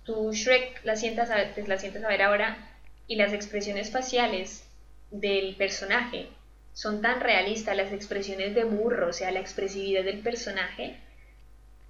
Tu 0.04 0.32
Shrek 0.32 0.82
la 0.84 0.96
sientas 0.96 1.28
a, 1.28 1.52
te 1.52 1.66
la 1.66 1.76
sientas 1.76 2.02
a 2.04 2.08
ver 2.08 2.22
ahora 2.22 2.69
y 3.10 3.16
las 3.16 3.32
expresiones 3.32 3.90
faciales 3.90 4.62
del 5.10 5.56
personaje 5.56 6.28
son 6.72 7.02
tan 7.02 7.20
realistas, 7.20 7.76
las 7.76 7.92
expresiones 7.92 8.54
de 8.54 8.62
burro, 8.62 9.08
o 9.08 9.12
sea, 9.12 9.32
la 9.32 9.40
expresividad 9.40 10.04
del 10.04 10.20
personaje, 10.20 10.94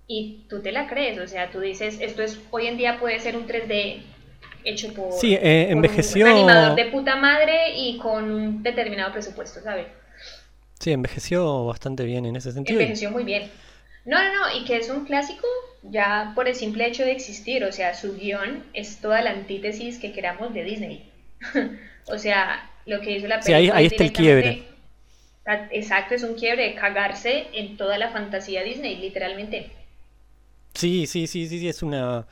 y 0.07 0.47
tú 0.49 0.63
te 0.63 0.73
la 0.73 0.89
crees, 0.89 1.19
o 1.19 1.27
sea, 1.27 1.51
tú 1.51 1.61
dices, 1.61 1.99
esto 2.01 2.23
es, 2.23 2.41
hoy 2.51 2.69
en 2.69 2.79
día 2.79 2.99
puede 2.99 3.21
ser 3.21 3.37
un 3.37 3.47
3D 3.47 4.01
hecho 4.65 4.95
por, 4.95 5.13
Sí, 5.13 5.35
eh, 5.35 5.67
por 5.67 5.77
envejeció. 5.77 6.25
un 6.25 6.33
animador 6.33 6.75
de 6.75 6.87
puta 6.87 7.17
madre 7.17 7.77
y 7.77 7.99
con 7.99 8.31
un 8.31 8.63
determinado 8.63 9.13
presupuesto, 9.13 9.61
¿sabes? 9.61 9.89
Sí, 10.79 10.91
envejeció 10.93 11.67
bastante 11.67 12.05
bien 12.05 12.25
en 12.25 12.37
ese 12.37 12.51
sentido. 12.53 12.81
Envejeció 12.81 13.11
muy 13.11 13.25
bien. 13.25 13.51
No, 14.07 14.17
no, 14.17 14.33
no, 14.33 14.59
y 14.59 14.65
que 14.65 14.79
es 14.79 14.89
un 14.89 15.05
clásico 15.05 15.47
ya 15.83 16.33
por 16.35 16.49
el 16.49 16.55
simple 16.55 16.87
hecho 16.87 17.05
de 17.05 17.13
existir, 17.13 17.63
o 17.65 17.73
sea, 17.73 17.93
su 17.93 18.17
guion 18.17 18.65
es 18.73 19.03
toda 19.03 19.21
la 19.21 19.33
antítesis 19.33 19.99
que 19.99 20.13
queramos 20.13 20.55
de 20.55 20.65
Disney. 20.65 21.10
o 22.07 22.19
sea, 22.19 22.71
lo 22.87 23.01
que 23.01 23.17
hizo 23.17 23.27
la 23.27 23.41
Sí, 23.43 23.53
ahí- 23.53 23.63
película 23.71 23.79
ahí 23.79 23.87
es 23.87 23.93
está 23.93 24.05
el 24.05 24.13
quiebre. 24.13 24.65
Exacto, 25.73 26.15
es 26.15 26.23
un 26.23 26.35
quiebre, 26.35 26.75
cagarse 26.75 27.49
en 27.53 27.77
toda 27.77 27.99
la 27.99 28.11
fantasía 28.11 28.63
Disney, 28.63 28.97
literalmente. 28.97 29.71
Sí, 30.75 31.07
sí, 31.07 31.27
sí, 31.27 31.49
sí, 31.49 31.59
sí, 31.59 31.69
es 31.69 31.83
una... 31.83 32.27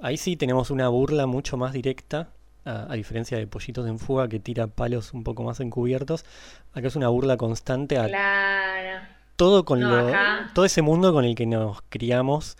Ahí 0.00 0.16
sí 0.16 0.36
tenemos 0.36 0.70
una 0.70 0.88
burla 0.88 1.26
mucho 1.26 1.56
más 1.56 1.72
directa, 1.72 2.30
a, 2.64 2.92
diferencia 2.94 3.38
de 3.38 3.46
Pollitos 3.46 3.86
en 3.86 3.98
Fuga 3.98 4.28
que 4.28 4.40
tira 4.40 4.66
palos 4.66 5.12
un 5.14 5.22
poco 5.22 5.44
más 5.44 5.60
encubiertos. 5.60 6.24
Acá 6.72 6.88
es 6.88 6.96
una 6.96 7.08
burla 7.08 7.36
constante 7.36 7.98
a 7.98 8.08
claro. 8.08 9.06
todo 9.36 9.64
con 9.64 9.80
lo, 9.80 10.12
todo 10.54 10.64
ese 10.64 10.82
mundo 10.82 11.12
con 11.12 11.24
el 11.24 11.34
que 11.36 11.46
nos 11.46 11.82
criamos, 11.88 12.56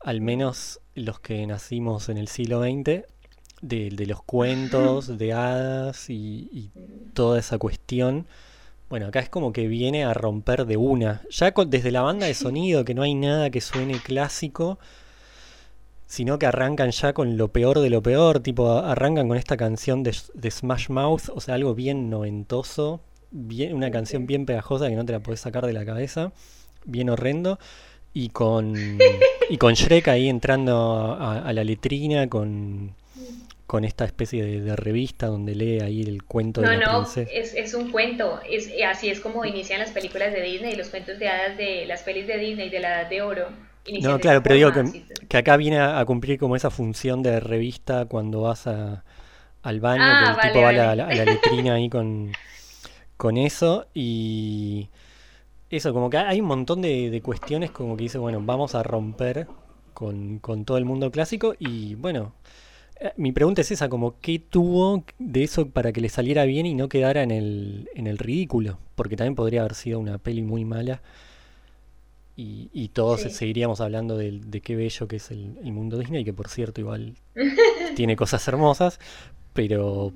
al 0.00 0.20
menos 0.20 0.80
los 0.94 1.20
que 1.20 1.46
nacimos 1.46 2.08
en 2.08 2.18
el 2.18 2.26
siglo 2.28 2.62
XX, 2.62 3.04
de, 3.66 4.06
los 4.06 4.22
cuentos, 4.22 5.06
de 5.18 5.32
hadas 5.32 6.08
y, 6.10 6.70
toda 7.14 7.38
esa 7.38 7.58
cuestión. 7.58 8.26
Bueno, 8.88 9.06
acá 9.06 9.20
es 9.20 9.28
como 9.28 9.52
que 9.52 9.66
viene 9.66 10.04
a 10.04 10.14
romper 10.14 10.66
de 10.66 10.76
una. 10.76 11.22
Ya 11.30 11.52
desde 11.66 11.90
la 11.90 12.02
banda 12.02 12.26
de 12.26 12.34
sonido, 12.34 12.84
que 12.84 12.94
no 12.94 13.02
hay 13.02 13.14
nada 13.14 13.50
que 13.50 13.60
suene 13.60 13.98
clásico, 13.98 14.78
sino 16.06 16.38
que 16.38 16.46
arrancan 16.46 16.90
ya 16.92 17.12
con 17.12 17.36
lo 17.36 17.48
peor 17.48 17.80
de 17.80 17.90
lo 17.90 18.02
peor, 18.02 18.40
tipo 18.40 18.70
arrancan 18.70 19.28
con 19.28 19.36
esta 19.36 19.56
canción 19.56 20.02
de, 20.04 20.12
Smash 20.12 20.88
Mouth, 20.88 21.30
o 21.34 21.40
sea, 21.40 21.54
algo 21.54 21.74
bien 21.74 22.10
noventoso, 22.10 23.00
bien, 23.32 23.74
una 23.74 23.90
canción 23.90 24.26
bien 24.26 24.46
pegajosa 24.46 24.88
que 24.88 24.94
no 24.94 25.04
te 25.04 25.12
la 25.12 25.20
podés 25.20 25.40
sacar 25.40 25.66
de 25.66 25.72
la 25.72 25.84
cabeza, 25.84 26.32
bien 26.84 27.10
horrendo, 27.10 27.58
y 28.14 28.28
con, 28.28 28.76
y 29.50 29.56
con 29.56 29.74
Shrek 29.74 30.06
ahí 30.08 30.28
entrando 30.28 31.16
a 31.18 31.52
la 31.52 31.64
letrina 31.64 32.28
con 32.28 32.94
con 33.66 33.84
esta 33.84 34.04
especie 34.04 34.44
de, 34.60 34.76
revista 34.76 35.26
donde 35.26 35.54
lee 35.54 35.80
ahí 35.80 36.02
el 36.02 36.22
cuento 36.22 36.60
de 36.60 36.68
la 36.68 36.76
no, 36.76 37.02
no, 37.02 37.08
es, 37.16 37.54
es, 37.54 37.74
un 37.74 37.90
cuento, 37.90 38.40
es, 38.48 38.70
así 38.88 39.08
es 39.08 39.20
como 39.20 39.44
inician 39.44 39.80
las 39.80 39.90
películas 39.90 40.32
de 40.32 40.40
Disney, 40.40 40.74
y 40.74 40.76
los 40.76 40.88
cuentos 40.88 41.18
de 41.18 41.28
hadas 41.28 41.56
de 41.56 41.84
las 41.86 42.02
pelis 42.02 42.26
de 42.26 42.38
Disney 42.38 42.70
de 42.70 42.80
la 42.80 43.00
Edad 43.00 43.10
de 43.10 43.22
Oro. 43.22 43.48
No, 44.02 44.18
claro, 44.18 44.42
pero 44.42 44.54
digo 44.54 44.72
que, 45.28 45.36
acá 45.36 45.56
viene 45.56 45.80
a, 45.80 46.04
cumplir 46.04 46.38
como 46.38 46.56
esa 46.56 46.70
función 46.70 47.22
de 47.22 47.40
revista 47.40 48.06
cuando 48.06 48.42
vas 48.42 48.66
a, 48.66 49.04
al 49.62 49.80
baño, 49.80 50.02
que 50.02 50.10
ah, 50.10 50.38
el 50.42 50.48
tipo 50.48 50.62
va 50.62 50.68
a, 50.68 50.94
la, 50.94 51.24
letrina 51.24 51.74
ahí 51.74 51.88
con, 51.88 52.32
con 53.16 53.36
eso 53.36 53.86
y 53.94 54.88
eso, 55.70 55.92
como 55.92 56.10
que 56.10 56.18
hay 56.18 56.40
un 56.40 56.46
montón 56.46 56.82
de, 56.82 57.10
de 57.10 57.20
cuestiones 57.20 57.70
como 57.70 57.96
que 57.96 58.04
dice, 58.04 58.18
bueno, 58.18 58.40
vamos 58.42 58.74
a 58.74 58.82
romper 58.82 59.46
con, 59.94 60.38
con 60.38 60.64
todo 60.64 60.78
el 60.78 60.84
mundo 60.84 61.10
clásico 61.10 61.54
y 61.58 61.94
bueno, 61.94 62.34
eh, 62.44 62.65
mi 63.16 63.32
pregunta 63.32 63.60
es 63.60 63.70
esa, 63.70 63.88
como 63.88 64.18
qué 64.20 64.38
tuvo 64.38 65.04
de 65.18 65.44
eso 65.44 65.68
para 65.68 65.92
que 65.92 66.00
le 66.00 66.08
saliera 66.08 66.44
bien 66.44 66.66
y 66.66 66.74
no 66.74 66.88
quedara 66.88 67.22
en 67.22 67.30
el, 67.30 67.88
en 67.94 68.06
el 68.06 68.18
ridículo, 68.18 68.78
porque 68.94 69.16
también 69.16 69.34
podría 69.34 69.60
haber 69.60 69.74
sido 69.74 69.98
una 69.98 70.18
peli 70.18 70.42
muy 70.42 70.64
mala 70.64 71.02
y, 72.38 72.90
todos 72.92 73.22
seguiríamos 73.22 73.80
hablando 73.80 74.18
de, 74.18 74.60
qué 74.62 74.76
bello 74.76 75.08
que 75.08 75.16
es 75.16 75.30
el, 75.30 75.56
mundo 75.72 75.96
Disney, 75.98 76.22
que 76.22 76.34
por 76.34 76.48
cierto 76.48 76.82
igual 76.82 77.14
tiene 77.96 78.14
cosas 78.14 78.46
hermosas, 78.46 79.00
pero 79.54 80.12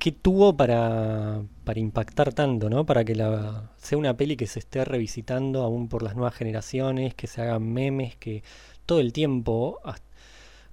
¿qué 0.00 0.10
tuvo 0.10 0.56
para, 0.56 1.42
para 1.62 1.78
impactar 1.78 2.32
tanto, 2.32 2.68
¿no? 2.68 2.84
Para 2.86 3.04
que 3.04 3.14
la, 3.14 3.70
sea 3.76 3.98
una 3.98 4.16
peli 4.16 4.36
que 4.36 4.48
se 4.48 4.58
esté 4.58 4.84
revisitando 4.84 5.62
aún 5.62 5.88
por 5.88 6.02
las 6.02 6.16
nuevas 6.16 6.34
generaciones, 6.34 7.14
que 7.14 7.28
se 7.28 7.42
hagan 7.42 7.72
memes, 7.72 8.16
que 8.16 8.42
todo 8.84 8.98
el 8.98 9.12
tiempo, 9.12 9.78
hasta 9.84 10.07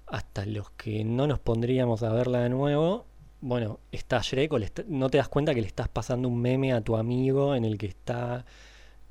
hasta 0.08 0.46
los 0.46 0.70
que 0.72 1.04
no 1.04 1.28
nos 1.28 1.40
pondríamos 1.40 2.04
a 2.04 2.14
verla 2.14 2.42
de 2.42 2.50
nuevo, 2.50 3.06
bueno, 3.42 3.80
está 3.92 4.20
Shrek, 4.22 4.54
o 4.54 4.60
no 4.88 5.10
te 5.10 5.18
das 5.18 5.30
cuenta 5.30 5.54
que 5.54 5.62
le 5.62 5.68
estás 5.68 5.88
pasando 5.88 6.28
un 6.28 6.42
meme 6.42 6.74
a 6.74 6.82
tu 6.82 6.96
amigo 6.96 7.56
en 7.56 7.66
el 7.66 7.78
que 7.78 7.88
está 7.88 8.46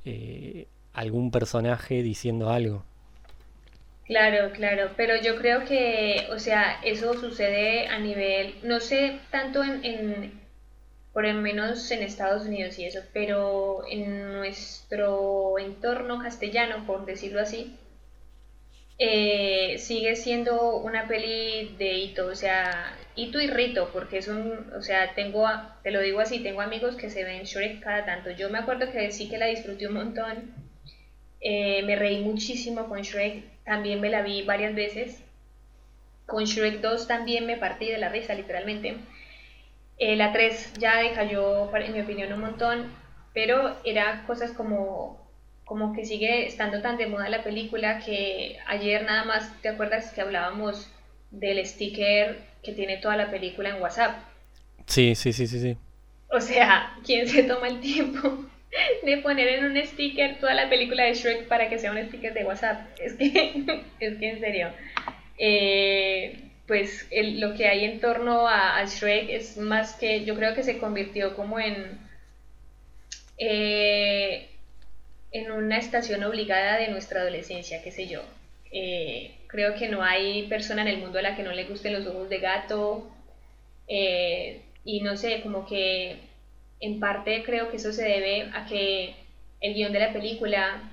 eh, 0.04 0.66
algún 0.92 1.30
personaje 1.30 2.02
diciendo 2.02 2.50
algo. 2.50 2.84
Claro, 4.06 4.52
claro, 4.52 4.90
pero 4.96 5.14
yo 5.22 5.36
creo 5.36 5.64
que, 5.64 6.26
o 6.30 6.38
sea, 6.38 6.80
eso 6.84 7.14
sucede 7.14 7.86
a 7.88 7.98
nivel, 7.98 8.54
no 8.62 8.80
sé 8.80 9.18
tanto 9.30 9.64
en, 9.64 9.84
en 9.84 10.44
por 11.14 11.24
lo 11.24 11.34
menos 11.34 11.90
en 11.92 12.02
Estados 12.02 12.44
Unidos 12.44 12.78
y 12.78 12.84
eso, 12.86 13.00
pero 13.12 13.82
en 13.88 14.32
nuestro 14.34 15.58
entorno 15.60 16.20
castellano, 16.20 16.84
por 16.86 17.06
decirlo 17.06 17.40
así, 17.40 17.78
eh, 18.98 19.76
sigue 19.78 20.16
siendo 20.16 20.76
una 20.76 21.08
peli 21.08 21.74
de 21.78 21.94
hito, 21.94 22.26
o 22.26 22.34
sea, 22.34 22.96
hito 23.16 23.40
y 23.40 23.48
rito, 23.48 23.90
porque 23.92 24.18
es 24.18 24.28
un, 24.28 24.72
o 24.76 24.82
sea, 24.82 25.14
tengo, 25.14 25.46
te 25.82 25.90
lo 25.90 26.00
digo 26.00 26.20
así, 26.20 26.40
tengo 26.40 26.60
amigos 26.60 26.96
que 26.96 27.10
se 27.10 27.24
ven 27.24 27.42
Shrek 27.44 27.80
cada 27.80 28.04
tanto. 28.04 28.30
Yo 28.30 28.50
me 28.50 28.58
acuerdo 28.58 28.90
que 28.92 29.10
sí 29.10 29.28
que 29.28 29.38
la 29.38 29.46
disfruté 29.46 29.88
un 29.88 29.94
montón, 29.94 30.54
eh, 31.40 31.82
me 31.84 31.96
reí 31.96 32.20
muchísimo 32.22 32.88
con 32.88 33.02
Shrek, 33.02 33.44
también 33.64 34.00
me 34.00 34.10
la 34.10 34.22
vi 34.22 34.42
varias 34.42 34.74
veces. 34.74 35.22
Con 36.26 36.44
Shrek 36.44 36.80
2 36.80 37.06
también 37.06 37.46
me 37.46 37.56
partí 37.56 37.86
de 37.90 37.98
la 37.98 38.08
risa, 38.08 38.34
literalmente. 38.34 38.96
Eh, 39.98 40.16
la 40.16 40.32
3 40.32 40.74
ya 40.78 40.98
decayó, 40.98 41.74
en 41.76 41.92
mi 41.92 42.00
opinión, 42.00 42.32
un 42.32 42.40
montón, 42.40 42.92
pero 43.32 43.76
era 43.84 44.24
cosas 44.26 44.52
como 44.52 45.23
como 45.64 45.94
que 45.94 46.04
sigue 46.04 46.46
estando 46.46 46.82
tan 46.82 46.96
de 46.96 47.06
moda 47.06 47.28
la 47.28 47.42
película 47.42 48.00
que 48.00 48.58
ayer 48.66 49.04
nada 49.04 49.24
más, 49.24 49.50
¿te 49.62 49.68
acuerdas 49.68 50.12
que 50.12 50.20
hablábamos 50.20 50.90
del 51.30 51.64
sticker 51.66 52.38
que 52.62 52.72
tiene 52.72 52.98
toda 52.98 53.16
la 53.16 53.30
película 53.30 53.70
en 53.70 53.80
WhatsApp? 53.80 54.16
Sí, 54.86 55.14
sí, 55.14 55.32
sí, 55.32 55.46
sí, 55.46 55.60
sí. 55.60 55.76
O 56.28 56.40
sea, 56.40 56.94
¿quién 57.04 57.28
se 57.28 57.44
toma 57.44 57.68
el 57.68 57.80
tiempo 57.80 58.44
de 59.04 59.16
poner 59.18 59.48
en 59.48 59.64
un 59.64 59.86
sticker 59.86 60.38
toda 60.38 60.54
la 60.54 60.68
película 60.68 61.04
de 61.04 61.14
Shrek 61.14 61.48
para 61.48 61.68
que 61.68 61.78
sea 61.78 61.92
un 61.92 62.06
sticker 62.08 62.34
de 62.34 62.44
WhatsApp? 62.44 62.86
Es 62.98 63.14
que, 63.14 63.64
es 64.00 64.18
que 64.18 64.30
en 64.30 64.40
serio. 64.40 64.68
Eh, 65.38 66.50
pues 66.66 67.08
lo 67.12 67.54
que 67.54 67.68
hay 67.68 67.84
en 67.84 68.00
torno 68.00 68.48
a, 68.48 68.78
a, 68.78 68.84
Shrek 68.84 69.28
es 69.30 69.56
más 69.58 69.94
que, 69.94 70.24
yo 70.24 70.34
creo 70.34 70.54
que 70.54 70.62
se 70.62 70.78
convirtió 70.78 71.36
como 71.36 71.58
en... 71.58 71.98
Eh, 73.36 74.53
en 75.34 75.50
una 75.50 75.78
estación 75.78 76.22
obligada 76.22 76.78
de 76.78 76.88
nuestra 76.88 77.20
adolescencia, 77.20 77.82
qué 77.82 77.90
sé 77.90 78.06
yo. 78.06 78.22
Eh, 78.70 79.34
creo 79.48 79.74
que 79.74 79.88
no 79.88 80.00
hay 80.02 80.46
persona 80.46 80.82
en 80.82 80.88
el 80.88 80.98
mundo 80.98 81.18
a 81.18 81.22
la 81.22 81.34
que 81.34 81.42
no 81.42 81.50
le 81.50 81.64
gusten 81.64 81.92
los 81.92 82.06
ojos 82.06 82.28
de 82.28 82.38
gato. 82.38 83.10
Eh, 83.88 84.62
y 84.84 85.00
no 85.00 85.16
sé, 85.16 85.42
como 85.42 85.66
que 85.66 86.18
en 86.78 87.00
parte 87.00 87.42
creo 87.42 87.68
que 87.68 87.78
eso 87.78 87.92
se 87.92 88.04
debe 88.04 88.48
a 88.54 88.64
que 88.66 89.16
el 89.60 89.74
guion 89.74 89.92
de 89.92 89.98
la 89.98 90.12
película 90.12 90.88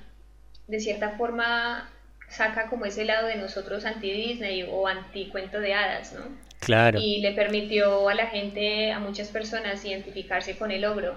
de 0.67 0.79
cierta 0.79 1.11
forma 1.17 1.91
saca 2.27 2.67
como 2.67 2.85
ese 2.85 3.05
lado 3.05 3.27
de 3.27 3.35
nosotros 3.35 3.85
anti-Disney 3.85 4.67
o 4.71 4.87
anti-cuento 4.87 5.59
de 5.59 5.75
hadas, 5.75 6.13
¿no? 6.13 6.35
Claro. 6.61 6.99
Y 6.99 7.21
le 7.21 7.33
permitió 7.33 8.09
a 8.09 8.15
la 8.15 8.25
gente, 8.25 8.91
a 8.91 8.97
muchas 8.97 9.27
personas, 9.27 9.85
identificarse 9.85 10.57
con 10.57 10.71
el 10.71 10.83
ogro, 10.85 11.15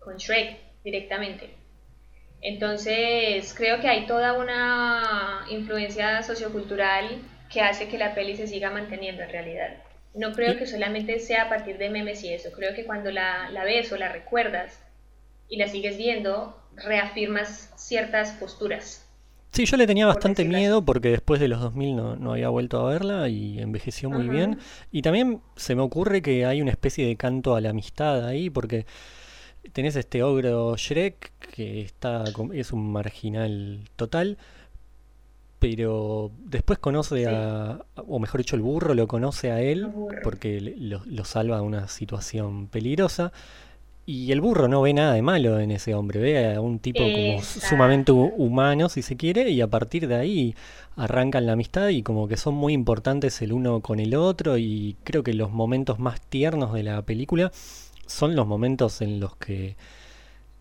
con 0.00 0.18
Shrek 0.18 0.58
directamente. 0.84 1.48
Entonces, 2.40 3.52
creo 3.54 3.80
que 3.80 3.88
hay 3.88 4.06
toda 4.06 4.34
una 4.34 5.44
influencia 5.50 6.22
sociocultural 6.22 7.20
que 7.50 7.60
hace 7.60 7.88
que 7.88 7.98
la 7.98 8.14
peli 8.14 8.36
se 8.36 8.46
siga 8.46 8.70
manteniendo 8.70 9.22
en 9.22 9.30
realidad. 9.30 9.76
No 10.14 10.32
creo 10.32 10.56
que 10.56 10.66
solamente 10.66 11.18
sea 11.18 11.44
a 11.44 11.48
partir 11.48 11.78
de 11.78 11.90
memes 11.90 12.22
y 12.24 12.32
eso, 12.32 12.50
creo 12.52 12.74
que 12.74 12.84
cuando 12.84 13.10
la, 13.10 13.50
ves 13.64 13.92
o 13.92 13.96
la 13.96 14.10
recuerdas 14.10 14.80
y 15.48 15.56
la 15.56 15.68
sigues 15.68 15.96
viendo, 15.96 16.56
reafirmas 16.76 17.72
ciertas 17.76 18.32
posturas. 18.32 19.04
Sí, 19.52 19.64
yo 19.64 19.76
le 19.76 19.86
tenía 19.86 20.06
bastante 20.06 20.44
miedo 20.44 20.84
porque 20.84 21.08
después 21.08 21.40
de 21.40 21.48
los 21.48 21.60
2000 21.60 21.96
no, 21.96 22.16
no 22.16 22.32
había 22.32 22.50
vuelto 22.50 22.86
a 22.86 22.90
verla 22.90 23.28
y 23.28 23.60
envejeció 23.60 24.10
muy 24.10 24.28
bien. 24.28 24.58
Y 24.92 25.02
también 25.02 25.40
se 25.56 25.74
me 25.74 25.82
ocurre 25.82 26.20
que 26.20 26.44
hay 26.44 26.60
una 26.60 26.70
especie 26.70 27.06
de 27.06 27.16
canto 27.16 27.56
a 27.56 27.60
la 27.60 27.70
amistad 27.70 28.26
ahí 28.26 28.50
porque 28.50 28.84
tenés 29.72 29.96
este 29.96 30.22
ogro 30.22 30.76
Shrek 30.76 31.32
que 31.52 31.80
está 31.80 32.24
es 32.52 32.72
un 32.72 32.92
marginal 32.92 33.80
total, 33.96 34.38
pero 35.58 36.30
después 36.44 36.78
conoce 36.78 37.26
a, 37.26 37.80
o 37.96 38.18
mejor 38.18 38.40
dicho, 38.40 38.56
el 38.56 38.62
burro 38.62 38.94
lo 38.94 39.08
conoce 39.08 39.50
a 39.50 39.60
él 39.60 39.88
porque 40.22 40.60
lo, 40.60 41.24
salva 41.24 41.56
de 41.56 41.62
una 41.62 41.88
situación 41.88 42.68
peligrosa. 42.68 43.32
Y 44.06 44.32
el 44.32 44.40
burro 44.40 44.68
no 44.68 44.80
ve 44.80 44.94
nada 44.94 45.12
de 45.12 45.20
malo 45.20 45.60
en 45.60 45.70
ese 45.70 45.94
hombre, 45.94 46.18
ve 46.18 46.54
a 46.54 46.62
un 46.62 46.78
tipo 46.78 47.00
como 47.00 47.42
sumamente 47.42 48.10
humano, 48.10 48.88
si 48.88 49.02
se 49.02 49.18
quiere, 49.18 49.50
y 49.50 49.60
a 49.60 49.66
partir 49.66 50.08
de 50.08 50.14
ahí 50.14 50.54
arrancan 50.96 51.44
la 51.44 51.52
amistad 51.52 51.88
y 51.88 52.02
como 52.02 52.26
que 52.26 52.38
son 52.38 52.54
muy 52.54 52.72
importantes 52.72 53.42
el 53.42 53.52
uno 53.52 53.80
con 53.80 54.00
el 54.00 54.14
otro 54.14 54.56
y 54.56 54.96
creo 55.04 55.22
que 55.22 55.34
los 55.34 55.50
momentos 55.50 55.98
más 55.98 56.22
tiernos 56.22 56.72
de 56.72 56.84
la 56.84 57.02
película 57.02 57.52
son 58.08 58.34
los 58.34 58.46
momentos 58.46 59.00
en 59.00 59.20
los 59.20 59.36
que 59.36 59.76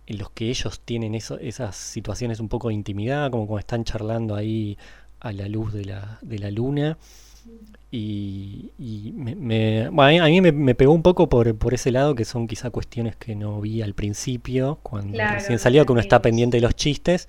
en 0.08 0.18
los 0.18 0.30
que 0.32 0.50
ellos 0.50 0.80
tienen 0.80 1.16
eso, 1.16 1.38
esas 1.38 1.76
situaciones 1.76 2.40
un 2.40 2.48
poco 2.48 2.70
de 2.70 2.74
intimidad, 2.74 3.30
como 3.30 3.46
cuando 3.46 3.60
están 3.60 3.84
charlando 3.84 4.36
ahí 4.36 4.78
a 5.20 5.34
la 5.34 5.50
luz 5.50 5.74
de 5.74 5.86
la, 5.86 6.18
de 6.22 6.40
la 6.40 6.50
luna. 6.50 6.98
Y, 7.92 8.72
me, 9.16 9.86
a 9.86 9.92
mí 9.92 10.42
me, 10.42 10.76
pegó 10.76 10.94
un 10.94 11.02
poco 11.02 11.30
por, 11.30 11.58
por 11.58 11.74
ese 11.74 11.92
lado, 11.92 12.16
que 12.16 12.26
son 12.26 12.48
quizá 12.48 12.70
cuestiones 12.70 13.16
que 13.16 13.36
no 13.36 13.60
vi 13.62 13.82
al 13.82 13.94
principio, 13.94 14.80
cuando 14.84 15.18
recién 15.18 15.60
salió, 15.60 15.86
que 15.86 15.92
uno 15.92 16.02
está 16.02 16.22
pendiente 16.22 16.58
de 16.58 16.62
los 16.62 16.76
chistes. 16.76 17.28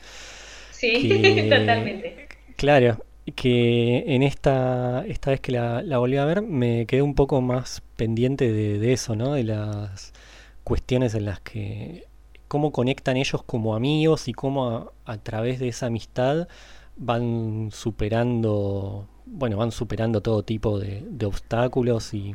Sí, 0.73 1.49
totalmente. 1.51 2.28
Claro, 2.57 3.05
que 3.33 4.05
en 4.15 4.23
esta, 4.23 5.05
esta 5.07 5.31
vez 5.31 5.41
que 5.41 5.53
la, 5.53 5.83
la, 5.83 5.99
volví 5.99 6.17
a 6.17 6.25
ver 6.25 6.43
me 6.43 6.87
quedé 6.87 7.03
un 7.03 7.15
poco 7.15 7.41
más 7.41 7.83
pendiente 7.97 8.53
de, 8.53 8.93
eso, 8.93 9.17
¿no? 9.17 9.33
De 9.33 9.45
las 9.45 10.13
cuestiones 10.65 11.15
en 11.15 11.25
las 11.25 11.41
que 11.41 12.07
cómo 12.47 12.73
conectan 12.73 13.17
ellos 13.17 13.43
como 13.43 13.75
amigos 13.75 14.29
y 14.29 14.33
cómo 14.33 14.93
a, 15.05 15.19
través 15.19 15.59
de 15.59 15.69
esa 15.69 15.87
amistad 15.87 16.49
van 16.97 17.71
superando, 17.73 19.07
bueno, 19.27 19.57
van 19.59 19.73
superando 19.73 20.23
todo 20.23 20.43
tipo 20.43 20.79
de, 20.79 21.05
obstáculos 21.25 22.15
y, 22.15 22.35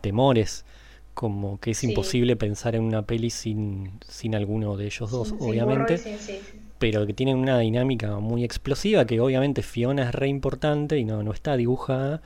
temores, 0.00 0.64
como 1.14 1.58
que 1.60 1.72
es 1.72 1.84
imposible 1.84 2.36
pensar 2.36 2.74
en 2.74 2.82
una 2.82 3.02
peli 3.02 3.30
sin, 3.30 4.00
sin 4.08 4.34
alguno 4.34 4.76
de 4.76 4.86
ellos 4.86 5.10
dos, 5.10 5.34
obviamente 5.38 6.00
pero 6.84 7.06
que 7.06 7.14
tienen 7.14 7.38
una 7.38 7.60
dinámica 7.60 8.18
muy 8.18 8.44
explosiva, 8.44 9.06
que 9.06 9.18
obviamente 9.18 9.62
Fiona 9.62 10.02
es 10.02 10.14
re 10.14 10.28
importante 10.28 10.98
y 10.98 11.06
no, 11.06 11.22
no 11.22 11.32
está 11.32 11.56
dibujada, 11.56 12.20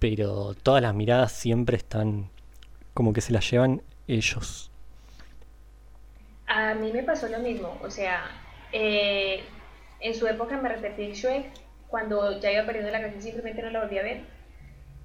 pero 0.00 0.56
todas 0.60 0.82
las 0.82 0.92
miradas 0.92 1.30
siempre 1.30 1.76
están 1.76 2.30
como 2.94 3.12
que 3.12 3.20
se 3.20 3.32
las 3.32 3.48
llevan 3.48 3.80
ellos. 4.08 4.72
A 6.48 6.74
mí 6.74 6.90
me 6.92 7.04
pasó 7.04 7.28
lo 7.28 7.38
mismo, 7.38 7.78
o 7.80 7.88
sea, 7.88 8.24
eh, 8.72 9.44
en 10.00 10.14
su 10.16 10.26
época 10.26 10.60
me 10.60 10.68
repetí 10.68 11.12
Shrek, 11.12 11.52
cuando 11.86 12.40
ya 12.40 12.50
iba 12.50 12.66
perdiendo 12.66 12.90
la 12.90 13.00
canción 13.00 13.22
simplemente 13.22 13.62
no 13.62 13.70
la 13.70 13.84
volví 13.84 13.98
a 13.98 14.02
ver. 14.02 14.22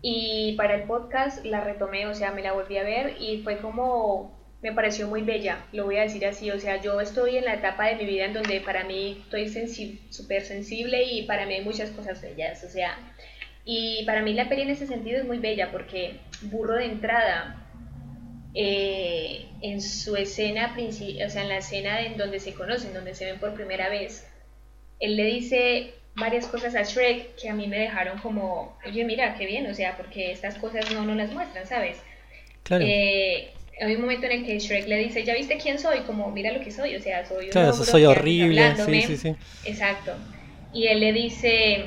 Y 0.01 0.55
para 0.57 0.73
el 0.73 0.87
podcast 0.87 1.45
la 1.45 1.61
retomé, 1.61 2.07
o 2.07 2.15
sea, 2.15 2.31
me 2.31 2.41
la 2.41 2.53
volví 2.53 2.79
a 2.79 2.83
ver 2.83 3.21
y 3.21 3.43
fue 3.43 3.59
como 3.59 4.35
me 4.61 4.71
pareció 4.71 5.07
muy 5.07 5.21
bella, 5.21 5.65
lo 5.73 5.85
voy 5.85 5.97
a 5.97 6.01
decir 6.01 6.25
así, 6.25 6.49
o 6.49 6.59
sea, 6.59 6.81
yo 6.81 6.99
estoy 6.99 7.37
en 7.37 7.45
la 7.45 7.55
etapa 7.55 7.87
de 7.87 7.95
mi 7.95 8.05
vida 8.05 8.25
en 8.25 8.33
donde 8.33 8.61
para 8.61 8.83
mí 8.83 9.23
estoy 9.23 9.47
súper 10.09 10.43
sensible 10.43 11.03
y 11.03 11.23
para 11.23 11.45
mí 11.45 11.53
hay 11.55 11.63
muchas 11.63 11.91
cosas 11.91 12.21
bellas, 12.21 12.63
o 12.63 12.69
sea, 12.69 12.97
y 13.63 14.03
para 14.05 14.21
mí 14.21 14.33
la 14.33 14.49
peli 14.49 14.63
en 14.63 14.69
ese 14.69 14.87
sentido 14.87 15.19
es 15.19 15.25
muy 15.25 15.39
bella 15.39 15.71
porque 15.71 16.19
Burro 16.43 16.75
de 16.75 16.85
entrada, 16.85 17.65
eh, 18.53 19.47
en 19.61 19.81
su 19.81 20.15
escena, 20.15 20.75
o 20.77 21.29
sea, 21.29 21.41
en 21.41 21.49
la 21.49 21.57
escena 21.57 22.01
en 22.01 22.17
donde 22.17 22.39
se 22.39 22.53
conocen, 22.53 22.93
donde 22.93 23.13
se 23.13 23.25
ven 23.25 23.39
por 23.39 23.53
primera 23.53 23.89
vez, 23.89 24.27
él 24.99 25.17
le 25.17 25.25
dice 25.25 25.93
varias 26.15 26.47
cosas 26.47 26.75
a 26.75 26.83
Shrek 26.83 27.35
que 27.35 27.49
a 27.49 27.53
mí 27.53 27.67
me 27.67 27.77
dejaron 27.77 28.17
como, 28.19 28.77
oye, 28.85 29.03
mira, 29.03 29.35
qué 29.35 29.45
bien, 29.45 29.67
o 29.67 29.73
sea, 29.73 29.97
porque 29.97 30.31
estas 30.31 30.55
cosas 30.55 30.91
no 30.93 31.03
nos 31.03 31.17
las 31.17 31.31
muestran, 31.31 31.67
¿sabes? 31.67 31.97
Claro. 32.63 32.85
Eh, 32.87 33.51
hay 33.81 33.95
un 33.95 34.01
momento 34.01 34.25
en 34.25 34.31
el 34.31 34.45
que 34.45 34.59
Shrek 34.59 34.87
le 34.87 34.97
dice, 34.97 35.23
¿ya 35.23 35.33
viste 35.33 35.57
quién 35.57 35.79
soy? 35.79 35.99
Como, 36.01 36.31
mira 36.31 36.51
lo 36.51 36.61
que 36.61 36.71
soy, 36.71 36.95
o 36.95 37.01
sea, 37.01 37.25
soy 37.25 37.45
un 37.45 37.51
Claro, 37.51 37.73
soy 37.73 38.05
horrible, 38.05 38.75
sí, 38.77 39.01
sí, 39.01 39.17
sí. 39.17 39.35
Exacto. 39.65 40.13
Y 40.73 40.87
él 40.87 40.99
le 40.99 41.13
dice, 41.13 41.85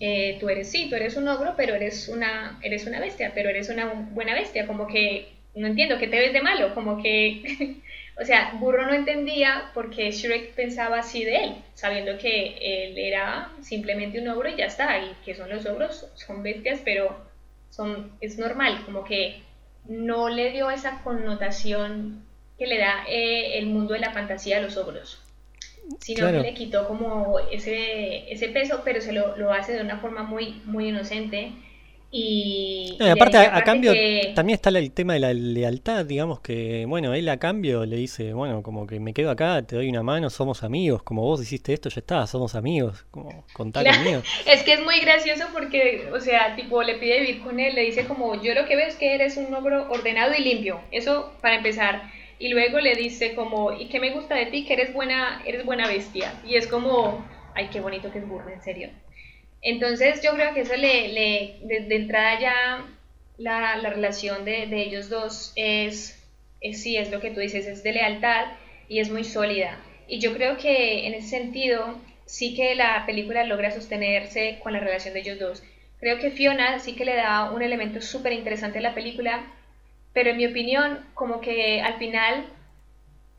eh, 0.00 0.36
tú 0.40 0.48
eres, 0.48 0.70
sí, 0.70 0.88
tú 0.88 0.96
eres 0.96 1.16
un 1.16 1.28
ogro, 1.28 1.54
pero 1.56 1.74
eres 1.74 2.08
una, 2.08 2.58
eres 2.62 2.86
una 2.86 3.00
bestia, 3.00 3.32
pero 3.34 3.48
eres 3.48 3.68
una 3.68 3.86
buena 3.86 4.34
bestia, 4.34 4.66
como 4.66 4.86
que, 4.86 5.28
no 5.54 5.66
entiendo, 5.66 5.98
¿qué 5.98 6.08
te 6.08 6.18
ves 6.18 6.32
de 6.32 6.42
malo? 6.42 6.74
Como 6.74 7.02
que, 7.02 7.76
o 8.20 8.24
sea, 8.24 8.52
Burro 8.58 8.86
no 8.86 8.94
entendía 8.94 9.70
por 9.74 9.90
qué 9.90 10.10
Shrek 10.10 10.54
pensaba 10.54 10.98
así 10.98 11.24
de 11.24 11.36
él, 11.36 11.54
sabiendo 11.74 12.16
que 12.18 12.56
él 12.60 12.98
era 12.98 13.50
simplemente 13.60 14.20
un 14.20 14.28
ogro 14.28 14.48
y 14.48 14.56
ya 14.56 14.66
está, 14.66 14.98
y 14.98 15.12
que 15.24 15.34
son 15.34 15.50
los 15.50 15.66
ogros, 15.66 16.08
son 16.14 16.42
bestias, 16.42 16.80
pero 16.84 17.16
son, 17.70 18.12
es 18.20 18.38
normal, 18.38 18.82
como 18.84 19.04
que 19.04 19.42
no 19.86 20.28
le 20.28 20.52
dio 20.52 20.70
esa 20.70 21.02
connotación 21.02 22.24
que 22.58 22.66
le 22.66 22.78
da 22.78 23.04
eh, 23.08 23.58
el 23.58 23.66
mundo 23.66 23.94
de 23.94 24.00
la 24.00 24.12
fantasía 24.12 24.58
a 24.58 24.60
los 24.60 24.76
ogros, 24.76 25.20
sino 26.00 26.26
que 26.30 26.40
le 26.40 26.54
quitó 26.54 26.86
como 26.86 27.38
ese, 27.38 28.32
ese 28.32 28.48
peso, 28.48 28.82
pero 28.84 29.00
se 29.00 29.12
lo, 29.12 29.36
lo 29.36 29.52
hace 29.52 29.72
de 29.72 29.82
una 29.82 29.98
forma 29.98 30.22
muy, 30.22 30.62
muy 30.64 30.88
inocente 30.88 31.52
y, 32.14 32.98
aparte, 33.10 33.38
a, 33.38 33.64
cambio, 33.64 33.94
también 34.34 34.56
está 34.56 34.68
el 34.68 34.92
tema 34.92 35.14
de 35.14 35.20
la 35.20 35.32
lealtad, 35.32 36.04
digamos 36.04 36.40
que, 36.40 36.84
bueno, 36.86 37.14
él 37.14 37.26
a 37.30 37.38
cambio 37.38 37.86
le 37.86 37.96
dice, 37.96 38.34
bueno, 38.34 38.62
como 38.62 38.86
que 38.86 39.00
me 39.00 39.14
quedo 39.14 39.30
acá, 39.30 39.62
te 39.62 39.76
doy 39.76 39.88
una 39.88 40.02
mano, 40.02 40.28
somos 40.28 40.62
amigos, 40.62 41.02
como 41.02 41.22
vos 41.22 41.40
hiciste 41.40 41.72
esto, 41.72 41.88
ya 41.88 42.00
está, 42.00 42.26
somos 42.26 42.54
amigos, 42.54 43.06
como 43.10 43.46
contá 43.54 43.82
conmigo. 43.82 44.20
Es 44.46 44.62
que 44.62 44.74
es 44.74 44.82
muy 44.82 45.00
gracioso 45.00 45.44
porque, 45.54 46.10
o 46.12 46.20
sea, 46.20 46.54
tipo, 46.54 46.82
le 46.82 46.96
pide 46.96 47.20
vivir 47.20 47.42
con 47.42 47.58
él, 47.58 47.74
le 47.74 47.80
dice 47.80 48.04
como, 48.04 48.42
yo 48.42 48.52
lo 48.52 48.66
que 48.66 48.76
veo 48.76 48.88
es 48.88 48.96
que 48.96 49.14
eres 49.14 49.38
un 49.38 49.54
ogro 49.54 49.90
ordenado 49.90 50.34
y 50.36 50.42
limpio, 50.42 50.82
eso 50.90 51.32
para 51.40 51.56
empezar. 51.56 52.02
Y 52.38 52.50
luego 52.50 52.78
le 52.80 52.94
dice 52.94 53.34
como, 53.34 53.72
¿y 53.72 53.88
qué 53.88 54.00
me 54.00 54.10
gusta 54.10 54.34
de 54.34 54.46
ti? 54.46 54.66
Que 54.66 54.74
eres 54.74 54.92
buena, 54.92 55.40
eres 55.46 55.64
buena 55.64 55.86
bestia. 55.86 56.34
Y 56.44 56.56
es 56.56 56.66
como, 56.66 57.24
ay, 57.54 57.68
qué 57.72 57.80
bonito 57.80 58.12
que 58.12 58.18
es 58.18 58.28
burro, 58.28 58.50
en 58.50 58.60
serio. 58.60 58.90
Entonces 59.62 60.20
yo 60.22 60.34
creo 60.34 60.52
que 60.54 60.62
eso 60.62 60.76
le, 60.76 61.58
de, 61.62 61.94
entrada 61.94 62.40
ya 62.40 62.84
la, 63.38 63.76
la 63.76 63.90
relación 63.90 64.44
de, 64.44 64.66
de, 64.66 64.82
ellos 64.82 65.08
dos 65.08 65.52
es, 65.54 66.20
es, 66.60 66.82
sí, 66.82 66.96
es 66.96 67.10
lo 67.10 67.20
que 67.20 67.30
tú 67.30 67.40
dices, 67.40 67.66
es 67.66 67.82
de 67.82 67.92
lealtad 67.92 68.46
y 68.88 68.98
es 68.98 69.10
muy 69.10 69.24
sólida. 69.24 69.78
Y 70.08 70.18
yo 70.18 70.34
creo 70.34 70.56
que 70.56 71.06
en 71.06 71.14
ese 71.14 71.28
sentido 71.28 71.98
sí 72.26 72.54
que 72.54 72.74
la 72.74 73.06
película 73.06 73.44
logra 73.44 73.70
sostenerse 73.70 74.58
con 74.62 74.72
la 74.72 74.80
relación 74.80 75.14
de 75.14 75.20
ellos 75.20 75.38
dos. 75.38 75.62
Creo 76.00 76.18
que 76.18 76.32
Fiona 76.32 76.80
sí 76.80 76.94
que 76.94 77.04
le 77.04 77.14
da 77.14 77.52
un 77.52 77.62
elemento 77.62 78.00
súper 78.00 78.32
interesante 78.32 78.78
a 78.78 78.82
la 78.82 78.94
película, 78.94 79.44
pero 80.12 80.30
en 80.30 80.36
mi 80.38 80.46
opinión, 80.46 81.06
como 81.14 81.40
que 81.40 81.80
al 81.80 81.98
final 81.98 82.46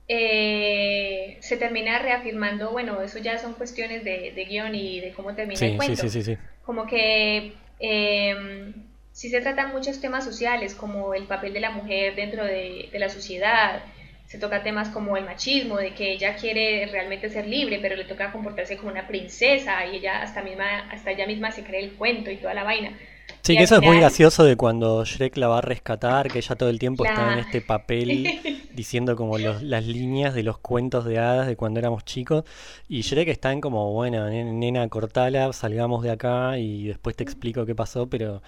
eh, 0.08 1.38
se 1.40 1.58
termina 1.58 2.00
reafirmando, 2.00 2.72
bueno, 2.72 3.02
eso 3.02 3.20
ya 3.20 3.38
son 3.38 3.54
cuestiones 3.54 4.04
de, 4.04 4.34
de 4.36 4.46
guion 4.46 4.76
y 4.76 5.00
de 5.00 5.12
cómo 5.14 5.34
termina 5.34 5.60
el 5.66 5.78
cuento. 5.78 6.10
Sí, 6.10 6.24
sí, 6.24 6.38
como 6.66 6.86
que 6.86 7.54
eh, 7.80 8.74
sí 9.12 9.30
se 9.30 9.42
tratan 9.42 9.72
muchos 9.72 10.02
temas 10.02 10.26
sociales, 10.26 10.76
como 10.76 11.14
el 11.14 11.26
papel 11.26 11.54
de 11.54 11.60
la 11.60 11.70
mujer 11.70 12.16
dentro 12.16 12.44
de, 12.44 12.90
la 12.94 13.10
sociedad, 13.10 13.84
se 14.26 14.40
toca 14.40 14.64
temas 14.64 14.90
como 14.90 15.16
el 15.16 15.26
machismo, 15.26 15.78
de 15.78 15.94
que 15.94 16.12
ella 16.14 16.36
quiere 16.36 16.88
realmente 16.88 17.30
ser 17.30 17.48
libre, 17.48 17.80
pero 17.82 17.96
le 17.96 18.06
toca 18.06 18.32
comportarse 18.32 18.78
como 18.78 18.92
una 18.92 19.08
princesa 19.08 19.86
y 19.86 19.98
ella 19.98 20.22
hasta, 20.22 20.42
misma, 20.42 20.90
hasta 20.90 21.12
ella 21.12 21.28
misma 21.28 21.52
se 21.52 21.64
cree 21.64 21.84
el 21.84 21.94
cuento 21.94 22.32
y 22.32 22.38
toda 22.38 22.54
la 22.54 22.64
vaina. 22.64 22.98
Sí, 23.46 23.58
que 23.58 23.64
eso 23.64 23.76
es 23.76 23.82
muy 23.82 23.98
gracioso 23.98 24.46
de 24.46 24.56
cuando 24.56 25.04
Shrek 25.04 25.36
la 25.36 25.50
va 25.50 25.58
a 25.58 25.62
rescatar, 25.62 26.32
que 26.32 26.38
ella 26.38 26.56
todo 26.56 26.70
el 26.70 26.80
tiempo 26.80 27.04
está 27.04 27.34
en 27.34 27.40
este 27.40 27.60
papel 27.60 28.40
diciendo 28.74 29.18
como 29.18 29.38
las 29.38 29.86
líneas 29.86 30.34
de 30.34 30.44
los 30.44 30.60
cuentos 30.60 31.04
de 31.04 31.20
hadas 31.20 31.48
de 31.48 31.58
cuando 31.58 31.82
éramos 31.82 32.06
chicos. 32.06 32.46
Y 32.88 33.02
Shrek 33.02 33.28
está 33.28 33.52
en 33.52 33.60
como, 33.60 33.92
bueno, 33.92 34.30
nena, 34.30 34.88
cortala, 34.88 35.52
salgamos 35.52 36.04
de 36.04 36.12
acá 36.12 36.58
y 36.58 36.86
después 36.86 37.18
te 37.18 37.26
explico 37.26 37.66
qué 37.66 37.76
pasó, 37.76 38.08
pero, 38.08 38.42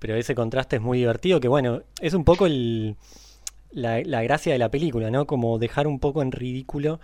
pero 0.00 0.16
ese 0.16 0.34
contraste 0.34 0.76
es 0.76 0.82
muy 0.82 0.98
divertido, 0.98 1.38
que 1.38 1.46
bueno, 1.46 1.82
es 2.00 2.12
un 2.12 2.24
poco 2.24 2.46
el, 2.46 2.96
la, 3.70 4.02
la 4.02 4.20
gracia 4.24 4.52
de 4.52 4.58
la 4.58 4.68
película, 4.68 5.12
¿no? 5.12 5.28
Como 5.28 5.60
dejar 5.60 5.86
un 5.86 6.00
poco 6.00 6.22
en 6.22 6.32
ridículo 6.32 6.98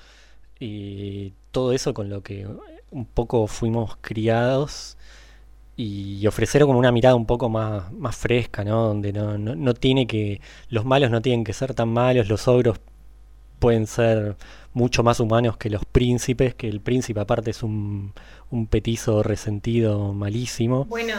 y 0.58 1.32
todo 1.52 1.72
eso 1.74 1.94
con 1.94 2.10
lo 2.10 2.24
que 2.24 2.48
un 2.90 3.06
poco 3.06 3.46
fuimos 3.46 3.96
criados 4.00 4.96
y 5.82 6.26
ofrecer 6.26 6.62
como 6.62 6.78
una 6.78 6.92
mirada 6.92 7.14
un 7.14 7.24
poco 7.24 7.48
más, 7.48 7.90
más 7.92 8.14
fresca, 8.14 8.64
¿no? 8.64 8.88
Donde 8.88 9.14
no, 9.14 9.38
no, 9.38 9.74
tiene 9.74 10.06
que. 10.06 10.42
Los 10.68 10.84
malos 10.84 11.10
no 11.10 11.22
tienen 11.22 11.42
que 11.42 11.54
ser 11.54 11.72
tan 11.72 11.88
malos, 11.88 12.28
los 12.28 12.48
ogros 12.48 12.78
pueden 13.58 13.86
ser 13.86 14.36
mucho 14.74 15.02
más 15.02 15.20
humanos 15.20 15.56
que 15.56 15.70
los 15.70 15.84
príncipes, 15.86 16.54
que 16.54 16.68
el 16.68 16.80
príncipe 16.80 17.20
aparte 17.20 17.50
es 17.50 17.62
un, 17.62 18.12
un 18.50 18.66
petizo 18.66 19.22
resentido 19.22 20.12
malísimo. 20.12 20.84
Bueno, 20.84 21.14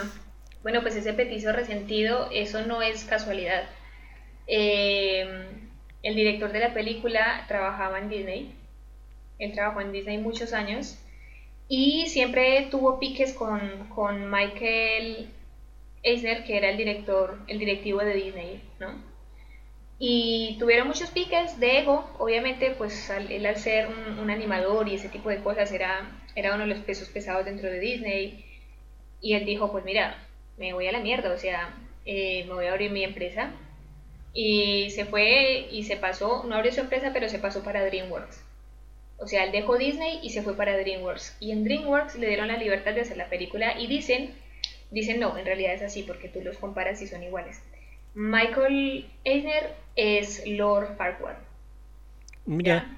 bueno, 0.61 0.81
pues 0.81 0.95
ese 0.95 1.13
petizo 1.13 1.51
resentido, 1.51 2.29
eso 2.31 2.63
no 2.63 2.83
es 2.83 3.03
casualidad. 3.05 3.63
Eh, 4.45 5.25
el 6.03 6.15
director 6.15 6.51
de 6.51 6.59
la 6.59 6.73
película 6.73 7.45
trabajaba 7.47 7.97
en 7.97 8.09
Disney, 8.09 8.53
él 9.39 9.53
trabajó 9.53 9.81
en 9.81 9.91
Disney 9.91 10.19
muchos 10.19 10.53
años 10.53 10.99
y 11.73 12.07
siempre 12.07 12.68
tuvo 12.69 12.99
piques 12.99 13.31
con, 13.31 13.88
con 13.95 14.30
Michael 14.30 15.30
Eisner, 16.03 16.43
que 16.43 16.57
era 16.57 16.69
el 16.69 16.76
director, 16.76 17.39
el 17.48 17.60
directivo 17.60 17.99
de 17.99 18.14
Disney, 18.14 18.61
¿no? 18.77 19.02
Y 19.98 20.57
tuvieron 20.60 20.89
muchos 20.89 21.11
piques 21.11 21.61
de 21.61 21.80
ego, 21.80 22.14
obviamente, 22.19 22.72
pues 22.72 23.10
él 23.10 23.45
al 23.45 23.56
ser 23.56 23.88
un, 23.88 24.30
animador 24.30 24.89
y 24.89 24.95
ese 24.95 25.07
tipo 25.07 25.30
de 25.30 25.41
cosas 25.41 25.72
era, 25.72 26.11
era 26.35 26.56
uno 26.56 26.65
de 26.65 26.72
los 26.72 26.80
pesos 26.80 27.07
pesados 27.07 27.45
dentro 27.45 27.69
de 27.69 27.80
Disney. 27.80 28.43
Y 29.22 29.35
él 29.35 29.45
dijo, 29.45 29.72
pues 29.72 29.85
mira, 29.85 30.27
me 30.57 30.73
voy 30.73 30.88
a 30.88 30.91
la 30.91 30.99
mierda, 30.99 31.31
o 31.31 31.38
sea, 31.38 31.73
eh, 32.06 32.43
me 32.49 32.53
voy 32.53 32.65
a 32.65 32.73
abrir 32.73 32.91
mi 32.91 33.06
empresa. 33.06 33.49
Y 34.34 34.89
se 34.89 35.06
fue 35.06 35.69
y 35.72 35.84
se 35.84 35.95
pasó, 35.95 36.43
no 36.45 36.56
abrió 36.56 36.73
su 36.73 36.81
empresa, 36.81 37.11
pero 37.14 37.30
se 37.30 37.39
pasó 37.39 37.64
para 37.64 37.85
DreamWorks. 37.85 38.51
O 39.22 39.27
sea, 39.27 39.43
él 39.43 39.52
dejó 39.52 39.77
Disney 39.77 40.19
y 40.23 40.31
se 40.31 40.41
fue 40.41 40.57
para 40.57 40.77
DreamWorks. 40.77 41.38
Y 41.39 41.52
en 41.52 41.64
DreamWorks 41.64 42.15
le 42.15 42.27
dieron 42.27 42.48
la 42.48 42.57
libertad 42.57 42.93
de 42.93 43.02
hacer 43.02 43.18
la 43.18 43.30
película 43.30 43.80
y 43.80 43.88
dicen 43.88 44.34
dicen 44.91 45.19
no, 45.19 45.38
en 45.38 45.45
realidad 45.45 45.73
es 45.73 45.81
así 45.81 46.03
porque 46.03 46.27
tú 46.27 46.41
los 46.41 46.57
comparas 46.57 47.02
y 47.02 47.07
son 47.07 47.23
iguales. 47.23 47.61
Michael 48.14 49.06
Eisner 49.23 49.73
es 49.95 50.45
Lord 50.45 50.98
Farquaad. 50.98 51.38
Mira. 52.45 52.98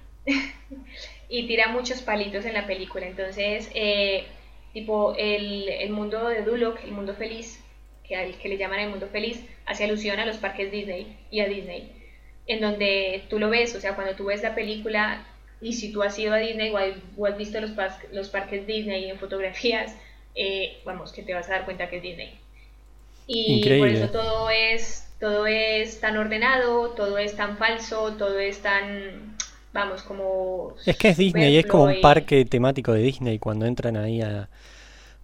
y 1.29 1.47
tira 1.47 1.67
muchos 1.67 2.01
palitos 2.01 2.45
en 2.45 2.53
la 2.53 2.65
película. 2.65 3.05
Entonces, 3.05 3.69
eh, 3.75 4.25
tipo, 4.73 5.13
el, 5.17 5.69
el, 5.69 5.91
mundo 5.91 6.29
de 6.29 6.41
Duloc, 6.41 6.83
el 6.83 6.91
mundo 6.91 7.13
feliz, 7.13 7.63
que, 8.03 8.15
al, 8.15 8.37
que 8.37 8.49
le 8.49 8.57
llaman 8.57 8.79
el 8.79 8.89
mundo 8.89 9.07
feliz, 9.07 9.45
hace 9.65 9.83
alusión 9.83 10.19
a 10.19 10.25
los 10.25 10.37
parques 10.37 10.71
Disney 10.71 11.15
y 11.29 11.41
a 11.41 11.47
Disney. 11.47 11.91
En 12.47 12.59
donde 12.59 13.23
tú 13.29 13.39
lo 13.39 13.49
ves, 13.49 13.75
o 13.75 13.81
sea, 13.81 13.95
cuando 13.95 14.15
tú 14.15 14.25
ves 14.25 14.41
la 14.41 14.55
película 14.55 15.25
y 15.63 15.73
si 15.73 15.91
tú 15.91 16.03
has 16.03 16.19
ido 16.19 16.33
a 16.33 16.37
Disney 16.37 16.71
o 17.17 17.25
has 17.25 17.37
visto 17.37 17.59
los, 17.61 17.71
los 18.11 18.29
parques 18.29 18.67
Disney 18.67 19.09
en 19.09 19.17
fotografías, 19.17 19.95
eh, 20.35 20.77
vamos, 20.85 21.13
que 21.13 21.23
te 21.23 21.33
vas 21.33 21.47
a 21.47 21.53
dar 21.53 21.65
cuenta 21.65 21.89
que 21.89 21.97
es 21.97 22.03
Disney. 22.03 22.37
Y 23.25 23.63
por 23.79 23.87
eso 23.87 24.09
todo 24.09 24.49
es, 24.49 25.07
todo 25.19 25.47
es 25.47 26.01
tan 26.01 26.17
ordenado, 26.17 26.89
todo 26.89 27.17
es 27.17 27.37
tan 27.37 27.57
falso, 27.57 28.13
todo 28.17 28.37
es 28.39 28.59
tan, 28.59 29.37
vamos, 29.71 30.03
como... 30.03 30.75
Es 30.85 30.97
que 30.97 31.09
es 31.09 31.17
Disney, 31.17 31.55
es 31.55 31.65
como 31.65 31.85
un 31.85 32.01
parque 32.01 32.43
temático 32.43 32.91
de 32.91 33.01
Disney 33.01 33.39
cuando 33.39 33.65
entran 33.65 33.95
ahí 33.95 34.21
a, 34.21 34.49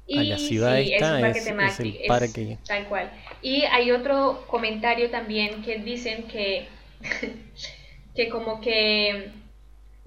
la 0.07 0.37
ciudad 0.37 0.79
esta, 0.79 1.29
es, 1.29 1.47
es, 1.47 1.79
el 1.81 1.99
parque. 2.07 2.57
tal 2.65 2.87
cual. 2.87 3.11
Y 3.41 3.63
hay 3.63 3.91
otro 3.91 4.45
comentario 4.47 5.11
también 5.11 5.61
que 5.61 5.79
dicen 5.79 6.23
que, 6.23 6.67
que 8.15 8.29
como 8.29 8.61
que 8.61 9.38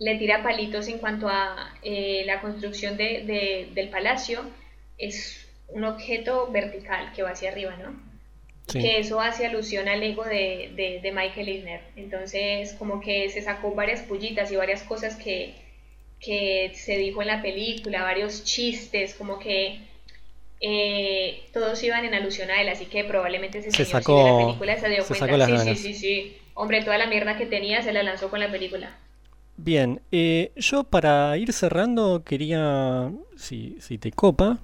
le 0.02 0.16
tira 0.16 0.42
palitos 0.42 0.88
en 0.88 0.98
cuanto 0.98 1.28
a 1.28 1.72
eh, 1.82 2.24
la 2.26 2.40
construcción 2.40 2.96
de, 2.96 3.68
del 3.72 3.88
palacio, 3.88 4.40
es 4.98 5.48
un 5.68 5.84
objeto 5.84 6.50
vertical 6.50 7.12
que 7.14 7.22
va 7.22 7.30
hacia 7.30 7.50
arriba, 7.50 7.76
¿no? 7.76 8.12
Que 8.70 8.98
eso 8.98 9.20
hace 9.20 9.44
alusión 9.44 9.88
al 9.88 10.02
ego 10.02 10.24
de, 10.24 11.00
de, 11.02 11.12
Michael 11.12 11.48
Eisner. 11.48 11.80
Entonces, 11.96 12.74
como 12.78 13.00
que 13.00 13.28
se 13.28 13.42
sacó 13.42 13.74
varias 13.74 14.00
pullitas 14.02 14.50
y 14.50 14.56
varias 14.56 14.82
cosas 14.84 15.16
que, 15.16 15.54
que 16.20 16.72
se 16.74 16.96
dijo 16.96 17.20
en 17.20 17.28
la 17.28 17.42
película, 17.42 18.02
varios 18.02 18.44
chistes, 18.44 19.14
como 19.14 19.38
que 19.38 19.80
eh, 20.60 21.42
todos 21.52 21.82
iban 21.82 22.04
en 22.04 22.14
alusión 22.14 22.50
a 22.50 22.62
él, 22.62 22.68
así 22.68 22.86
que 22.86 23.04
probablemente 23.04 23.58
ese 23.58 23.72
se 23.72 23.84
sacó, 23.84 24.38
la 24.40 24.46
película 24.46 24.76
se 24.78 24.88
dio 24.88 25.04
cuenta. 25.04 25.46
sí, 25.46 25.58
sí, 25.58 25.76
sí, 25.76 25.94
sí. 25.94 26.36
Hombre, 26.54 26.82
toda 26.82 26.98
la 26.98 27.06
mierda 27.06 27.36
que 27.36 27.46
tenía 27.46 27.82
se 27.82 27.92
la 27.92 28.02
lanzó 28.02 28.30
con 28.30 28.40
la 28.40 28.50
película. 28.50 28.96
Bien, 29.56 30.00
eh, 30.10 30.52
yo 30.56 30.84
para 30.84 31.36
ir 31.36 31.52
cerrando 31.52 32.22
quería, 32.24 33.12
si, 33.36 33.76
si 33.80 33.98
te 33.98 34.10
copa, 34.10 34.58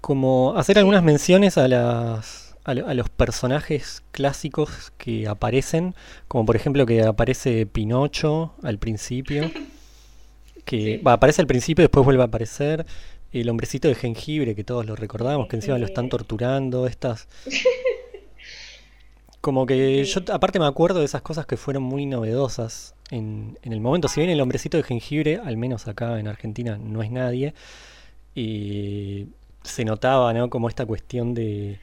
como 0.00 0.54
hacer 0.56 0.78
algunas 0.78 1.02
menciones 1.02 1.58
a 1.58 1.68
las 1.68 2.44
a, 2.64 2.74
los 2.94 3.08
personajes 3.10 4.02
clásicos 4.10 4.92
que 4.96 5.28
aparecen, 5.28 5.94
como 6.28 6.46
por 6.46 6.56
ejemplo 6.56 6.86
que 6.86 7.02
aparece 7.02 7.66
Pinocho 7.66 8.54
al 8.62 8.78
principio, 8.78 9.50
que 10.64 11.00
aparece 11.04 11.42
al 11.42 11.46
principio 11.46 11.82
y 11.82 11.86
después 11.86 12.04
vuelve 12.04 12.22
a 12.22 12.26
aparecer, 12.26 12.86
el 13.32 13.48
hombrecito 13.50 13.88
de 13.88 13.96
jengibre 13.96 14.54
que 14.54 14.64
todos 14.64 14.86
lo 14.86 14.94
recordamos, 14.96 15.48
que 15.48 15.56
encima 15.56 15.76
lo 15.76 15.86
están 15.86 16.08
torturando, 16.08 16.86
estas 16.86 17.28
como 19.44 19.66
que 19.66 20.02
yo 20.04 20.22
aparte 20.32 20.58
me 20.58 20.64
acuerdo 20.64 21.00
de 21.00 21.04
esas 21.04 21.20
cosas 21.20 21.44
que 21.44 21.58
fueron 21.58 21.82
muy 21.82 22.06
novedosas 22.06 22.94
en, 23.10 23.58
en, 23.60 23.74
el 23.74 23.80
momento. 23.82 24.08
Si 24.08 24.18
bien 24.18 24.30
el 24.30 24.40
hombrecito 24.40 24.78
de 24.78 24.82
jengibre, 24.82 25.38
al 25.44 25.58
menos 25.58 25.86
acá 25.86 26.18
en 26.18 26.28
Argentina, 26.28 26.78
no 26.78 27.02
es 27.02 27.10
nadie, 27.10 27.52
y 28.34 29.26
se 29.62 29.84
notaba, 29.84 30.32
¿no? 30.32 30.48
Como 30.48 30.70
esta 30.70 30.86
cuestión 30.86 31.34
de, 31.34 31.78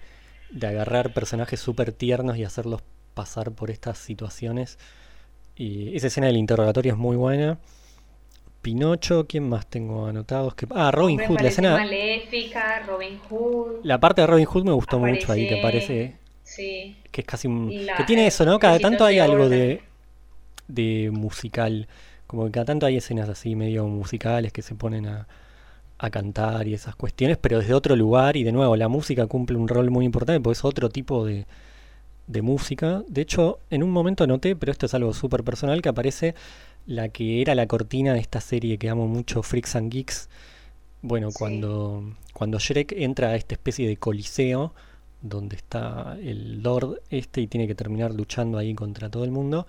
de 0.50 0.68
agarrar 0.68 1.14
personajes 1.14 1.60
súper 1.60 1.94
tiernos 1.94 2.36
y 2.36 2.46
hacerlos 2.46 2.82
pasar 3.14 3.52
por 3.52 3.70
estas 3.70 4.00
situaciones. 4.00 4.80
Y 5.56 5.96
esa 5.96 6.08
escena 6.08 6.26
del 6.26 6.38
interrogatorio 6.38 6.94
es 6.94 6.98
muy 6.98 7.16
buena. 7.16 7.60
Pinocho, 8.64 9.28
¿quién 9.28 9.48
más 9.48 9.68
tengo 9.68 10.08
anotados? 10.08 10.56
Que... 10.56 10.66
Ah, 10.72 10.90
Robin 10.90 11.20
Hood, 11.20 11.42
la 11.42 11.48
escena. 11.50 11.78
Maléfica, 11.78 12.82
Robin 12.88 13.20
Hood. 13.30 13.82
La 13.84 14.00
parte 14.00 14.22
de 14.22 14.28
Robin 14.28 14.46
Hood 14.46 14.64
me 14.64 14.72
gustó 14.72 14.98
mucho 14.98 15.32
ahí, 15.32 15.48
que 15.48 15.58
que 16.56 17.22
es 17.22 17.28
casi 17.28 17.48
un... 17.48 17.70
que 17.70 18.04
tiene 18.06 18.28
eso, 18.28 18.46
¿no? 18.46 18.60
Cada 18.60 18.80
tanto 18.80 19.06
hay 19.06 19.20
algo 19.20 19.50
de, 19.50 19.82
de 20.68 21.10
musical, 21.12 21.88
como 22.28 22.46
que 22.46 22.52
cada 22.52 22.66
tanto 22.66 22.86
hay 22.86 22.98
escenas 22.98 23.30
así 23.30 23.56
medio 23.56 23.86
musicales 23.88 24.52
que 24.52 24.62
se 24.62 24.76
ponen 24.76 25.06
a, 25.08 25.28
a 25.98 26.10
cantar 26.10 26.68
y 26.68 26.74
esas 26.74 26.96
cuestiones, 26.96 27.38
pero 27.38 27.60
desde 27.60 27.74
otro 27.74 27.96
lugar 27.96 28.36
y 28.38 28.44
de 28.44 28.52
nuevo 28.52 28.76
la 28.76 28.88
música 28.88 29.28
cumple 29.28 29.58
un 29.58 29.68
rol 29.68 29.92
muy 29.92 30.06
importante 30.06 30.42
porque 30.42 30.58
es 30.58 30.66
otro 30.66 30.90
tipo 30.90 31.26
de, 31.26 31.46
de 32.28 32.42
música. 32.42 33.04
De 33.08 33.22
hecho, 33.22 33.60
en 33.70 33.84
un 33.84 33.92
momento 33.92 34.26
noté, 34.26 34.56
pero 34.56 34.72
esto 34.72 34.88
es 34.88 34.94
algo 34.94 35.14
súper 35.14 35.44
personal, 35.44 35.82
que 35.82 35.90
aparece 35.90 36.36
la 36.88 37.10
que 37.10 37.42
era 37.42 37.54
la 37.54 37.68
cortina 37.68 38.14
de 38.14 38.20
esta 38.20 38.42
serie 38.42 38.78
que 38.78 38.90
amo 38.90 39.08
mucho, 39.08 39.44
Freaks 39.44 39.76
and 39.76 39.92
Geeks. 39.92 40.30
Bueno, 41.04 41.30
cuando, 41.34 42.16
cuando 42.34 42.60
Shrek 42.60 42.94
entra 42.94 43.30
a 43.30 43.36
esta 43.36 43.56
especie 43.56 43.88
de 43.88 43.98
coliseo, 43.98 44.74
donde 45.22 45.56
está 45.56 46.18
el 46.22 46.62
Lord 46.62 47.02
este 47.10 47.42
y 47.42 47.48
tiene 47.48 47.68
que 47.68 47.76
terminar 47.76 48.14
luchando 48.14 48.58
ahí 48.58 48.74
contra 48.74 49.10
todo 49.10 49.24
el 49.24 49.32
mundo. 49.32 49.68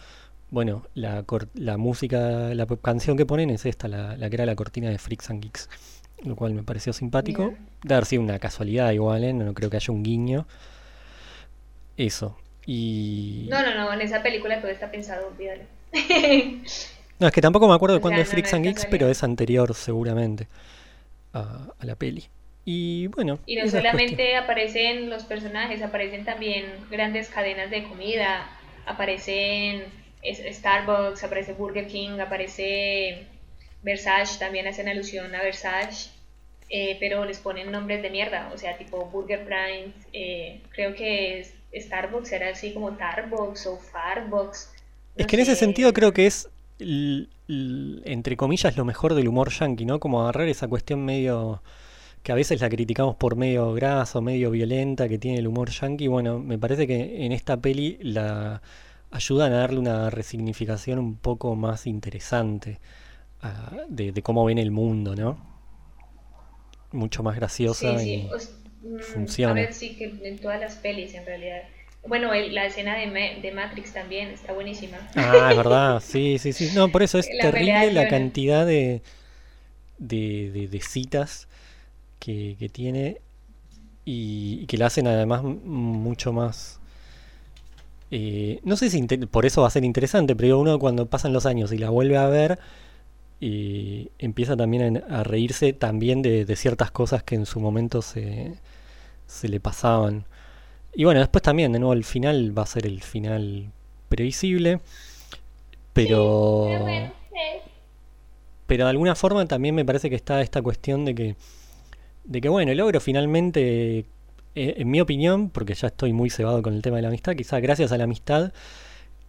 Bueno, 0.51 0.85
la, 0.95 1.24
la 1.55 1.77
música, 1.79 2.55
la 2.55 2.66
canción 2.66 3.16
que 3.16 3.24
ponen 3.24 3.51
es 3.51 3.65
esta, 3.65 3.89
la, 3.89 4.16
la, 4.16 4.29
que 4.29 4.37
era 4.37 4.47
la 4.47 4.55
cortina 4.55 4.91
de 4.91 4.99
Freaks 4.99 5.31
and 5.31 5.43
Geeks, 5.43 5.70
lo 6.24 6.37
cual 6.37 6.53
me 6.53 6.62
pareció 6.62 6.93
simpático. 6.93 7.55
De 7.83 7.95
haber 7.95 8.07
sido 8.07 8.23
una 8.23 8.39
casualidad 8.39 8.91
igual, 8.93 9.24
¿eh? 9.24 9.33
no, 9.33 9.55
creo 9.55 9.70
que 9.70 9.77
haya 9.77 9.93
un 9.93 10.03
guiño. 10.03 10.47
Eso. 11.97 12.37
Y... 12.66 13.47
No, 13.51 13.62
no, 13.62 13.74
no, 13.74 13.93
en 13.93 14.03
esa 14.03 14.23
película 14.23 14.61
todo 14.61 14.70
está 14.70 14.91
pensado, 14.91 15.29
olvídalo. 15.29 15.62
no, 17.19 17.27
es 17.27 17.33
que 17.33 17.41
tampoco 17.41 17.66
me 17.66 17.74
acuerdo 17.74 17.97
de 17.97 18.03
cuándo 18.03 18.20
es 18.20 18.29
Freaks 18.29 18.53
and 18.55 18.65
Geeks, 18.65 18.87
pero 18.91 19.09
es 19.09 19.23
anterior 19.23 19.74
seguramente 19.74 20.49
a, 21.33 21.69
a 21.79 21.87
la 21.87 21.97
peli. 21.97 22.29
Y 22.64 23.09
bueno. 23.09 23.39
Y 23.47 23.56
no 23.56 23.68
solamente 23.68 24.36
aparecen 24.36 25.10
los 25.10 25.24
personajes, 25.24 25.82
aparecen 25.82 26.24
también 26.24 26.66
grandes 26.90 27.28
cadenas 27.28 27.70
de 27.70 27.84
comida, 27.84 28.48
aparecen 28.86 29.84
Starbucks, 30.24 31.24
aparece 31.24 31.55
Burger 31.55 31.89
King, 31.89 32.20
aparece 32.20 33.26
Versace, 33.82 34.39
también 34.39 34.68
hacen 34.68 34.89
alusión 34.89 35.34
a 35.34 35.43
Versace, 35.43 36.10
eh, 36.68 36.97
pero 37.01 37.24
les 37.24 37.39
ponen 37.39 37.72
nombres 37.72 38.01
de 38.02 38.10
mierda, 38.10 38.51
o 38.55 38.59
sea, 38.59 38.78
tipo 38.78 39.05
Burger 39.06 39.44
Prime, 39.44 39.93
eh, 40.12 40.60
creo 40.70 40.94
que 40.94 41.44
Starbucks 41.74 42.32
era 42.32 42.51
así 42.51 42.72
como 42.72 42.94
Starbucks 42.94 43.66
o 43.66 43.76
Farbox. 43.78 44.72
es 45.16 45.26
que 45.26 45.36
en 45.36 45.43
ese 45.43 45.56
sentido 45.56 45.93
creo 45.93 46.12
que 46.12 46.26
es, 46.26 46.48
entre 46.78 48.36
comillas, 48.36 48.76
lo 48.76 48.84
mejor 48.84 49.14
del 49.14 49.26
humor 49.26 49.51
yankee, 49.51 49.84
¿no? 49.84 49.98
Como 49.98 50.22
agarrar 50.22 50.48
esa 50.48 50.68
cuestión 50.68 51.05
medio 51.05 51.60
que 52.23 52.32
a 52.32 52.35
veces 52.35 52.61
la 52.61 52.69
criticamos 52.69 53.16
por 53.16 53.36
medio 53.36 53.73
graso, 53.73 54.23
medio 54.23 54.51
violenta, 54.51 55.09
que 55.09 55.19
tiene 55.19 55.39
el 55.39 55.49
humor 55.49 55.70
yankee. 55.70 56.07
Bueno, 56.07 56.39
me 56.39 56.59
parece 56.59 56.86
que 56.86 57.24
en 57.24 57.32
esta 57.32 57.57
peli 57.57 57.99
la 58.01 58.62
ayudan 59.11 59.53
a 59.53 59.59
darle 59.59 59.81
una 59.81 60.09
resignificación 60.09 60.99
un 60.99 61.16
poco 61.16 61.57
más 61.57 61.86
interesante 61.86 62.78
ah, 63.43 63.73
de, 63.89 64.12
cómo 64.23 64.44
ven 64.44 64.59
el 64.59 64.70
mundo, 64.70 65.16
¿no? 65.16 65.53
Mucho 66.93 67.23
más 67.23 67.36
graciosa 67.36 68.03
y 68.03 68.28
mm, 68.82 68.99
funciona. 69.01 69.53
A 69.53 69.55
ver, 69.55 69.74
sí, 69.74 69.97
que 69.97 70.15
en 70.23 70.39
todas 70.39 70.61
las 70.61 70.77
pelis 70.77 71.15
en 71.15 71.27
realidad. 71.27 71.62
Bueno, 72.07 72.32
la 72.35 72.66
escena 72.66 72.97
de, 72.97 73.40
de, 73.40 73.53
Matrix 73.53 73.93
también 73.93 74.28
está 74.31 74.53
buenísima. 74.53 74.99
Ah, 75.15 75.49
es 75.51 75.57
verdad, 75.57 76.01
sí, 76.01 76.39
sí, 76.39 76.53
sí. 76.53 76.70
No, 76.74 76.89
por 76.90 77.03
eso 77.03 77.19
es 77.19 77.28
terrible 77.40 77.93
la 77.93 78.09
cantidad 78.09 78.66
de, 78.66 79.03
de, 79.99 80.69
de 80.70 80.81
citas 80.81 81.49
que, 82.23 82.70
tiene 82.70 83.20
y, 84.05 84.65
que 84.66 84.78
la 84.78 84.86
hacen 84.86 85.09
además 85.09 85.43
mucho 85.43 86.32
más... 86.32 86.78
Eh, 88.12 88.61
no 88.62 88.77
sé 88.77 88.90
si 88.90 89.03
por 89.03 89.47
eso 89.47 89.62
va 89.62 89.69
a 89.69 89.70
ser 89.70 89.85
interesante, 89.85 90.36
pero 90.36 90.59
uno 90.59 90.78
cuando 90.78 91.07
pasan 91.07 91.32
los 91.32 91.47
años 91.47 91.73
y 91.73 91.78
la 91.78 91.90
vuelve 91.90 92.19
a 92.19 92.27
ver, 92.27 92.59
y 93.40 94.11
empieza 94.19 94.57
también 94.57 95.03
a, 95.09 95.24
reírse 95.24 95.73
también 95.73 96.23
de, 96.23 96.55
ciertas 96.55 96.90
cosas 96.90 97.23
que 97.23 97.35
en 97.35 97.47
su 97.47 97.59
momento 97.59 98.03
se, 98.03 98.55
se 99.27 99.49
le 99.49 99.59
pasaban. 99.61 100.27
Y 100.94 101.05
bueno, 101.05 101.20
después 101.20 101.43
también, 101.43 101.73
de 101.73 101.78
nuevo, 101.78 101.94
el 101.94 102.05
final 102.05 102.57
va 102.57 102.62
a 102.62 102.66
ser 102.66 102.86
el 102.86 103.03
final 103.03 103.73
previsible, 104.09 104.81
pero... 105.93 106.69
Pero 108.66 108.85
de 108.85 108.90
alguna 108.90 109.15
forma 109.15 109.44
también 109.47 109.74
me 109.74 109.85
parece 109.85 110.09
que 110.09 110.16
está 110.16 110.40
esta 110.40 110.62
cuestión 110.62 111.05
de 111.05 111.15
que 111.15 111.36
de 112.24 112.40
que 112.40 112.49
bueno, 112.49 112.73
el 112.73 112.78
logro 112.78 113.01
finalmente, 113.01 113.99
eh, 113.99 114.05
en 114.55 114.90
mi 114.90 115.01
opinión, 115.01 115.51
porque 115.51 115.74
ya 115.74 115.89
estoy 115.89 116.12
muy 116.12 116.31
cebado 116.31 116.62
con 116.62 116.74
el 116.74 116.82
tema 116.82 116.97
de 116.97 117.03
la 117.03 117.09
amistad, 117.09 117.35
quizás 117.35 117.61
gracias 117.62 117.93
a 117.93 117.99
la 117.99 118.05
amistad 118.05 118.53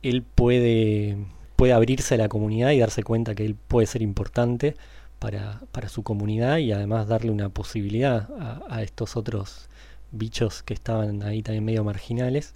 él 0.04 0.22
puede, 0.22 1.18
puede 1.56 1.74
abrirse 1.74 2.16
a 2.16 2.18
la 2.18 2.30
comunidad 2.30 2.72
y 2.72 2.80
darse 2.80 3.04
cuenta 3.04 3.34
que 3.34 3.46
él 3.46 3.56
puede 3.56 3.88
ser 3.88 4.02
importante 4.02 4.76
para, 5.18 5.62
para 5.72 5.90
su 5.90 6.04
comunidad 6.04 6.58
y 6.58 6.74
además 6.74 7.08
darle 7.08 7.32
una 7.32 7.50
posibilidad 7.50 8.30
a, 8.70 8.84
estos 8.84 9.16
otros 9.16 9.70
bichos 10.12 10.62
que 10.62 10.74
estaban 10.74 11.24
ahí 11.24 11.42
también 11.42 11.64
medio 11.64 11.84
marginales. 11.84 12.54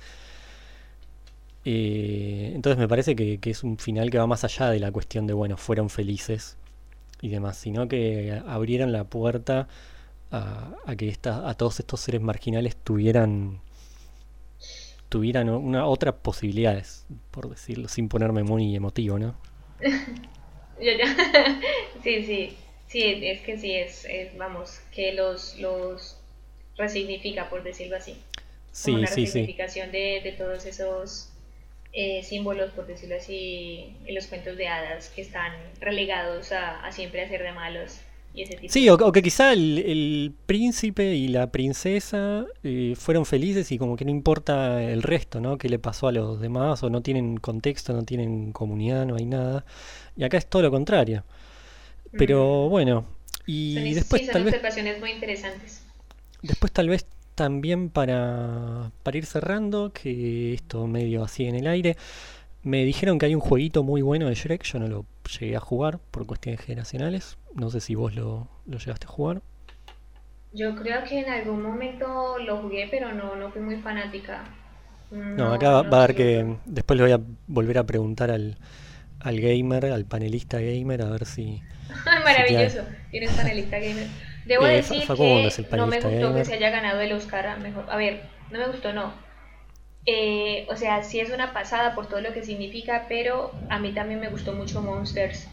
Eh, 1.64 2.51
entonces 2.53 2.77
me 2.77 2.88
parece 2.88 3.15
que, 3.15 3.39
es 3.41 3.64
un 3.64 3.77
final 3.77 4.09
que 4.09 4.18
va 4.18 4.27
más 4.27 4.43
allá 4.43 4.69
de 4.69 4.80
la 4.80 4.91
cuestión 4.91 5.26
de, 5.26 5.34
bueno, 5.34 5.57
fueron 5.57 5.89
felices 5.89 6.57
y 7.22 7.30
demás, 7.30 7.57
sino 7.57 7.88
que 7.88 8.41
abrieron 8.45 8.91
la 8.91 9.05
puerta 9.05 9.68
a, 10.31 10.95
que 10.97 11.09
esta, 11.09 11.49
a 11.49 11.53
todos 11.55 11.79
estos 11.79 11.99
seres 11.99 12.21
marginales 12.21 12.75
tuvieran 12.75 13.61
tuvieran 15.09 15.49
una, 15.49 15.85
otras 15.85 16.15
posibilidades, 16.15 17.05
por 17.31 17.49
decirlo, 17.49 17.87
sin 17.87 18.09
ponerme 18.09 18.43
muy 18.43 18.75
emotivo, 18.75 19.17
¿no? 19.17 19.35
sí, 22.03 22.25
sí, 22.25 22.57
sí, 22.87 23.01
es 23.23 23.41
que 23.41 23.57
sí, 23.57 23.73
es, 23.73 24.05
vamos, 24.37 24.79
que 24.93 25.13
los, 25.13 25.57
los 25.59 26.19
resignifica, 26.75 27.49
por 27.49 27.63
decirlo 27.63 27.95
así. 27.97 28.17
Sí, 28.71 28.91
una 28.91 29.07
sí, 29.07 29.25
resignificación 29.25 29.91
De, 29.91 30.21
de 30.23 30.33
todos 30.33 30.65
esos 30.65 31.31
eh, 31.93 32.21
símbolos, 32.21 32.71
por 32.71 32.85
decirlo 32.85 33.15
así, 33.15 33.95
en 34.05 34.13
los 34.13 34.27
cuentos 34.27 34.55
de 34.57 34.67
hadas 34.67 35.09
que 35.09 35.21
están 35.21 35.53
relegados 35.79 36.51
a, 36.51 36.85
a 36.85 36.91
siempre 36.91 37.23
a 37.23 37.29
ser 37.29 37.41
de 37.41 37.53
malos 37.53 38.01
Sí, 38.68 38.89
o, 38.89 39.11
que 39.11 39.22
quizá 39.22 39.53
el, 39.53 40.34
príncipe 40.45 41.15
y 41.15 41.27
la 41.27 41.51
princesa 41.51 42.45
eh, 42.64 42.93
fueron 42.95 43.26
felices 43.26 43.72
y 43.72 43.77
como 43.77 43.95
que 43.95 44.05
no 44.05 44.11
importa 44.11 44.84
el 44.84 45.03
resto, 45.03 45.39
¿no? 45.39 45.57
¿Qué 45.57 45.69
le 45.69 45.80
pasó 45.80 46.07
a 46.07 46.11
los 46.11 46.39
demás? 46.39 46.84
O 46.84 46.89
no 46.89 47.01
tienen 47.01 47.38
contexto, 47.38 47.93
no 47.93 48.03
tienen 48.03 48.51
comunidad, 48.51 49.05
no 49.05 49.15
hay 49.15 49.26
nada. 49.26 49.65
Y 50.15 50.23
acá 50.23 50.38
es 50.38 50.47
todo 50.47 50.61
lo 50.61 50.72
contrario. 50.72 51.23
Pero 52.11 52.69
bueno, 52.69 53.05
y 53.45 53.93
después 53.93 54.26
son 54.26 54.34
tal 54.34 54.47
observaciones 54.47 54.99
muy 54.99 55.11
interesantes. 55.11 55.84
Después 56.41 56.72
tal 56.72 56.89
vez 56.89 57.05
también 57.35 57.89
para, 57.89 58.91
para 59.03 59.18
ir 59.18 59.26
cerrando, 59.26 59.91
que 59.93 60.53
esto 60.53 60.88
medio 60.88 61.23
así 61.23 61.45
en 61.45 61.55
el 61.55 61.68
aire, 61.68 61.97
me 62.64 62.84
dijeron 62.84 63.19
que 63.19 63.27
hay 63.27 63.35
un 63.35 63.41
jueguito 63.41 63.84
muy 63.84 64.01
bueno 64.01 64.27
de 64.27 64.35
Shrek, 64.35 64.64
yo 64.64 64.80
no 64.80 64.88
lo 64.88 65.05
llegué 65.39 65.55
a 65.55 65.59
jugar 65.59 65.99
por 66.11 66.26
cuestiones 66.26 66.61
generacionales. 66.61 67.38
No 67.57 67.71
sé 67.71 67.81
si 67.81 67.95
vos 67.95 68.13
lo, 68.13 68.47
llegaste 68.67 69.07
a 69.07 69.09
jugar. 69.09 69.41
Yo 70.53 70.75
creo 70.75 71.03
que 71.03 71.19
en 71.19 71.29
algún 71.29 71.63
momento 71.63 72.38
lo 72.38 72.57
jugué, 72.61 72.88
pero 72.89 73.11
no, 73.13 73.35
no 73.35 73.51
fui 73.51 73.61
muy 73.61 73.77
fanática. 73.77 74.43
No, 75.09 75.53
acá 75.53 75.81
va, 75.81 75.97
a 75.97 76.03
haber 76.03 76.15
que. 76.15 76.57
Después 76.65 76.97
le 76.97 77.03
voy 77.03 77.13
a 77.13 77.19
volver 77.47 77.79
a 77.79 77.85
preguntar 77.85 78.29
al, 78.29 78.57
al 79.19 79.39
gamer, 79.39 79.88
al 79.88 80.05
panelista 80.05 80.59
gamer, 80.59 81.01
a 81.01 81.09
ver 81.09 81.25
si. 81.25 81.63
Maravilloso, 82.23 82.84
tienes 83.09 83.31
panelista 83.31 83.79
gamer. 83.79 84.07
Debo 84.45 84.67
eh, 84.67 84.75
decir 84.75 85.07
que 85.07 85.51
no 85.75 85.88
me 85.88 85.99
gustó 85.99 86.34
que 86.35 86.45
se 86.45 86.53
haya 86.53 86.69
ganado 86.69 87.01
el 87.01 87.11
Oscar 87.11 87.47
a 87.47 87.57
mejor. 87.57 87.85
A 87.89 87.97
ver, 87.97 88.21
no 88.51 88.59
me 88.59 88.67
gustó, 88.67 88.93
no. 88.93 89.13
Eh, 90.05 90.67
o 90.69 90.75
sea, 90.75 91.03
sí 91.03 91.19
es 91.19 91.31
una 91.31 91.53
pasada 91.53 91.95
por 91.95 92.07
todo 92.07 92.21
lo 92.21 92.34
que 92.34 92.43
significa, 92.43 93.07
pero 93.09 93.51
a 93.69 93.79
mí 93.79 93.93
también 93.93 94.19
me 94.19 94.29
gustó 94.29 94.53
mucho 94.53 94.81
Monsters. 94.81 95.49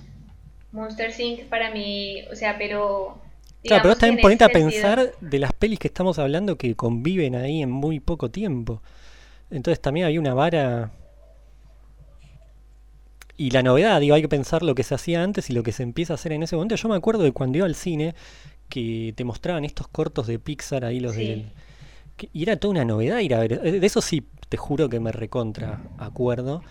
Monsters 0.75 1.19
Inc. 1.21 1.45
para 1.45 1.71
mí, 1.71 2.23
o 2.31 2.35
sea, 2.35 2.59
pero... 2.59 3.19
Claro, 3.63 3.83
pero 3.83 3.97
también 3.97 4.21
ponete 4.21 4.45
a 4.45 4.49
pensar 4.51 5.15
de 5.21 5.39
las 5.39 5.53
pelis 5.55 5.79
que 5.79 5.89
estamos 5.89 6.19
hablando 6.19 6.59
que 6.59 6.75
conviven 6.75 7.35
ahí 7.35 7.63
en 7.63 7.71
muy 7.71 7.99
poco 8.01 8.31
tiempo. 8.31 8.83
Entonces 9.51 9.81
también 9.81 10.07
hay 10.07 10.19
una 10.19 10.35
vara... 10.35 10.91
Y 13.37 13.51
la 13.51 13.63
novedad, 13.63 14.01
digo, 14.01 14.15
hay 14.15 14.23
que 14.23 14.29
pensar 14.29 14.63
lo 14.63 14.75
que 14.75 14.83
se 14.83 14.95
hacía 14.95 15.23
antes 15.23 15.49
y 15.49 15.55
lo 15.55 15.63
que 15.63 15.73
se 15.73 15.83
empieza 15.83 16.13
a 16.13 16.17
hacer 16.17 16.33
en 16.33 16.43
ese 16.43 16.57
momento. 16.57 16.75
Yo 16.75 16.89
me 16.89 16.97
acuerdo 16.97 17.23
de 17.23 17.33
cuando 17.33 17.59
iba 17.59 17.67
al 17.67 17.75
cine 17.75 18.15
que 18.69 19.15
te 19.17 19.25
mostraban 19.25 19.65
estos 19.65 19.89
cortos 19.89 20.27
de 20.27 20.39
Pixar 20.39 20.85
ahí, 20.85 21.01
los 21.01 21.17
de... 21.17 21.47
y 22.33 22.43
era 22.43 22.57
toda 22.57 22.73
una 22.73 22.85
novedad 22.85 23.21
ir 23.21 23.35
a 23.35 23.41
ver. 23.41 23.61
De 23.61 23.87
eso 23.87 24.01
sí 24.03 24.25
te 24.49 24.57
juro 24.57 24.89
que 24.89 25.01
me 25.01 25.11
recontra 25.11 25.83
acuerdo 25.99 26.63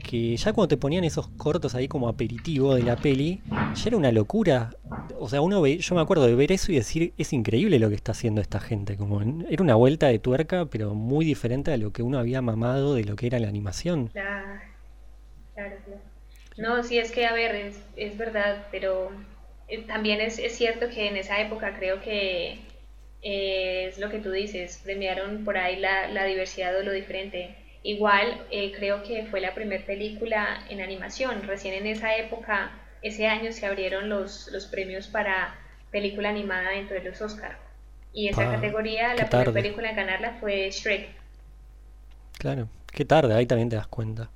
que 0.00 0.36
ya 0.36 0.52
cuando 0.52 0.68
te 0.68 0.76
ponían 0.76 1.04
esos 1.04 1.28
cortos 1.36 1.74
ahí 1.74 1.88
como 1.88 2.08
aperitivo 2.08 2.74
de 2.74 2.82
la 2.84 3.00
peli, 3.00 3.44
ya 3.74 3.88
era 3.90 3.96
una 3.98 4.12
locura. 4.12 4.78
O 5.18 5.28
sea, 5.28 5.40
uno 5.42 5.60
ve, 5.60 5.78
yo 5.78 5.94
me 5.94 6.00
acuerdo 6.02 6.26
de 6.26 6.34
ver 6.34 6.52
eso 6.52 6.72
y 6.72 6.76
decir, 6.76 7.14
es 7.18 7.32
increíble 7.32 7.78
lo 7.78 7.88
que 7.88 7.94
está 7.96 8.12
haciendo 8.12 8.40
esta 8.40 8.60
gente. 8.60 8.96
Como 8.96 9.20
era 9.22 9.62
una 9.62 9.74
vuelta 9.76 10.06
de 10.08 10.18
tuerca, 10.18 10.66
pero 10.66 10.94
muy 10.94 11.24
diferente 11.24 11.72
a 11.72 11.76
lo 11.76 11.92
que 11.92 12.02
uno 12.02 12.18
había 12.18 12.42
mamado 12.42 12.94
de 12.94 13.04
lo 13.04 13.16
que 13.16 13.26
era 13.28 13.38
la 13.38 13.48
animación. 13.48 14.12
Claro, 14.12 14.60
claro, 15.54 15.76
No, 16.56 16.82
sí, 16.82 16.98
es 16.98 17.12
que, 17.12 17.26
a 17.26 17.32
ver, 17.34 17.54
es, 17.54 17.90
es 17.96 18.16
verdad, 18.16 18.68
pero 18.70 19.10
eh, 19.68 19.86
también 19.86 20.20
es, 20.20 20.38
es 20.38 20.56
cierto 20.56 20.88
que 20.90 21.08
en 21.08 21.16
esa 21.16 21.40
época 21.40 21.76
creo 21.78 22.00
que 22.00 22.60
es 23.22 23.98
lo 23.98 24.10
que 24.10 24.20
tú 24.20 24.30
dices, 24.32 24.80
premiaron 24.84 25.44
por 25.44 25.58
ahí 25.58 25.76
la, 25.76 26.08
la 26.08 26.24
diversidad 26.24 26.76
o 26.78 26.82
lo 26.82 26.92
diferente. 26.92 27.56
Igual 27.82 28.44
eh, 28.50 28.72
creo 28.76 29.02
que 29.02 29.24
fue 29.26 29.40
la 29.40 29.54
primera 29.54 29.84
película 29.84 30.64
en 30.68 30.80
animación, 30.80 31.42
recién 31.44 31.74
en 31.74 31.86
esa 31.86 32.14
época, 32.16 32.72
ese 33.00 33.26
año 33.26 33.52
se 33.52 33.64
abrieron 33.64 34.08
los, 34.10 34.50
los 34.52 34.66
premios 34.66 35.08
para 35.08 35.54
película 35.90 36.28
animada 36.28 36.70
dentro 36.70 36.96
de 36.96 37.04
los 37.04 37.20
Oscar. 37.22 37.58
Y 38.12 38.28
esa 38.28 38.50
categoría, 38.50 39.14
la 39.14 39.28
primera 39.28 39.52
película 39.52 39.90
en 39.90 39.96
ganarla 39.96 40.36
fue 40.40 40.70
Shrek. 40.70 41.08
Claro, 42.38 42.68
qué 42.92 43.04
tarde, 43.04 43.34
ahí 43.34 43.46
también 43.46 43.68
te 43.68 43.76
das 43.76 43.86
cuenta. 43.86 44.30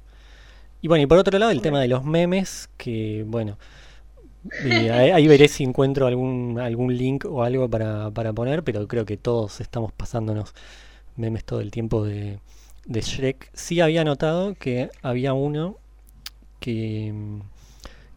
Y 0.80 0.88
bueno, 0.88 1.02
y 1.02 1.06
por 1.06 1.18
otro 1.18 1.38
lado 1.38 1.50
el 1.50 1.60
tema 1.60 1.80
de 1.80 1.88
los 1.88 2.04
memes, 2.04 2.70
que 2.76 3.24
bueno, 3.26 3.58
ahí, 4.92 5.26
veré 5.26 5.48
si 5.48 5.64
encuentro 5.64 6.06
algún, 6.06 6.58
algún 6.60 6.96
link 6.96 7.24
o 7.24 7.42
algo 7.42 7.68
para, 7.68 8.10
para 8.10 8.32
poner, 8.32 8.62
pero 8.62 8.86
creo 8.86 9.04
que 9.04 9.16
todos 9.16 9.60
estamos 9.60 9.92
pasándonos 9.92 10.54
memes 11.16 11.44
todo 11.44 11.60
el 11.60 11.70
tiempo 11.70 12.04
de, 12.04 12.38
de 12.86 13.00
Shrek. 13.00 13.50
Sí 13.54 13.80
había 13.80 14.04
notado 14.04 14.54
que 14.54 14.90
había 15.02 15.32
uno 15.32 15.76
que, 16.60 17.12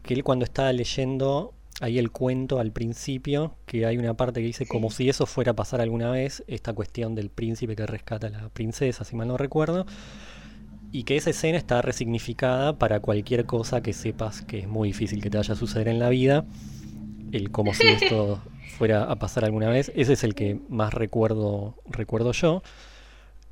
que 0.02 0.14
él 0.14 0.24
cuando 0.24 0.44
estaba 0.44 0.72
leyendo 0.72 1.52
ahí 1.80 1.98
el 1.98 2.10
cuento 2.10 2.58
al 2.58 2.72
principio, 2.72 3.54
que 3.66 3.86
hay 3.86 3.98
una 3.98 4.14
parte 4.14 4.40
que 4.40 4.46
dice 4.46 4.66
como 4.66 4.90
si 4.90 5.08
eso 5.08 5.26
fuera 5.26 5.52
a 5.52 5.56
pasar 5.56 5.80
alguna 5.80 6.10
vez, 6.10 6.42
esta 6.48 6.72
cuestión 6.72 7.14
del 7.14 7.30
príncipe 7.30 7.76
que 7.76 7.86
rescata 7.86 8.26
a 8.26 8.30
la 8.30 8.48
princesa, 8.48 9.04
si 9.04 9.14
mal 9.14 9.28
no 9.28 9.36
recuerdo 9.36 9.86
y 10.92 11.04
que 11.04 11.16
esa 11.16 11.30
escena 11.30 11.58
está 11.58 11.82
resignificada 11.82 12.78
para 12.78 13.00
cualquier 13.00 13.44
cosa 13.44 13.82
que 13.82 13.92
sepas 13.92 14.42
que 14.42 14.60
es 14.60 14.68
muy 14.68 14.88
difícil 14.88 15.22
que 15.22 15.30
te 15.30 15.36
vaya 15.36 15.54
a 15.54 15.56
suceder 15.56 15.88
en 15.88 15.98
la 15.98 16.08
vida. 16.08 16.44
El 17.32 17.50
como 17.50 17.74
si 17.74 17.86
esto 17.88 18.40
fuera 18.76 19.04
a 19.04 19.16
pasar 19.16 19.44
alguna 19.44 19.68
vez. 19.68 19.92
Ese 19.94 20.14
es 20.14 20.24
el 20.24 20.34
que 20.34 20.58
más 20.68 20.94
recuerdo, 20.94 21.74
recuerdo 21.86 22.32
yo. 22.32 22.62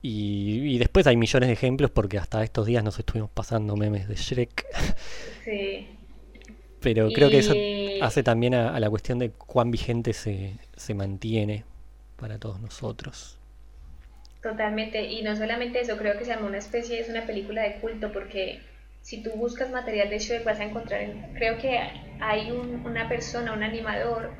Y, 0.02 0.78
después 0.78 1.06
hay 1.06 1.16
millones 1.16 1.48
de 1.48 1.52
ejemplos 1.54 1.90
porque 1.90 2.18
hasta 2.18 2.42
estos 2.44 2.66
días 2.66 2.84
nos 2.84 2.98
estuvimos 2.98 3.30
pasando 3.30 3.76
memes 3.76 4.08
de 4.08 4.14
Shrek. 4.14 4.66
Sí. 5.44 5.88
Pero 6.80 7.08
creo 7.10 7.30
que 7.30 7.38
eso 7.38 7.54
hace 8.04 8.22
también 8.22 8.54
a, 8.54 8.78
la 8.78 8.90
cuestión 8.90 9.18
de 9.18 9.30
cuán 9.30 9.70
vigente 9.70 10.12
se, 10.12 10.54
se 10.76 10.94
mantiene 10.94 11.64
para 12.16 12.38
todos 12.38 12.60
nosotros. 12.60 13.38
Totalmente, 14.42 15.02
y 15.02 15.22
no 15.22 15.34
solamente 15.34 15.80
eso, 15.80 15.96
creo 15.96 16.16
que 16.18 16.24
se 16.24 16.30
llama 16.30 16.46
una 16.46 16.58
especie, 16.58 17.00
es 17.00 17.08
una 17.08 17.26
película 17.26 17.62
de 17.62 17.80
culto 17.80 18.12
porque 18.12 18.60
si 19.00 19.22
tú 19.22 19.30
buscas 19.36 19.70
material 19.70 20.10
de 20.10 20.18
Shrek 20.18 20.44
vas 20.44 20.60
a 20.60 20.64
encontrar, 20.64 21.00
creo 21.34 21.58
que 21.58 21.78
hay 22.20 22.50
una 22.50 23.08
persona, 23.08 23.52
un 23.52 23.62
animador 23.62 24.32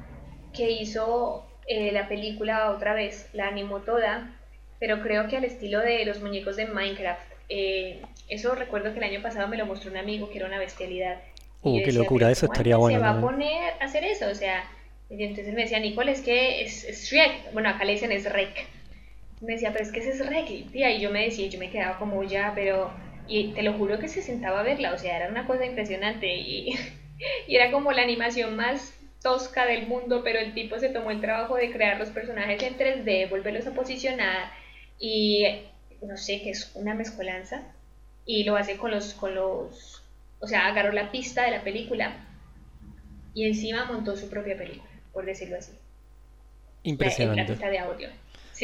que 0.53 0.71
hizo 0.71 1.47
eh, 1.67 1.91
la 1.93 2.09
película 2.09 2.71
otra 2.71 2.95
vez, 2.95 3.29
la 3.33 3.49
animó 3.49 3.81
toda, 3.81 4.39
pero 4.79 5.03
creo 5.03 5.29
que 5.29 5.37
al 5.37 5.45
estilo 5.45 5.81
de 5.81 6.05
los 6.05 6.21
muñecos 6.21 6.57
de 6.57 6.67
Minecraft. 6.67 7.33
Eh, 7.49 8.03
eso 8.29 8.55
recuerdo 8.55 8.93
que 8.93 8.99
el 8.99 9.05
año 9.05 9.23
pasado 9.23 9.49
me 9.49 9.57
lo 9.57 9.67
mostró 9.67 9.91
un 9.91 9.97
amigo 9.97 10.29
que 10.31 10.39
era 10.39 10.47
una 10.47 10.59
bestialidad. 10.59 11.21
Uh, 11.63 11.83
qué 11.85 11.93
locura, 11.93 12.31
eso 12.31 12.47
estaría 12.47 12.77
bueno. 12.77 12.99
Se 12.99 13.05
va 13.05 13.11
a 13.11 13.21
poner 13.21 13.75
a 13.81 13.85
hacer 13.85 14.05
eso, 14.05 14.29
o 14.29 14.35
sea, 14.35 14.65
y 15.11 15.23
entonces 15.23 15.55
me 15.55 15.63
decía, 15.63 15.79
Nicole, 15.81 16.13
es 16.13 16.21
que 16.21 16.63
es, 16.63 16.85
es 16.85 17.05
Shrek, 17.05 17.53
bueno, 17.53 17.69
acá 17.69 17.85
le 17.85 17.93
dicen 17.93 18.13
es 18.13 18.31
Rek 18.31 18.67
me 19.41 19.53
decía, 19.53 19.73
pero 19.73 19.85
es 19.85 19.93
que 19.93 20.01
ese 20.01 20.11
es 20.11 20.73
tía, 20.73 20.91
y 20.91 21.01
yo 21.01 21.11
me 21.11 21.25
decía, 21.25 21.49
yo 21.49 21.59
me 21.59 21.71
quedaba 21.71 21.99
como 21.99 22.23
ya, 22.25 22.53
pero, 22.55 22.91
y 23.29 23.49
te 23.49 23.63
lo 23.63 23.75
juro 23.75 23.99
que 23.99 24.09
se 24.09 24.23
sentaba 24.23 24.61
a 24.61 24.63
verla, 24.63 24.93
o 24.95 24.99
sea, 24.99 25.17
era 25.17 25.29
una 25.29 25.47
cosa 25.47 25.67
impresionante, 25.67 26.35
y, 26.37 26.75
y 27.47 27.57
era 27.57 27.71
como 27.71 27.93
la 27.93 28.03
animación 28.03 28.57
más 28.57 28.95
tosca 29.23 29.67
del 29.67 29.87
mundo, 29.87 30.23
pero 30.25 30.39
el 30.39 30.55
tipo 30.55 30.79
se 30.79 30.89
tomó 30.89 31.11
el 31.11 31.21
trabajo 31.21 31.57
de 31.57 31.71
crear 31.71 31.99
los 31.99 32.11
personajes 32.11 32.63
en 32.63 32.79
3D, 32.79 33.29
volverlos 33.29 33.67
a 33.67 33.75
posicionar, 33.75 34.51
y 34.99 35.47
no 36.03 36.17
sé, 36.17 36.43
que 36.43 36.51
es 36.51 36.71
una 36.75 36.95
mezcolanza, 36.95 37.63
y 38.25 38.45
lo 38.45 38.57
hace 38.57 38.77
con 38.77 38.91
los, 38.91 39.15
con 39.15 39.35
los, 39.35 40.03
o 40.41 40.47
sea, 40.47 40.67
agarró 40.67 40.93
la 40.93 41.11
pista 41.11 41.45
de 41.45 41.53
la 41.53 41.65
película, 41.65 42.27
y 43.35 43.47
encima 43.47 43.85
montó 43.85 44.17
su 44.17 44.29
propia 44.29 44.57
película, 44.57 44.91
por 45.13 45.25
decirlo 45.27 45.57
así. 45.59 45.73
Impresionante. 46.83 47.43
La, 47.43 47.49
pista 47.49 47.69
de 47.69 47.79
audio 47.79 48.09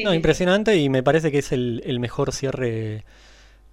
no, 0.04 0.14
impresionante 0.14 0.76
y 0.76 0.88
me 0.88 1.02
parece 1.02 1.30
que 1.30 1.38
es 1.38 1.52
el, 1.52 1.98
mejor 2.00 2.32
cierre 2.32 3.04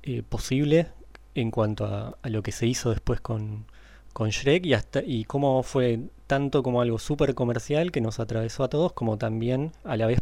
eh, 0.03 0.23
posible 0.27 0.87
en 1.35 1.51
cuanto 1.51 1.85
a, 1.85 2.17
lo 2.23 2.43
que 2.43 2.51
se 2.51 2.67
hizo 2.67 2.89
después 2.89 3.21
con, 3.21 3.65
con 4.13 4.29
Shrek 4.29 4.65
y, 4.65 4.73
hasta, 4.73 5.01
y 5.01 5.23
cómo 5.23 5.63
fue 5.63 5.99
tanto 6.27 6.61
como 6.63 6.81
algo 6.81 6.99
súper 6.99 7.33
comercial 7.35 7.91
que 7.91 8.01
nos 8.01 8.19
atravesó 8.19 8.63
a 8.63 8.69
todos, 8.69 8.93
como 8.93 9.17
también 9.17 9.71
a 9.83 9.97
la 9.97 10.07
vez 10.07 10.21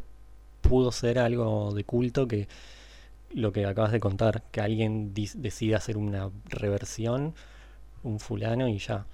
pudo 0.67 0.91
ser 0.91 1.19
algo 1.19 1.73
de 1.73 1.83
culto 1.83 2.27
que 2.27 2.47
lo 3.31 3.51
que 3.51 3.65
acabas 3.65 3.91
de 3.91 3.99
contar, 3.99 4.43
que 4.51 4.61
alguien 4.61 5.13
decide 5.13 5.75
hacer 5.75 5.97
una 5.97 6.29
reversión, 6.45 7.35
un 8.03 8.19
fulano 8.19 8.67
y 8.67 8.77
ya. 8.77 9.05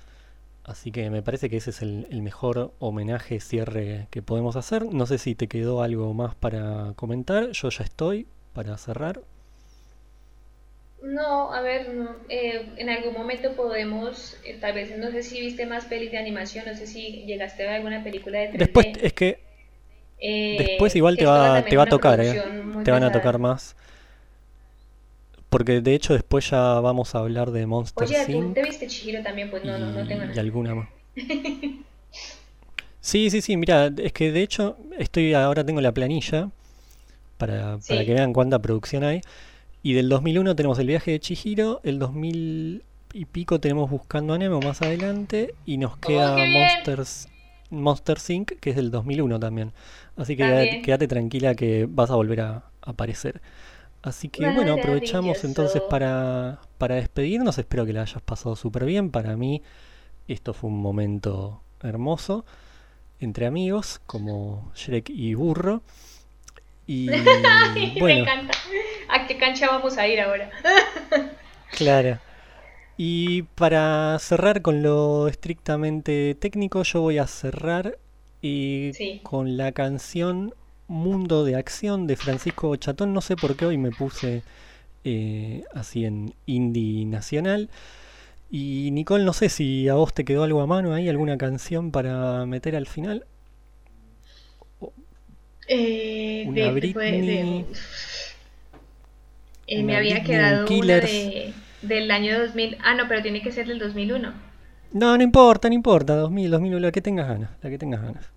Así 0.63 0.91
que 0.91 1.09
me 1.09 1.21
parece 1.21 1.49
que 1.49 1.57
ese 1.57 1.71
es 1.71 1.81
el, 1.81 2.07
el, 2.09 2.21
mejor 2.21 2.73
homenaje, 2.79 3.39
cierre 3.39 4.07
que 4.11 4.21
podemos 4.21 4.55
hacer. 4.55 4.85
No 4.85 5.05
sé 5.05 5.17
si 5.17 5.35
te 5.35 5.47
quedó 5.47 5.81
algo 5.81 6.13
más 6.13 6.35
para 6.35 6.93
comentar. 6.95 7.51
Yo 7.51 7.69
ya 7.69 7.83
estoy 7.83 8.27
para 8.53 8.77
cerrar. 8.77 9.19
No, 11.03 11.53
a 11.53 11.61
ver, 11.61 11.93
no. 11.93 12.15
Eh, 12.29 12.65
en 12.77 12.89
algún 12.89 13.13
momento 13.13 13.53
podemos, 13.55 14.37
eh, 14.45 14.57
tal 14.61 14.73
vez, 14.73 14.97
no 14.97 15.11
sé 15.11 15.21
si 15.21 15.41
viste 15.41 15.65
más 15.65 15.83
pelis 15.85 16.11
de 16.11 16.17
animación, 16.17 16.63
no 16.65 16.75
sé 16.75 16.87
si 16.87 17.25
llegaste 17.25 17.63
a 17.63 17.65
ver 17.65 17.75
alguna 17.75 18.03
película 18.05 18.39
de 18.39 18.51
3D. 18.51 18.57
Después, 18.57 18.87
es 19.01 19.13
que 19.13 19.39
eh, 20.23 20.55
después 20.57 20.95
igual 20.95 21.17
te 21.17 21.25
va, 21.25 21.63
te 21.65 21.75
va 21.75 21.83
a 21.83 21.87
tocar, 21.87 22.21
¿eh? 22.21 22.41
Te 22.85 22.91
van 22.91 23.03
a 23.03 23.11
tocar 23.11 23.37
más. 23.39 23.75
Porque 25.49 25.81
de 25.81 25.93
hecho 25.93 26.13
después 26.13 26.49
ya 26.49 26.79
vamos 26.79 27.13
a 27.13 27.19
hablar 27.19 27.51
de 27.51 27.67
Monster 27.67 28.07
Oye, 28.07 28.25
¿tú 28.25 28.53
te 28.53 28.63
viste 28.63 28.87
Chihiro 28.87 29.21
también? 29.21 29.51
Pues 29.51 29.63
no, 29.63 29.77
no, 29.77 29.91
no 29.91 30.07
tengo 30.07 30.21
nada. 30.21 30.33
Y 30.33 30.39
alguna 30.39 30.75
más. 30.75 30.87
sí, 33.01 33.29
sí, 33.29 33.41
sí, 33.41 33.57
mira, 33.57 33.91
es 33.97 34.13
que 34.13 34.31
de 34.31 34.41
hecho 34.41 34.77
estoy 34.97 35.33
ahora 35.33 35.65
tengo 35.65 35.81
la 35.81 35.91
planilla 35.91 36.49
para, 37.37 37.77
para 37.87 38.05
que 38.05 38.13
vean 38.13 38.31
cuánta 38.33 38.59
producción 38.59 39.03
hay. 39.03 39.21
Y 39.83 39.93
del 39.93 40.07
2001 40.07 40.55
tenemos 40.55 40.79
el 40.79 40.87
viaje 40.87 41.11
de 41.11 41.19
Chihiro, 41.19 41.81
el 41.83 41.99
2000 41.99 42.81
y 43.13 43.25
pico 43.25 43.59
tenemos 43.59 43.91
Buscando 43.91 44.33
a 44.33 44.37
Nemo 44.37 44.59
más 44.61 44.81
adelante 44.81 45.53
y 45.65 45.77
nos 45.77 45.93
oh, 45.93 45.99
queda 45.99 46.35
Monsters 46.37 47.27
Monster 47.73 48.17
Inc. 48.29 48.59
que 48.59 48.69
es 48.71 48.75
del 48.75 48.91
2001 48.91 49.39
también. 49.39 49.73
Así 50.15 50.35
que 50.35 50.81
quédate, 50.83 51.07
tranquila 51.07 51.55
que 51.55 51.87
vas 51.89 52.11
a 52.11 52.15
volver 52.15 52.41
a, 52.41 52.63
aparecer. 52.81 53.41
Así 54.01 54.27
que 54.27 54.49
bueno, 54.49 54.73
aprovechamos 54.73 55.43
entonces 55.43 55.81
para, 55.89 56.59
para 56.77 56.95
despedirnos. 56.95 57.57
Espero 57.57 57.85
que 57.85 57.93
la 57.93 58.01
hayas 58.01 58.21
pasado 58.21 58.55
súper 58.55 58.85
bien. 58.85 59.09
Para 59.11 59.37
mí 59.37 59.61
esto 60.27 60.53
fue 60.53 60.69
un 60.69 60.81
momento 60.81 61.61
hermoso 61.81 62.45
entre 63.19 63.45
amigos 63.45 64.01
como 64.05 64.71
Shrek 64.75 65.09
y 65.09 65.33
Burro. 65.33 65.81
Y 66.85 67.07
bueno, 67.99 67.99
Me 68.01 68.19
encanta. 68.19 68.53
¿A 69.09 69.27
qué 69.27 69.37
cancha 69.37 69.67
vamos 69.67 69.97
a 69.97 70.07
ir 70.07 70.19
ahora? 70.19 70.49
claro. 71.71 72.19
Y 72.97 73.43
para 73.43 74.17
cerrar 74.19 74.61
con 74.61 74.83
lo 74.83 75.27
estrictamente 75.27 76.35
técnico, 76.35 76.83
yo 76.83 77.01
voy 77.01 77.17
a 77.17 77.27
cerrar 77.27 77.97
y 78.41 79.19
con 79.23 79.57
la 79.57 79.71
canción 79.71 80.53
Mundo 80.87 81.43
de 81.43 81.55
Acción 81.55 82.07
de 82.07 82.15
Francisco 82.15 82.75
Chatón. 82.75 83.13
No 83.13 83.21
sé 83.21 83.35
por 83.35 83.55
qué 83.55 83.65
hoy 83.65 83.77
me 83.77 83.91
puse 83.91 84.43
eh, 85.03 85.63
así 85.73 86.05
en 86.05 86.33
indie 86.45 87.05
nacional. 87.05 87.69
Y 88.51 88.91
Nicole, 88.91 89.23
no 89.23 89.33
sé 89.33 89.49
si 89.49 89.89
a 89.89 89.95
vos 89.95 90.13
te 90.13 90.23
quedó 90.23 90.43
algo 90.43 90.61
a 90.61 90.67
mano 90.67 90.93
ahí, 90.93 91.09
alguna 91.09 91.37
canción 91.37 91.91
para 91.91 92.45
meter 92.45 92.75
al 92.75 92.85
final. 92.85 93.25
Eh, 95.67 96.43
una 96.47 96.71
Britney. 96.71 97.65
Eh, 99.65 99.81
me 99.81 99.95
había 99.95 100.23
quedado 100.23 100.67
una 100.67 100.99
de, 100.99 101.42
del 101.87 102.09
año 102.11 102.39
2000. 102.39 102.77
Ah, 102.83 102.95
no, 102.95 103.07
pero 103.07 103.21
tiene 103.21 103.41
que 103.41 103.51
ser 103.51 103.67
del 103.67 103.79
2001. 103.79 104.33
No, 104.91 105.17
no 105.17 105.23
importa, 105.23 105.67
no 105.67 105.75
importa. 105.75 106.15
2000, 106.15 106.51
2001, 106.51 106.79
la 106.79 106.91
que 106.91 107.01
tengas 107.01 107.27
ganas. 107.27 107.51
La 107.61 107.69
que 107.69 107.77
tengas 107.77 108.01
ganas. 108.01 108.31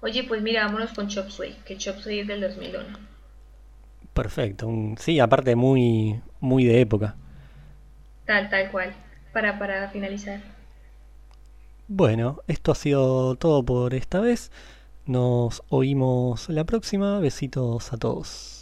Oye, 0.00 0.24
pues 0.24 0.42
mira, 0.42 0.64
vámonos 0.64 0.92
con 0.92 1.08
Chop 1.08 1.28
Suey, 1.30 1.54
que 1.64 1.76
Chop 1.76 1.98
Suey 2.00 2.20
es 2.20 2.26
del 2.26 2.40
2001. 2.40 2.98
Perfecto. 4.12 4.68
sí, 4.98 5.18
aparte 5.20 5.56
muy, 5.56 6.20
muy 6.40 6.64
de 6.64 6.80
época. 6.80 7.16
Tal, 8.24 8.48
tal 8.48 8.70
cual. 8.70 8.94
Para, 9.32 9.58
para 9.58 9.90
finalizar. 9.90 10.40
Bueno, 11.88 12.40
esto 12.46 12.72
ha 12.72 12.74
sido 12.74 13.34
todo 13.36 13.64
por 13.64 13.94
esta 13.94 14.20
vez. 14.20 14.50
Nos 15.06 15.62
oímos 15.68 16.48
la 16.48 16.64
próxima. 16.64 17.18
Besitos 17.20 17.92
a 17.92 17.96
todos. 17.98 18.59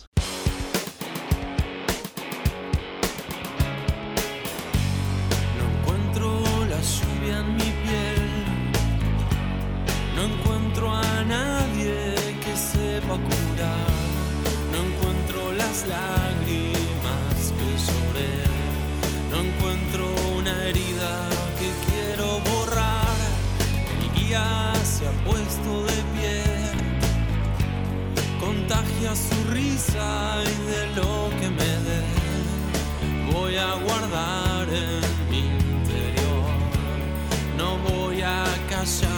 Y 29.98 30.70
de 30.70 30.86
lo 30.96 31.30
que 31.40 31.48
me 31.50 31.72
dé 31.86 32.00
voy 33.32 33.56
a 33.56 33.74
guardar 33.74 34.68
en 34.68 35.30
mi 35.30 35.38
interior. 35.38 36.44
No 37.56 37.78
voy 37.78 38.22
a 38.22 38.44
callar 38.70 39.17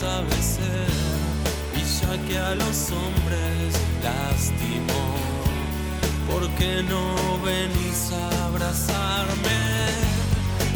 y 0.00 1.82
ya 1.82 2.28
que 2.28 2.38
a 2.38 2.54
los 2.54 2.90
hombres 2.92 3.74
lastimó, 4.04 5.16
¿por 6.30 6.48
qué 6.50 6.84
no 6.84 7.40
venís 7.44 8.12
a 8.12 8.46
abrazarme? 8.46 9.58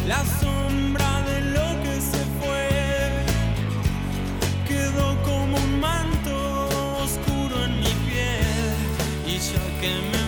La 0.07 0.25
sombra 0.41 1.21
de 1.21 1.39
lo 1.39 1.83
que 1.83 2.01
se 2.01 2.21
fue 2.41 2.67
quedó 4.67 5.15
como 5.23 5.55
un 5.55 5.79
manto 5.79 6.67
oscuro 7.01 7.63
en 7.63 7.79
mi 7.79 7.93
piel 8.09 8.75
y 9.25 9.39
ya 9.39 9.79
que 9.79 10.01
me 10.11 10.22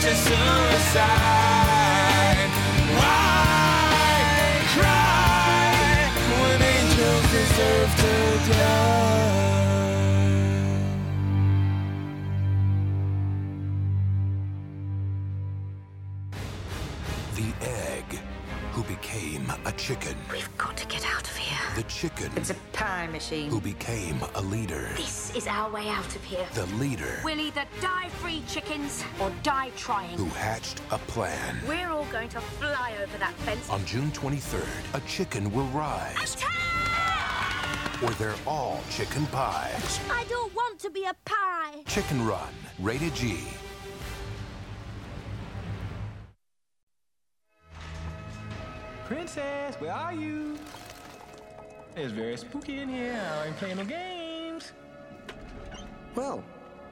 to 0.00 0.14
suicide. 0.14 1.73
Time 23.04 23.12
machine. 23.12 23.50
who 23.50 23.60
became 23.60 24.18
a 24.34 24.40
leader. 24.42 24.88
This 24.96 25.34
is 25.36 25.46
our 25.46 25.70
way 25.70 25.88
out 25.88 26.14
of 26.16 26.24
here. 26.24 26.46
The 26.54 26.66
leader 26.76 27.20
We'll 27.24 27.40
either 27.40 27.64
die 27.80 28.08
free 28.20 28.42
chickens 28.48 29.04
or 29.20 29.30
die 29.42 29.70
trying. 29.76 30.16
who 30.16 30.26
hatched 30.26 30.80
a 30.90 30.98
plan. 30.98 31.56
We're 31.68 31.88
all 31.88 32.06
going 32.06 32.28
to 32.30 32.40
fly 32.40 32.94
over 33.02 33.18
that 33.18 33.34
fence. 33.44 33.68
On 33.70 33.84
June 33.84 34.10
23rd, 34.12 34.94
a 34.94 35.00
chicken 35.06 35.52
will 35.52 35.66
rise. 35.66 36.36
Or 38.02 38.10
they're 38.10 38.34
all 38.46 38.80
chicken 38.90 39.26
pies. 39.26 40.00
I 40.10 40.24
don't 40.28 40.54
want 40.54 40.78
to 40.80 40.90
be 40.90 41.04
a 41.04 41.14
pie. 41.24 41.82
Chicken 41.86 42.26
Run, 42.26 42.52
rated 42.80 43.14
G. 43.14 43.38
Princess, 49.06 49.74
where 49.76 49.92
are 49.92 50.14
you? 50.14 50.56
It's 51.96 52.12
very 52.12 52.36
spooky 52.36 52.80
in 52.80 52.88
here. 52.88 53.20
I 53.40 53.46
ain't 53.46 53.56
playing 53.56 53.76
no 53.76 53.84
games. 53.84 54.72
Well, 56.16 56.42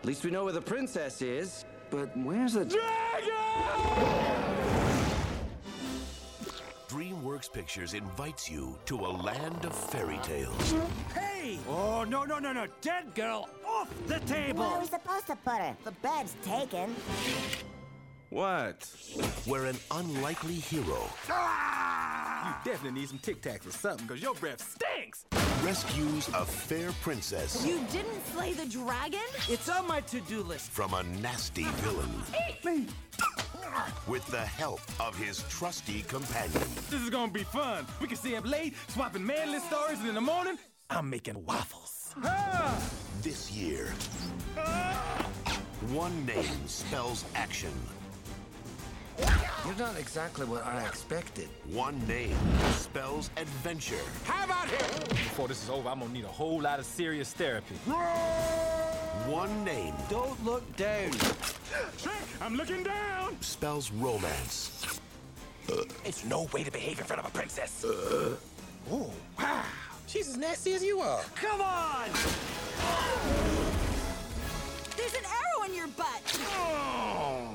at 0.00 0.06
least 0.06 0.24
we 0.24 0.30
know 0.30 0.44
where 0.44 0.52
the 0.52 0.60
princess 0.60 1.22
is. 1.22 1.64
But 1.90 2.16
where's 2.16 2.54
the 2.54 2.64
dragon? 2.64 3.32
DreamWorks 6.88 7.52
Pictures 7.52 7.94
invites 7.94 8.48
you 8.48 8.78
to 8.86 8.96
a 8.96 9.10
land 9.10 9.64
of 9.64 9.74
fairy 9.74 10.18
tales. 10.22 10.74
Hey! 11.12 11.58
Oh, 11.68 12.04
no, 12.04 12.24
no, 12.24 12.38
no, 12.38 12.52
no. 12.52 12.66
Dead 12.80 13.12
girl 13.14 13.48
off 13.66 13.90
the 14.06 14.20
table! 14.20 14.60
Where 14.60 14.68
are 14.68 14.80
we 14.80 14.86
supposed 14.86 15.26
to 15.26 15.36
put 15.36 15.54
her? 15.54 15.76
The 15.84 15.92
bed's 16.02 16.36
taken. 16.44 16.94
What? 18.32 18.86
Where 19.44 19.66
an 19.66 19.76
unlikely 19.90 20.54
hero 20.54 21.02
You 21.28 22.54
definitely 22.64 23.00
need 23.00 23.10
some 23.10 23.18
Tic 23.18 23.42
Tacs 23.42 23.66
or 23.66 23.72
something, 23.72 24.06
because 24.06 24.22
your 24.22 24.32
breath 24.36 24.62
stinks. 24.62 25.26
rescues 25.62 26.28
a 26.28 26.46
fair 26.46 26.92
princess 27.02 27.62
You 27.66 27.78
didn't 27.92 28.24
slay 28.32 28.54
the 28.54 28.64
dragon? 28.64 29.20
It's 29.50 29.68
on 29.68 29.86
my 29.86 30.00
to-do 30.00 30.42
list. 30.44 30.70
from 30.70 30.94
a 30.94 31.02
nasty 31.20 31.64
villain. 31.64 32.09
Eat 32.48 32.64
me! 32.64 32.86
With 34.09 34.26
the 34.28 34.40
help 34.40 34.80
of 34.98 35.14
his 35.14 35.44
trusty 35.50 36.00
companion. 36.00 36.64
This 36.88 37.02
is 37.02 37.10
gonna 37.10 37.30
be 37.30 37.44
fun. 37.44 37.86
We 38.00 38.06
can 38.06 38.16
stay 38.16 38.36
up 38.36 38.46
late, 38.48 38.74
swapping 38.88 39.26
manly 39.26 39.59
stories, 39.59 39.98
and 40.00 40.09
in 40.09 40.14
the 40.14 40.22
morning, 40.22 40.56
I'm 40.88 41.10
making 41.10 41.44
waffles. 41.44 42.14
Ah! 42.24 42.80
This 43.20 43.50
year, 43.52 43.88
one 45.90 46.24
name 46.24 46.66
spells 46.66 47.26
action. 47.34 47.72
You're 49.64 49.76
not 49.76 49.98
exactly 49.98 50.44
what 50.47 50.66
I 50.66 50.84
expected. 50.86 51.48
One 51.70 52.06
name 52.09 52.36
spells 52.72 53.30
adventure. 53.36 54.01
How 54.24 54.44
about 54.44 54.68
here? 54.68 54.78
Before 55.09 55.48
this 55.48 55.62
is 55.62 55.70
over, 55.70 55.89
I'm 55.89 56.01
gonna 56.01 56.12
need 56.12 56.24
a 56.24 56.28
whole 56.28 56.60
lot 56.60 56.78
of 56.78 56.84
serious 56.84 57.32
therapy. 57.32 57.74
One 59.26 59.64
name 59.64 59.94
Don't 60.10 60.43
look 60.44 60.64
down. 60.76 61.10
Trick, 61.98 62.14
I'm 62.40 62.56
looking 62.56 62.82
down. 62.82 63.36
spells 63.40 63.90
romance. 63.93 65.01
It's 66.05 66.24
no 66.24 66.48
way 66.52 66.64
to 66.64 66.70
behave 66.70 66.98
in 66.98 67.05
front 67.05 67.20
of 67.20 67.26
a 67.26 67.30
princess. 67.30 67.84
oh, 67.86 69.10
wow. 69.39 69.62
She's 70.06 70.28
as 70.28 70.36
nasty 70.36 70.74
as 70.74 70.82
you 70.82 70.98
are. 71.01 71.22
Come 71.36 71.60
on! 71.60 72.09
There's 74.97 75.14
an 75.14 75.24
arrow 75.24 75.64
in 75.68 75.74
your 75.74 75.86
butt. 75.89 76.40
Oh. 76.55 77.51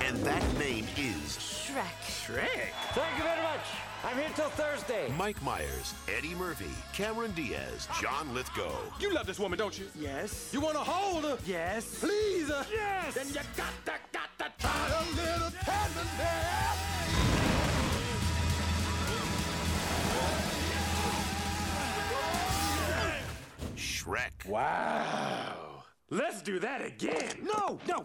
And 0.00 0.16
that 0.24 0.42
name 0.58 0.86
is 0.96 1.38
Shrek. 1.38 1.84
Shrek. 2.04 2.72
Thank 2.92 3.16
you 3.16 3.22
very 3.22 3.42
much. 3.42 3.60
I'm 4.04 4.16
here 4.18 4.30
till 4.34 4.48
Thursday. 4.50 5.12
Mike 5.16 5.40
Myers, 5.42 5.94
Eddie 6.14 6.34
Murphy, 6.34 6.70
Cameron 6.92 7.32
Diaz, 7.32 7.86
John 8.00 8.34
Lithgow. 8.34 8.74
You 8.98 9.14
love 9.14 9.26
this 9.26 9.38
woman, 9.38 9.58
don't 9.58 9.78
you? 9.78 9.86
Yes. 9.98 10.50
You 10.52 10.60
wanna 10.60 10.80
hold 10.80 11.24
her? 11.24 11.38
Yes. 11.46 12.00
Please 12.00 12.48
her? 12.48 12.66
Yes. 12.72 13.14
Then 13.14 13.28
you 13.28 13.34
got 13.56 13.72
to, 13.86 13.92
got 14.12 14.28
to 14.38 14.52
try 14.58 14.88
a 14.88 15.04
little 15.14 15.50
tenderness. 15.62 16.92
Shrek. 23.76 24.46
Wow. 24.46 25.71
Let's 26.12 26.42
do 26.42 26.58
that 26.58 26.84
again. 26.84 27.32
No, 27.42 27.78
no. 27.88 28.04